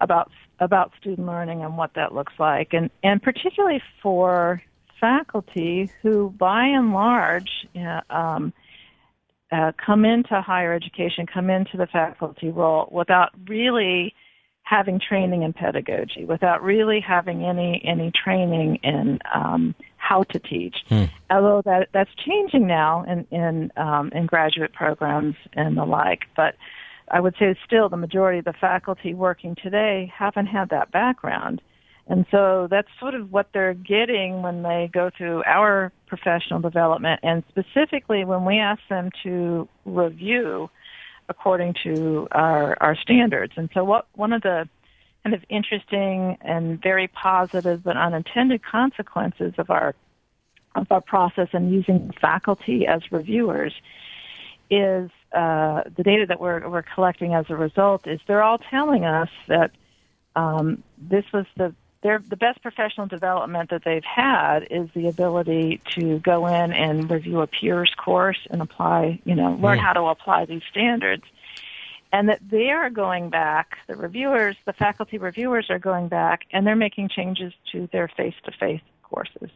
[0.00, 0.30] about
[0.60, 4.62] about student learning and what that looks like, and and particularly for
[5.00, 8.52] faculty who, by and large, uh, um,
[9.50, 14.14] uh, come into higher education, come into the faculty role without really
[14.62, 20.76] having training in pedagogy, without really having any any training in um, how to teach.
[21.30, 26.54] Although that that's changing now in in um, in graduate programs and the like, but
[27.10, 31.62] I would say still the majority of the faculty working today haven't had that background.
[32.08, 37.20] And so that's sort of what they're getting when they go through our professional development
[37.22, 40.70] and specifically when we ask them to review
[41.28, 43.52] according to our, our standards.
[43.56, 44.66] And so what one of the
[45.22, 49.94] kind of interesting and very positive but unintended consequences of our
[50.74, 53.74] of our process and using faculty as reviewers
[54.70, 59.04] is uh, the data that we're we're collecting as a result is they're all telling
[59.04, 59.72] us that
[60.36, 65.80] um, this was the their the best professional development that they've had is the ability
[65.94, 69.82] to go in and review a peers course and apply you know learn mm.
[69.82, 71.24] how to apply these standards
[72.12, 76.66] and that they are going back the reviewers the faculty reviewers are going back and
[76.66, 79.50] they're making changes to their face to face courses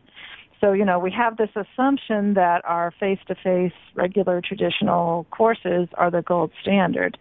[0.60, 5.89] so you know we have this assumption that our face to face regular traditional courses
[5.94, 7.16] are the gold standard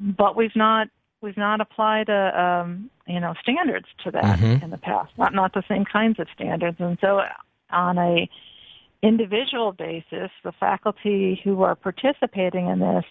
[0.00, 0.88] but we've not
[1.22, 4.64] we've not applied a um, you know standards to that mm-hmm.
[4.64, 5.12] in the past.
[5.16, 7.20] Not not the same kinds of standards, and so
[7.70, 8.28] on a
[9.02, 13.04] individual basis, the faculty who are participating in this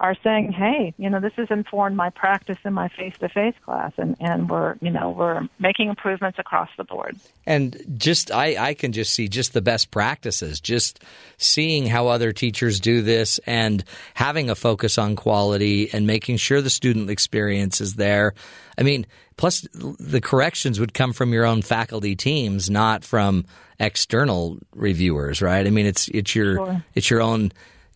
[0.00, 4.16] are saying, "Hey, you know, this has informed my practice in my face-to-face class, and
[4.18, 7.16] and we're you know we're making improvements across the board."
[7.46, 11.04] And just I I can just see just the best practices, just
[11.36, 16.62] seeing how other teachers do this, and having a focus on quality and making sure
[16.62, 18.32] the student experience is there.
[18.78, 19.06] I mean,
[19.36, 23.44] plus the corrections would come from your own faculty teams, not from
[23.78, 25.66] external reviewers, right?
[25.66, 26.84] I mean, it's it's your sure.
[26.94, 27.52] it's your own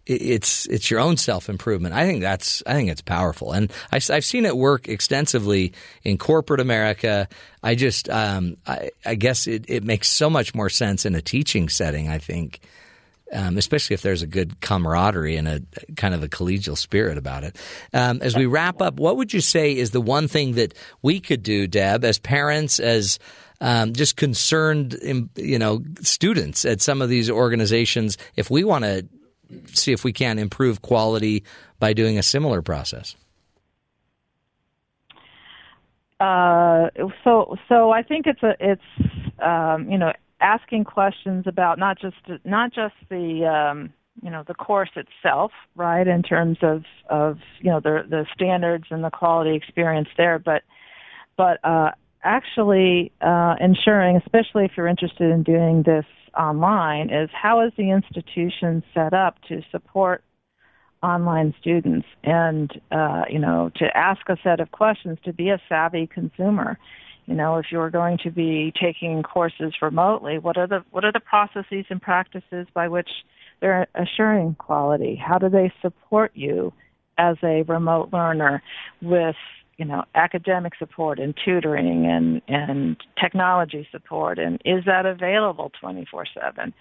[0.07, 1.95] it's it's your own self improvement.
[1.95, 5.73] I think that's I think it's powerful, and I, have seen it work extensively
[6.03, 7.29] in corporate America.
[7.63, 11.23] I just um, I, I, guess it, it makes so much more sense in a
[11.23, 12.11] teaching setting.
[12.11, 12.61] I think,
[13.33, 15.63] um, especially if there's a good camaraderie and a
[15.97, 17.57] kind of a collegial spirit about it.
[17.95, 21.19] Um, as we wrap up, what would you say is the one thing that we
[21.19, 23.19] could do, Deb, as parents, as
[23.63, 24.99] um, just concerned,
[25.37, 29.09] you know, students at some of these organizations, if we want to
[29.67, 31.45] see if we can improve quality
[31.79, 33.17] by doing a similar process?
[36.21, 36.89] Uh,
[37.25, 38.83] so, so I think it's a it's
[39.43, 43.93] um, you know asking questions about not just not just the um,
[44.23, 46.07] you know the course itself, right?
[46.07, 50.63] In terms of of you know the the standards and the quality experience there, but
[51.37, 51.91] but uh,
[52.23, 57.91] actually uh, ensuring, especially if you're interested in doing this online is how is the
[57.91, 60.23] institution set up to support
[61.03, 65.61] online students and uh, you know to ask a set of questions to be a
[65.69, 66.79] savvy consumer?
[67.27, 71.13] You know if you're going to be taking courses remotely what are the what are
[71.13, 73.11] the processes and practices by which
[73.61, 75.17] they're assuring quality?
[75.17, 76.73] How do they support you
[77.19, 78.63] as a remote learner
[79.01, 79.37] with
[79.79, 86.73] you know academic support and tutoring and and technology support and is that available 24/7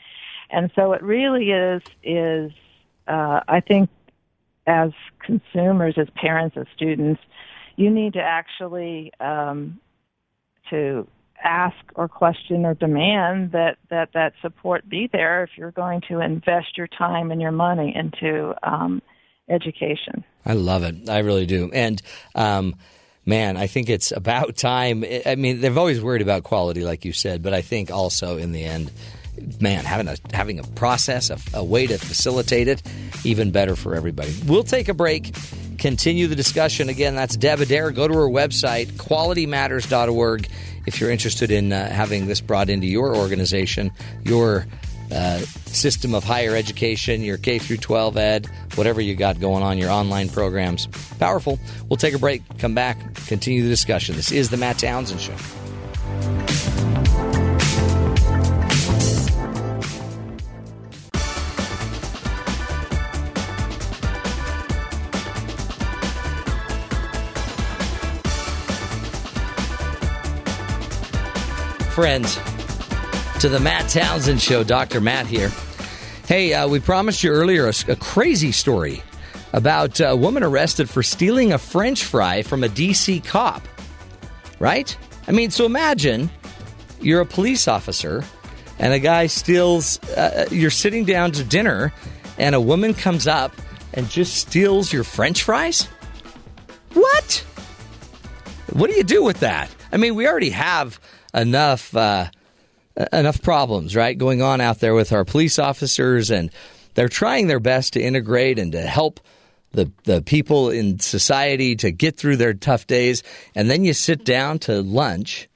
[0.49, 2.51] and so it really is is
[3.07, 3.89] uh, I think
[4.65, 7.21] as consumers as parents as students
[7.75, 9.79] you need to actually um,
[10.69, 11.07] to
[11.43, 16.19] ask or question or demand that that that support be there if you're going to
[16.19, 19.01] invest your time and your money into um,
[19.49, 20.23] education.
[20.45, 21.09] I love it.
[21.09, 21.71] I really do.
[21.73, 22.01] And
[22.35, 22.75] um,
[23.25, 25.03] man, I think it's about time.
[25.25, 28.51] I mean, they've always worried about quality, like you said, but I think also in
[28.51, 28.91] the end,
[29.59, 32.81] man, having a having a process, a, a way to facilitate it,
[33.23, 34.33] even better for everybody.
[34.45, 35.35] We'll take a break.
[35.79, 36.87] Continue the discussion.
[36.87, 37.91] Again, that's Deb Adair.
[37.91, 40.47] Go to her website, qualitymatters.org,
[40.85, 43.91] if you're interested in uh, having this brought into your organization,
[44.23, 44.65] your
[45.11, 49.77] uh, system of higher education, your K through 12 ed, whatever you got going on,
[49.77, 50.87] your online programs.
[51.19, 51.59] Powerful.
[51.89, 54.15] We'll take a break, come back, continue the discussion.
[54.15, 55.35] This is the Matt Townsend Show.
[71.93, 72.39] Friends,
[73.43, 74.63] to the Matt Townsend Show.
[74.63, 75.01] Dr.
[75.01, 75.51] Matt here.
[76.29, 79.03] Hey, uh, we promised you earlier a, a crazy story
[79.51, 83.67] about a woman arrested for stealing a French fry from a DC cop.
[84.59, 84.97] Right?
[85.27, 86.31] I mean, so imagine
[87.01, 88.23] you're a police officer
[88.79, 91.91] and a guy steals, uh, you're sitting down to dinner
[92.37, 93.53] and a woman comes up
[93.93, 95.89] and just steals your French fries?
[96.93, 97.45] What?
[98.71, 99.69] What do you do with that?
[99.91, 100.97] I mean, we already have
[101.33, 101.93] enough.
[101.93, 102.29] Uh,
[103.11, 106.51] enough problems, right, going on out there with our police officers, and
[106.93, 109.19] they're trying their best to integrate and to help
[109.71, 113.23] the the people in society to get through their tough days.
[113.55, 115.49] And then you sit down to lunch,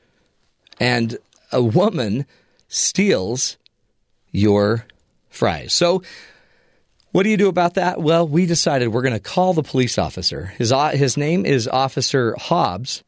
[0.79, 1.17] and
[1.51, 2.25] a woman
[2.67, 3.57] steals
[4.31, 4.85] your
[5.29, 5.73] fries.
[5.73, 6.03] So.
[7.13, 7.99] What do you do about that?
[7.99, 10.53] Well, we decided we're going to call the police officer.
[10.57, 13.03] His his name is Officer Hobbs,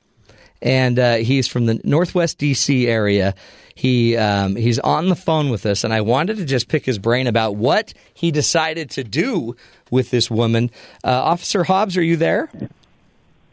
[0.64, 3.36] and uh, he's from the Northwest DC area
[3.80, 7.00] He um, he's on the phone with us, and I wanted to just pick his
[7.00, 9.56] brain about what he decided to do
[9.90, 10.70] with this woman.
[11.02, 12.50] Uh, Officer Hobbs, are you there?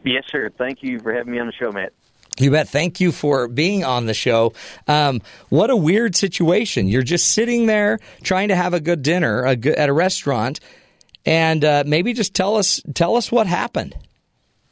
[0.03, 0.49] Yes, sir.
[0.57, 1.93] Thank you for having me on the show, Matt.
[2.37, 2.67] You bet.
[2.67, 4.51] Thank you for being on the show.
[4.85, 6.89] Um, what a weird situation.
[6.89, 10.59] You're just sitting there trying to have a good dinner a good, at a restaurant,
[11.25, 13.95] and uh, maybe just tell us tell us what happened.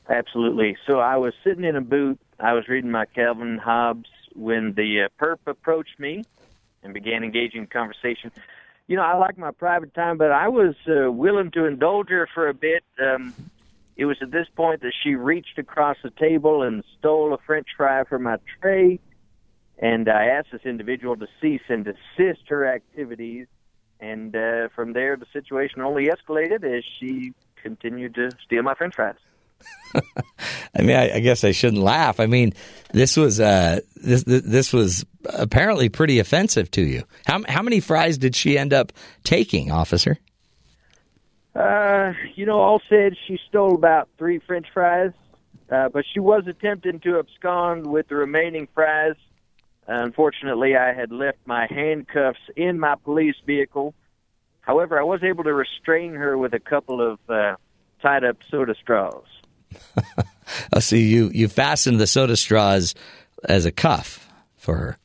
[0.10, 0.76] Absolutely.
[0.86, 2.18] So I was sitting in a booth.
[2.42, 6.24] I was reading my Calvin Hobbes when the uh, perp approached me
[6.84, 8.32] and began engaging in conversation.
[8.88, 12.28] You know, I like my private time, but I was uh, willing to indulge her
[12.34, 12.84] for a bit.
[13.02, 13.34] Um,
[13.96, 17.68] it was at this point that she reached across the table and stole a French
[17.76, 19.00] fry from my tray.
[19.80, 23.48] And I asked this individual to cease and desist her activities.
[24.00, 28.96] And uh, from there, the situation only escalated as she continued to steal my French
[28.96, 29.16] fries.
[30.76, 32.20] I mean, I, I, guess I shouldn't laugh.
[32.20, 32.54] I mean,
[32.92, 37.04] this was uh, this this was apparently pretty offensive to you.
[37.26, 38.92] How how many fries did she end up
[39.24, 40.18] taking, officer?
[41.56, 45.14] Uh, you know, all said, she stole about three French fries,
[45.72, 49.16] uh, but she was attempting to abscond with the remaining fries.
[49.88, 53.94] Unfortunately, I had left my handcuffs in my police vehicle.
[54.62, 57.56] However, I was able to restrain her with a couple of uh,
[58.02, 59.24] tied up soda straws.
[60.74, 62.96] I see you you fastened the soda straws
[63.44, 64.28] as a cuff
[64.58, 64.98] for her.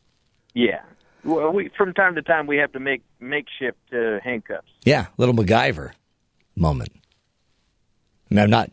[0.55, 0.81] Yeah.
[1.25, 4.69] Well, we from time to time we have to make makeshift uh, handcuffs.
[4.85, 5.93] Yeah, little MacGyver
[6.57, 6.93] moment.
[8.31, 8.71] I mean, I'm not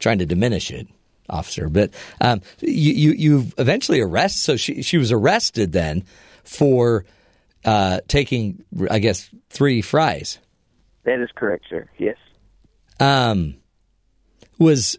[0.00, 0.88] trying to diminish it,
[1.28, 1.90] officer, but
[2.20, 4.42] um, you, you you eventually arrest.
[4.42, 6.04] So she she was arrested then
[6.42, 7.04] for
[7.64, 10.38] uh, taking, I guess, three fries.
[11.04, 11.88] That is correct, sir.
[11.98, 12.16] Yes.
[13.00, 13.56] Um,
[14.58, 14.96] was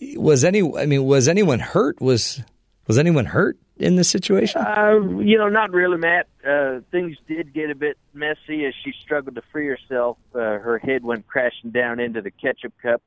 [0.00, 0.60] was any?
[0.76, 2.00] I mean, was anyone hurt?
[2.00, 2.42] Was
[2.86, 4.60] was anyone hurt in this situation?
[4.60, 6.28] Uh, you know, not really, Matt.
[6.46, 10.18] Uh, things did get a bit messy as she struggled to free herself.
[10.34, 13.02] Uh, her head went crashing down into the ketchup cup.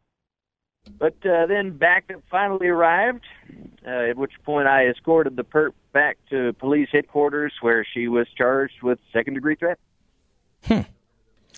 [0.99, 3.23] But uh, then backup finally arrived,
[3.85, 8.27] uh, at which point I escorted the perp back to police headquarters where she was
[8.37, 9.79] charged with second degree threat.
[10.65, 10.81] Hmm.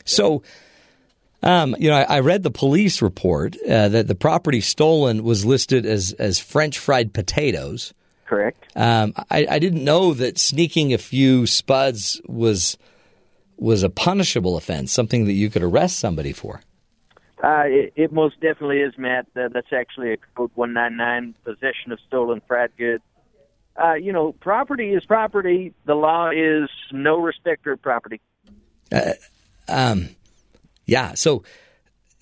[0.05, 0.43] So,
[1.43, 5.45] um, you know, I, I, read the police report uh, that the property stolen was
[5.45, 7.93] listed as, as French fried potatoes.
[8.25, 8.65] Correct.
[8.75, 12.77] Um, I, I, didn't know that sneaking a few spuds was
[13.55, 16.61] was a punishable offense, something that you could arrest somebody for.
[17.43, 19.27] Uh, it, it, most definitely is, Matt.
[19.35, 23.03] Uh, that's actually a code 199, possession of stolen fried goods.
[23.81, 25.73] Uh, you know, property is property.
[25.85, 28.21] The law is no respecter of property.
[28.91, 29.13] Uh,
[29.67, 30.09] um,
[30.87, 31.13] yeah.
[31.13, 31.43] So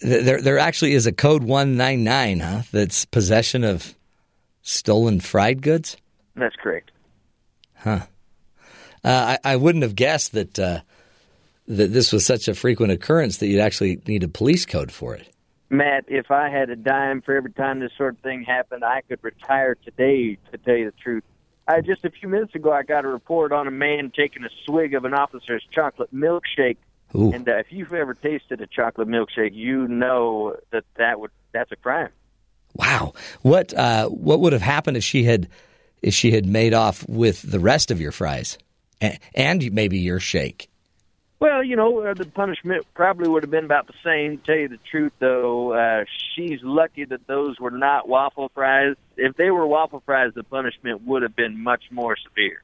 [0.01, 2.61] th- there, there actually is a code 199, huh?
[2.71, 3.95] That's possession of
[4.61, 5.95] stolen fried goods?
[6.35, 6.91] That's correct.
[7.75, 8.01] Huh.
[9.03, 10.81] Uh, I, I, wouldn't have guessed that uh,
[11.67, 15.13] that this was such a frequent occurrence that you'd actually need a police code for
[15.13, 15.31] it.
[15.69, 19.01] Matt, if I had a dime for every time this sort of thing happened, I
[19.07, 20.37] could retire today.
[20.51, 21.23] To tell you the truth,
[21.67, 24.49] I, just a few minutes ago, I got a report on a man taking a
[24.65, 26.77] swig of an officer's chocolate milkshake.
[27.13, 27.31] Ooh.
[27.31, 31.71] And uh, if you've ever tasted a chocolate milkshake, you know that that would that's
[31.71, 32.09] a crime.
[32.75, 33.13] Wow.
[33.41, 35.47] What uh, what would have happened if she had
[36.01, 38.57] if she had made off with the rest of your fries
[38.99, 40.69] and, and maybe your shake?
[41.39, 44.37] Well, you know, uh, the punishment probably would have been about the same.
[44.39, 48.95] Tell you the truth, though, uh, she's lucky that those were not waffle fries.
[49.17, 52.63] If they were waffle fries, the punishment would have been much more severe.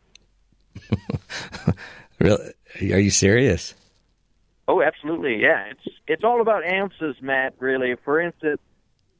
[2.20, 2.54] really?
[2.94, 3.76] Are you serious?
[4.72, 5.42] Oh, absolutely.
[5.42, 7.56] Yeah, it's it's all about ounces, Matt.
[7.60, 7.96] Really.
[8.06, 8.62] For instance,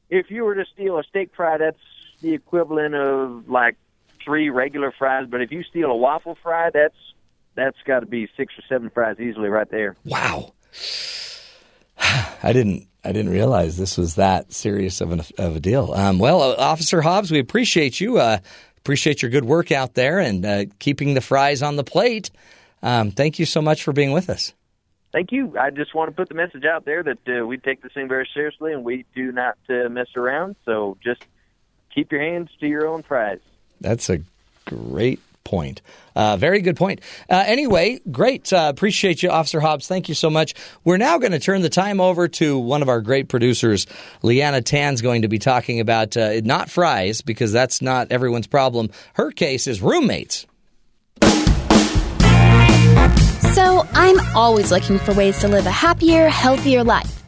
[0.08, 1.76] if you were to steal a steak fry, that's
[2.22, 3.76] the equivalent of like
[4.24, 5.26] three regular fries.
[5.28, 6.96] But if you steal a waffle fry, that's
[7.54, 9.94] that's got to be six or seven fries easily right there.
[10.06, 10.54] Wow.
[11.98, 15.92] I didn't I didn't realize this was that serious of, an, of a deal.
[15.92, 18.16] Um, well, uh, Officer Hobbs, we appreciate you.
[18.16, 18.38] Uh,
[18.78, 22.30] appreciate your good work out there and uh, keeping the fries on the plate.
[22.82, 24.54] Um, thank you so much for being with us
[25.12, 25.56] thank you.
[25.58, 28.08] I just want to put the message out there that uh, we take this thing
[28.08, 30.56] very seriously and we do not uh, mess around.
[30.64, 31.24] So just
[31.94, 33.40] keep your hands to your own fries.
[33.80, 34.20] That's a
[34.64, 35.82] great point.
[36.14, 37.00] Uh, very good point.
[37.28, 38.52] Uh, anyway, great.
[38.52, 39.88] Uh, appreciate you, Officer Hobbs.
[39.88, 40.54] Thank you so much.
[40.84, 43.86] We're now going to turn the time over to one of our great producers.
[44.22, 48.90] Leanna Tan's going to be talking about uh, not fries because that's not everyone's problem.
[49.14, 50.46] Her case is roommates.
[53.54, 57.22] So I'm always looking for ways to live a happier, healthier life.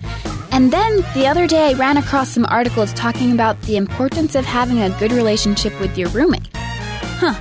[0.52, 4.46] And then the other day, I ran across some articles talking about the importance of
[4.46, 6.48] having a good relationship with your roommate.
[6.54, 7.34] Huh.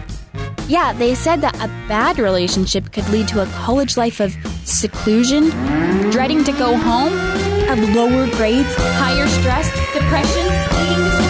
[0.68, 4.36] Yeah, they said that a bad relationship could lead to a college life of
[4.66, 5.50] seclusion,
[6.12, 7.14] dreading to go home,
[7.70, 11.23] of lower grades, higher stress, depression,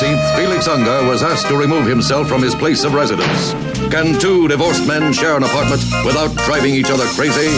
[0.00, 3.52] Felix Unger was asked to remove himself from his place of residence.
[3.92, 7.48] Can two divorced men share an apartment without driving each other crazy?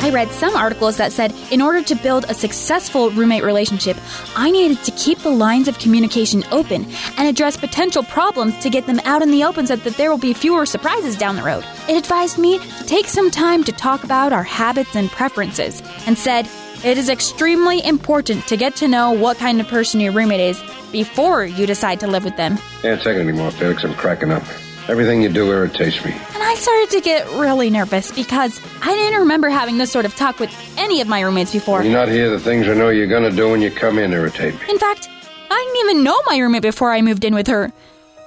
[0.00, 3.96] I read some articles that said in order to build a successful roommate relationship,
[4.36, 6.86] I needed to keep the lines of communication open
[7.16, 10.18] and address potential problems to get them out in the open so that there will
[10.18, 11.64] be fewer surprises down the road.
[11.88, 16.18] It advised me to take some time to talk about our habits and preferences and
[16.18, 16.46] said,
[16.84, 20.62] it is extremely important to get to know what kind of person your roommate is
[20.92, 22.56] before you decide to live with them.
[22.82, 23.84] Can't take it anymore, Felix.
[23.84, 24.42] I'm cracking up.
[24.88, 26.12] Everything you do irritates me.
[26.12, 30.14] And I started to get really nervous because I didn't remember having this sort of
[30.14, 31.78] talk with any of my roommates before.
[31.78, 34.12] When you're not here, the things I know you're gonna do when you come in
[34.12, 34.60] irritate me.
[34.70, 35.10] In fact,
[35.50, 37.70] I didn't even know my roommate before I moved in with her.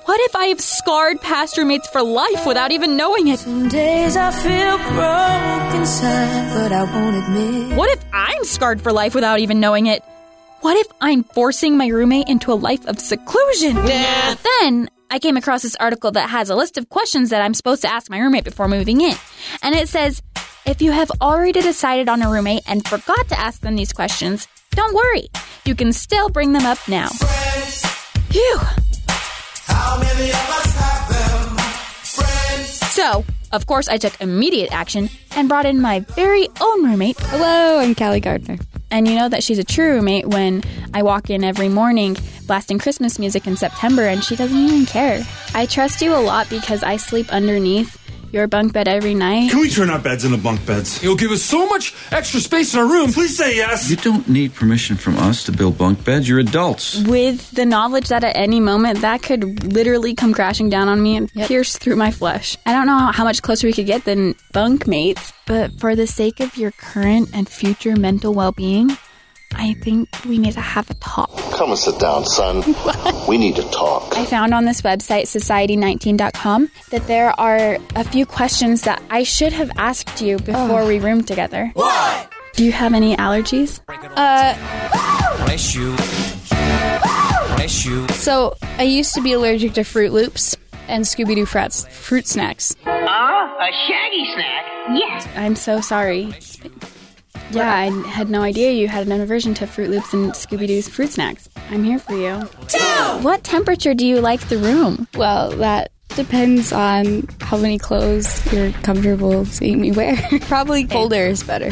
[0.06, 3.40] What if I have scarred past roommates for life without even knowing it?
[3.40, 7.78] Some days I feel broke inside, but I won't admit.
[7.78, 10.04] What if I'm scarred for life without even knowing it?
[10.62, 13.76] What if I'm forcing my roommate into a life of seclusion?
[13.76, 14.36] Nah.
[14.60, 17.84] Then I came across this article that has a list of questions that I'm supposed
[17.84, 19.16] to ask my roommate before moving in.
[19.62, 20.22] And it says,
[20.66, 24.48] if you have already decided on a roommate and forgot to ask them these questions,
[24.72, 25.28] don't worry.
[25.66, 27.10] You can still bring them up now.
[28.30, 28.60] Phew.
[32.92, 37.18] So, of course, I took immediate action and brought in my very own roommate.
[37.20, 38.58] Hello, I'm Callie Gardner.
[38.92, 40.62] And you know that she's a true roommate when
[40.94, 42.18] I walk in every morning
[42.48, 45.24] blasting Christmas music in September and she doesn't even care.
[45.54, 47.98] I trust you a lot because I sleep underneath
[48.32, 49.50] your bunk bed every night.
[49.52, 51.04] Can we turn our beds into bunk beds?
[51.04, 53.12] It'll give us so much extra space in our room.
[53.12, 53.90] Please say yes.
[53.90, 56.28] You don't need permission from us to build bunk beds.
[56.30, 57.04] You're adults.
[57.04, 61.16] With the knowledge that at any moment that could literally come crashing down on me
[61.18, 61.48] and Yep.
[61.48, 62.58] pierce through my flesh.
[62.66, 65.96] I don't know how, how much closer we could get than bunk mates, but for
[65.96, 68.96] the sake of your current and future mental well being,
[69.54, 71.30] I think we need to have a talk.
[71.52, 72.64] Come and sit down, son.
[73.28, 74.18] we need to talk.
[74.18, 79.54] I found on this website, society19.com, that there are a few questions that I should
[79.54, 81.72] have asked you before we roomed together.
[81.74, 82.32] What?
[82.54, 83.80] Do you have any allergies?
[84.18, 84.56] Uh,
[88.10, 90.56] so I used to be allergic to Froot Loops
[90.88, 92.76] and Scooby Doo frats, fruit snacks.
[92.86, 94.66] Ah, a shaggy snack?
[94.94, 95.28] Yes.
[95.36, 96.34] I'm so sorry.
[97.54, 100.88] Yeah, I had no idea you had an aversion to Froot Loops and Scooby Doo's
[100.88, 101.50] fruit snacks.
[101.70, 102.36] I'm here for you.
[103.24, 105.08] What temperature do you like the room?
[105.16, 110.16] Well, that depends on how many clothes you're comfortable seeing me wear.
[110.42, 111.70] Probably colder is better.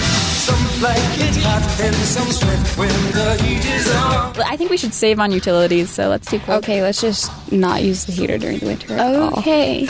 [4.37, 6.63] Well, I think we should save on utilities, so let's do cold.
[6.63, 8.93] Okay, let's just not use the heater during the winter.
[8.93, 9.39] at all.
[9.39, 9.85] Okay.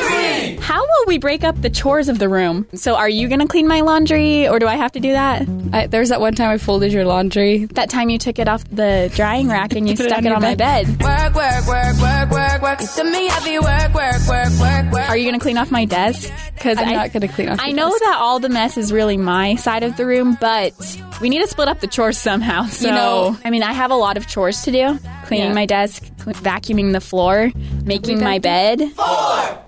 [0.58, 2.68] How will we break up the chores of the room?
[2.74, 5.48] So, are you going to clean my laundry, or do I have to do that?
[5.72, 7.66] I, there was that one time I folded your laundry.
[7.66, 10.26] That time you took it off the drying rack and you Put it stuck on
[10.26, 10.88] it your on my bed.
[11.02, 12.80] Work, work, work, work, work, work.
[12.82, 15.10] You send me heavy work, work, work, work, work.
[15.10, 16.32] Are you going to clean off my desk?
[16.54, 18.00] Because I'm not gonna clean off I know desk.
[18.02, 20.74] that all the mess is really my side of the room, but
[21.22, 22.66] we need to split up the chores somehow.
[22.66, 25.54] So, You know- I mean, I have a lot of chores to do: cleaning Yeah.
[25.54, 27.52] my desk, vacuuming the floor,
[27.86, 28.82] making my bed.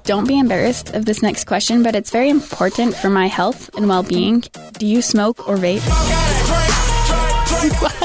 [0.03, 3.87] Don't be embarrassed of this next question, but it's very important for my health and
[3.87, 4.43] well-being.
[4.77, 5.81] Do you smoke or vape?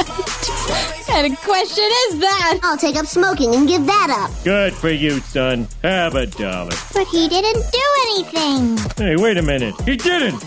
[1.16, 2.60] What kind of question is that?
[2.62, 4.44] I'll take up smoking and give that up.
[4.44, 5.66] Good for you, son.
[5.82, 6.76] Have a dollar.
[6.93, 8.76] But he didn't do anything.
[8.98, 9.74] Hey, wait a minute.
[9.86, 10.43] He didn't.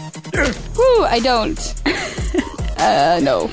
[0.75, 1.57] Whew, I don't.
[2.77, 3.49] uh, no.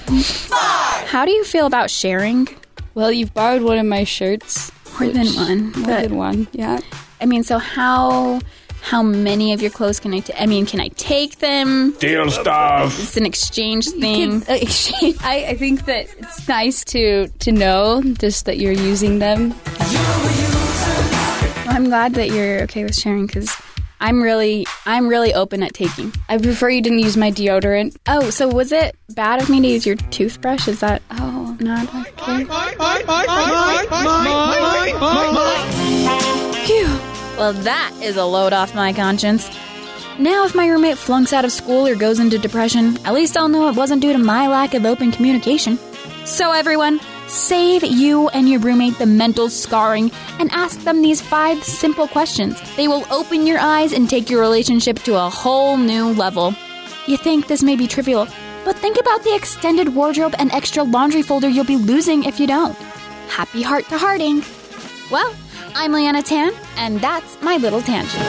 [1.07, 2.49] How do you feel about sharing?
[2.93, 4.71] Well, you've borrowed one of my shirts.
[5.01, 6.81] More than one, More but- than one, yeah.
[7.23, 8.41] I mean, so how
[8.87, 10.23] how many of your clothes can I?
[10.39, 11.91] I mean, can I take them?
[11.99, 12.97] Deal stuff.
[13.01, 14.43] It's an exchange thing.
[14.49, 19.19] Uh, exchange- I, I think that it's nice to to know just that you're using
[19.19, 19.55] them.
[21.69, 23.51] I'm glad that you're okay with sharing because
[24.01, 26.13] I'm really I'm really open at taking.
[26.29, 27.97] I prefer you didn't use my deodorant.
[28.07, 30.69] Oh, so was it bad of me to use your toothbrush?
[30.69, 32.45] Is that Oh, not okay?
[37.37, 39.51] Well, that is a load off my conscience.
[40.19, 43.49] Now, if my roommate flunks out of school or goes into depression, at least I'll
[43.49, 45.79] know it wasn't due to my lack of open communication.
[46.25, 51.63] So, everyone, save you and your roommate the mental scarring and ask them these five
[51.63, 52.59] simple questions.
[52.75, 56.55] They will open your eyes and take your relationship to a whole new level.
[57.07, 58.27] You think this may be trivial,
[58.65, 62.47] but think about the extended wardrobe and extra laundry folder you'll be losing if you
[62.47, 62.75] don't.
[63.29, 64.43] Happy heart to hearting.
[65.11, 65.35] Well,
[65.79, 68.23] I'm Leanna Tan, and that's my little tangent.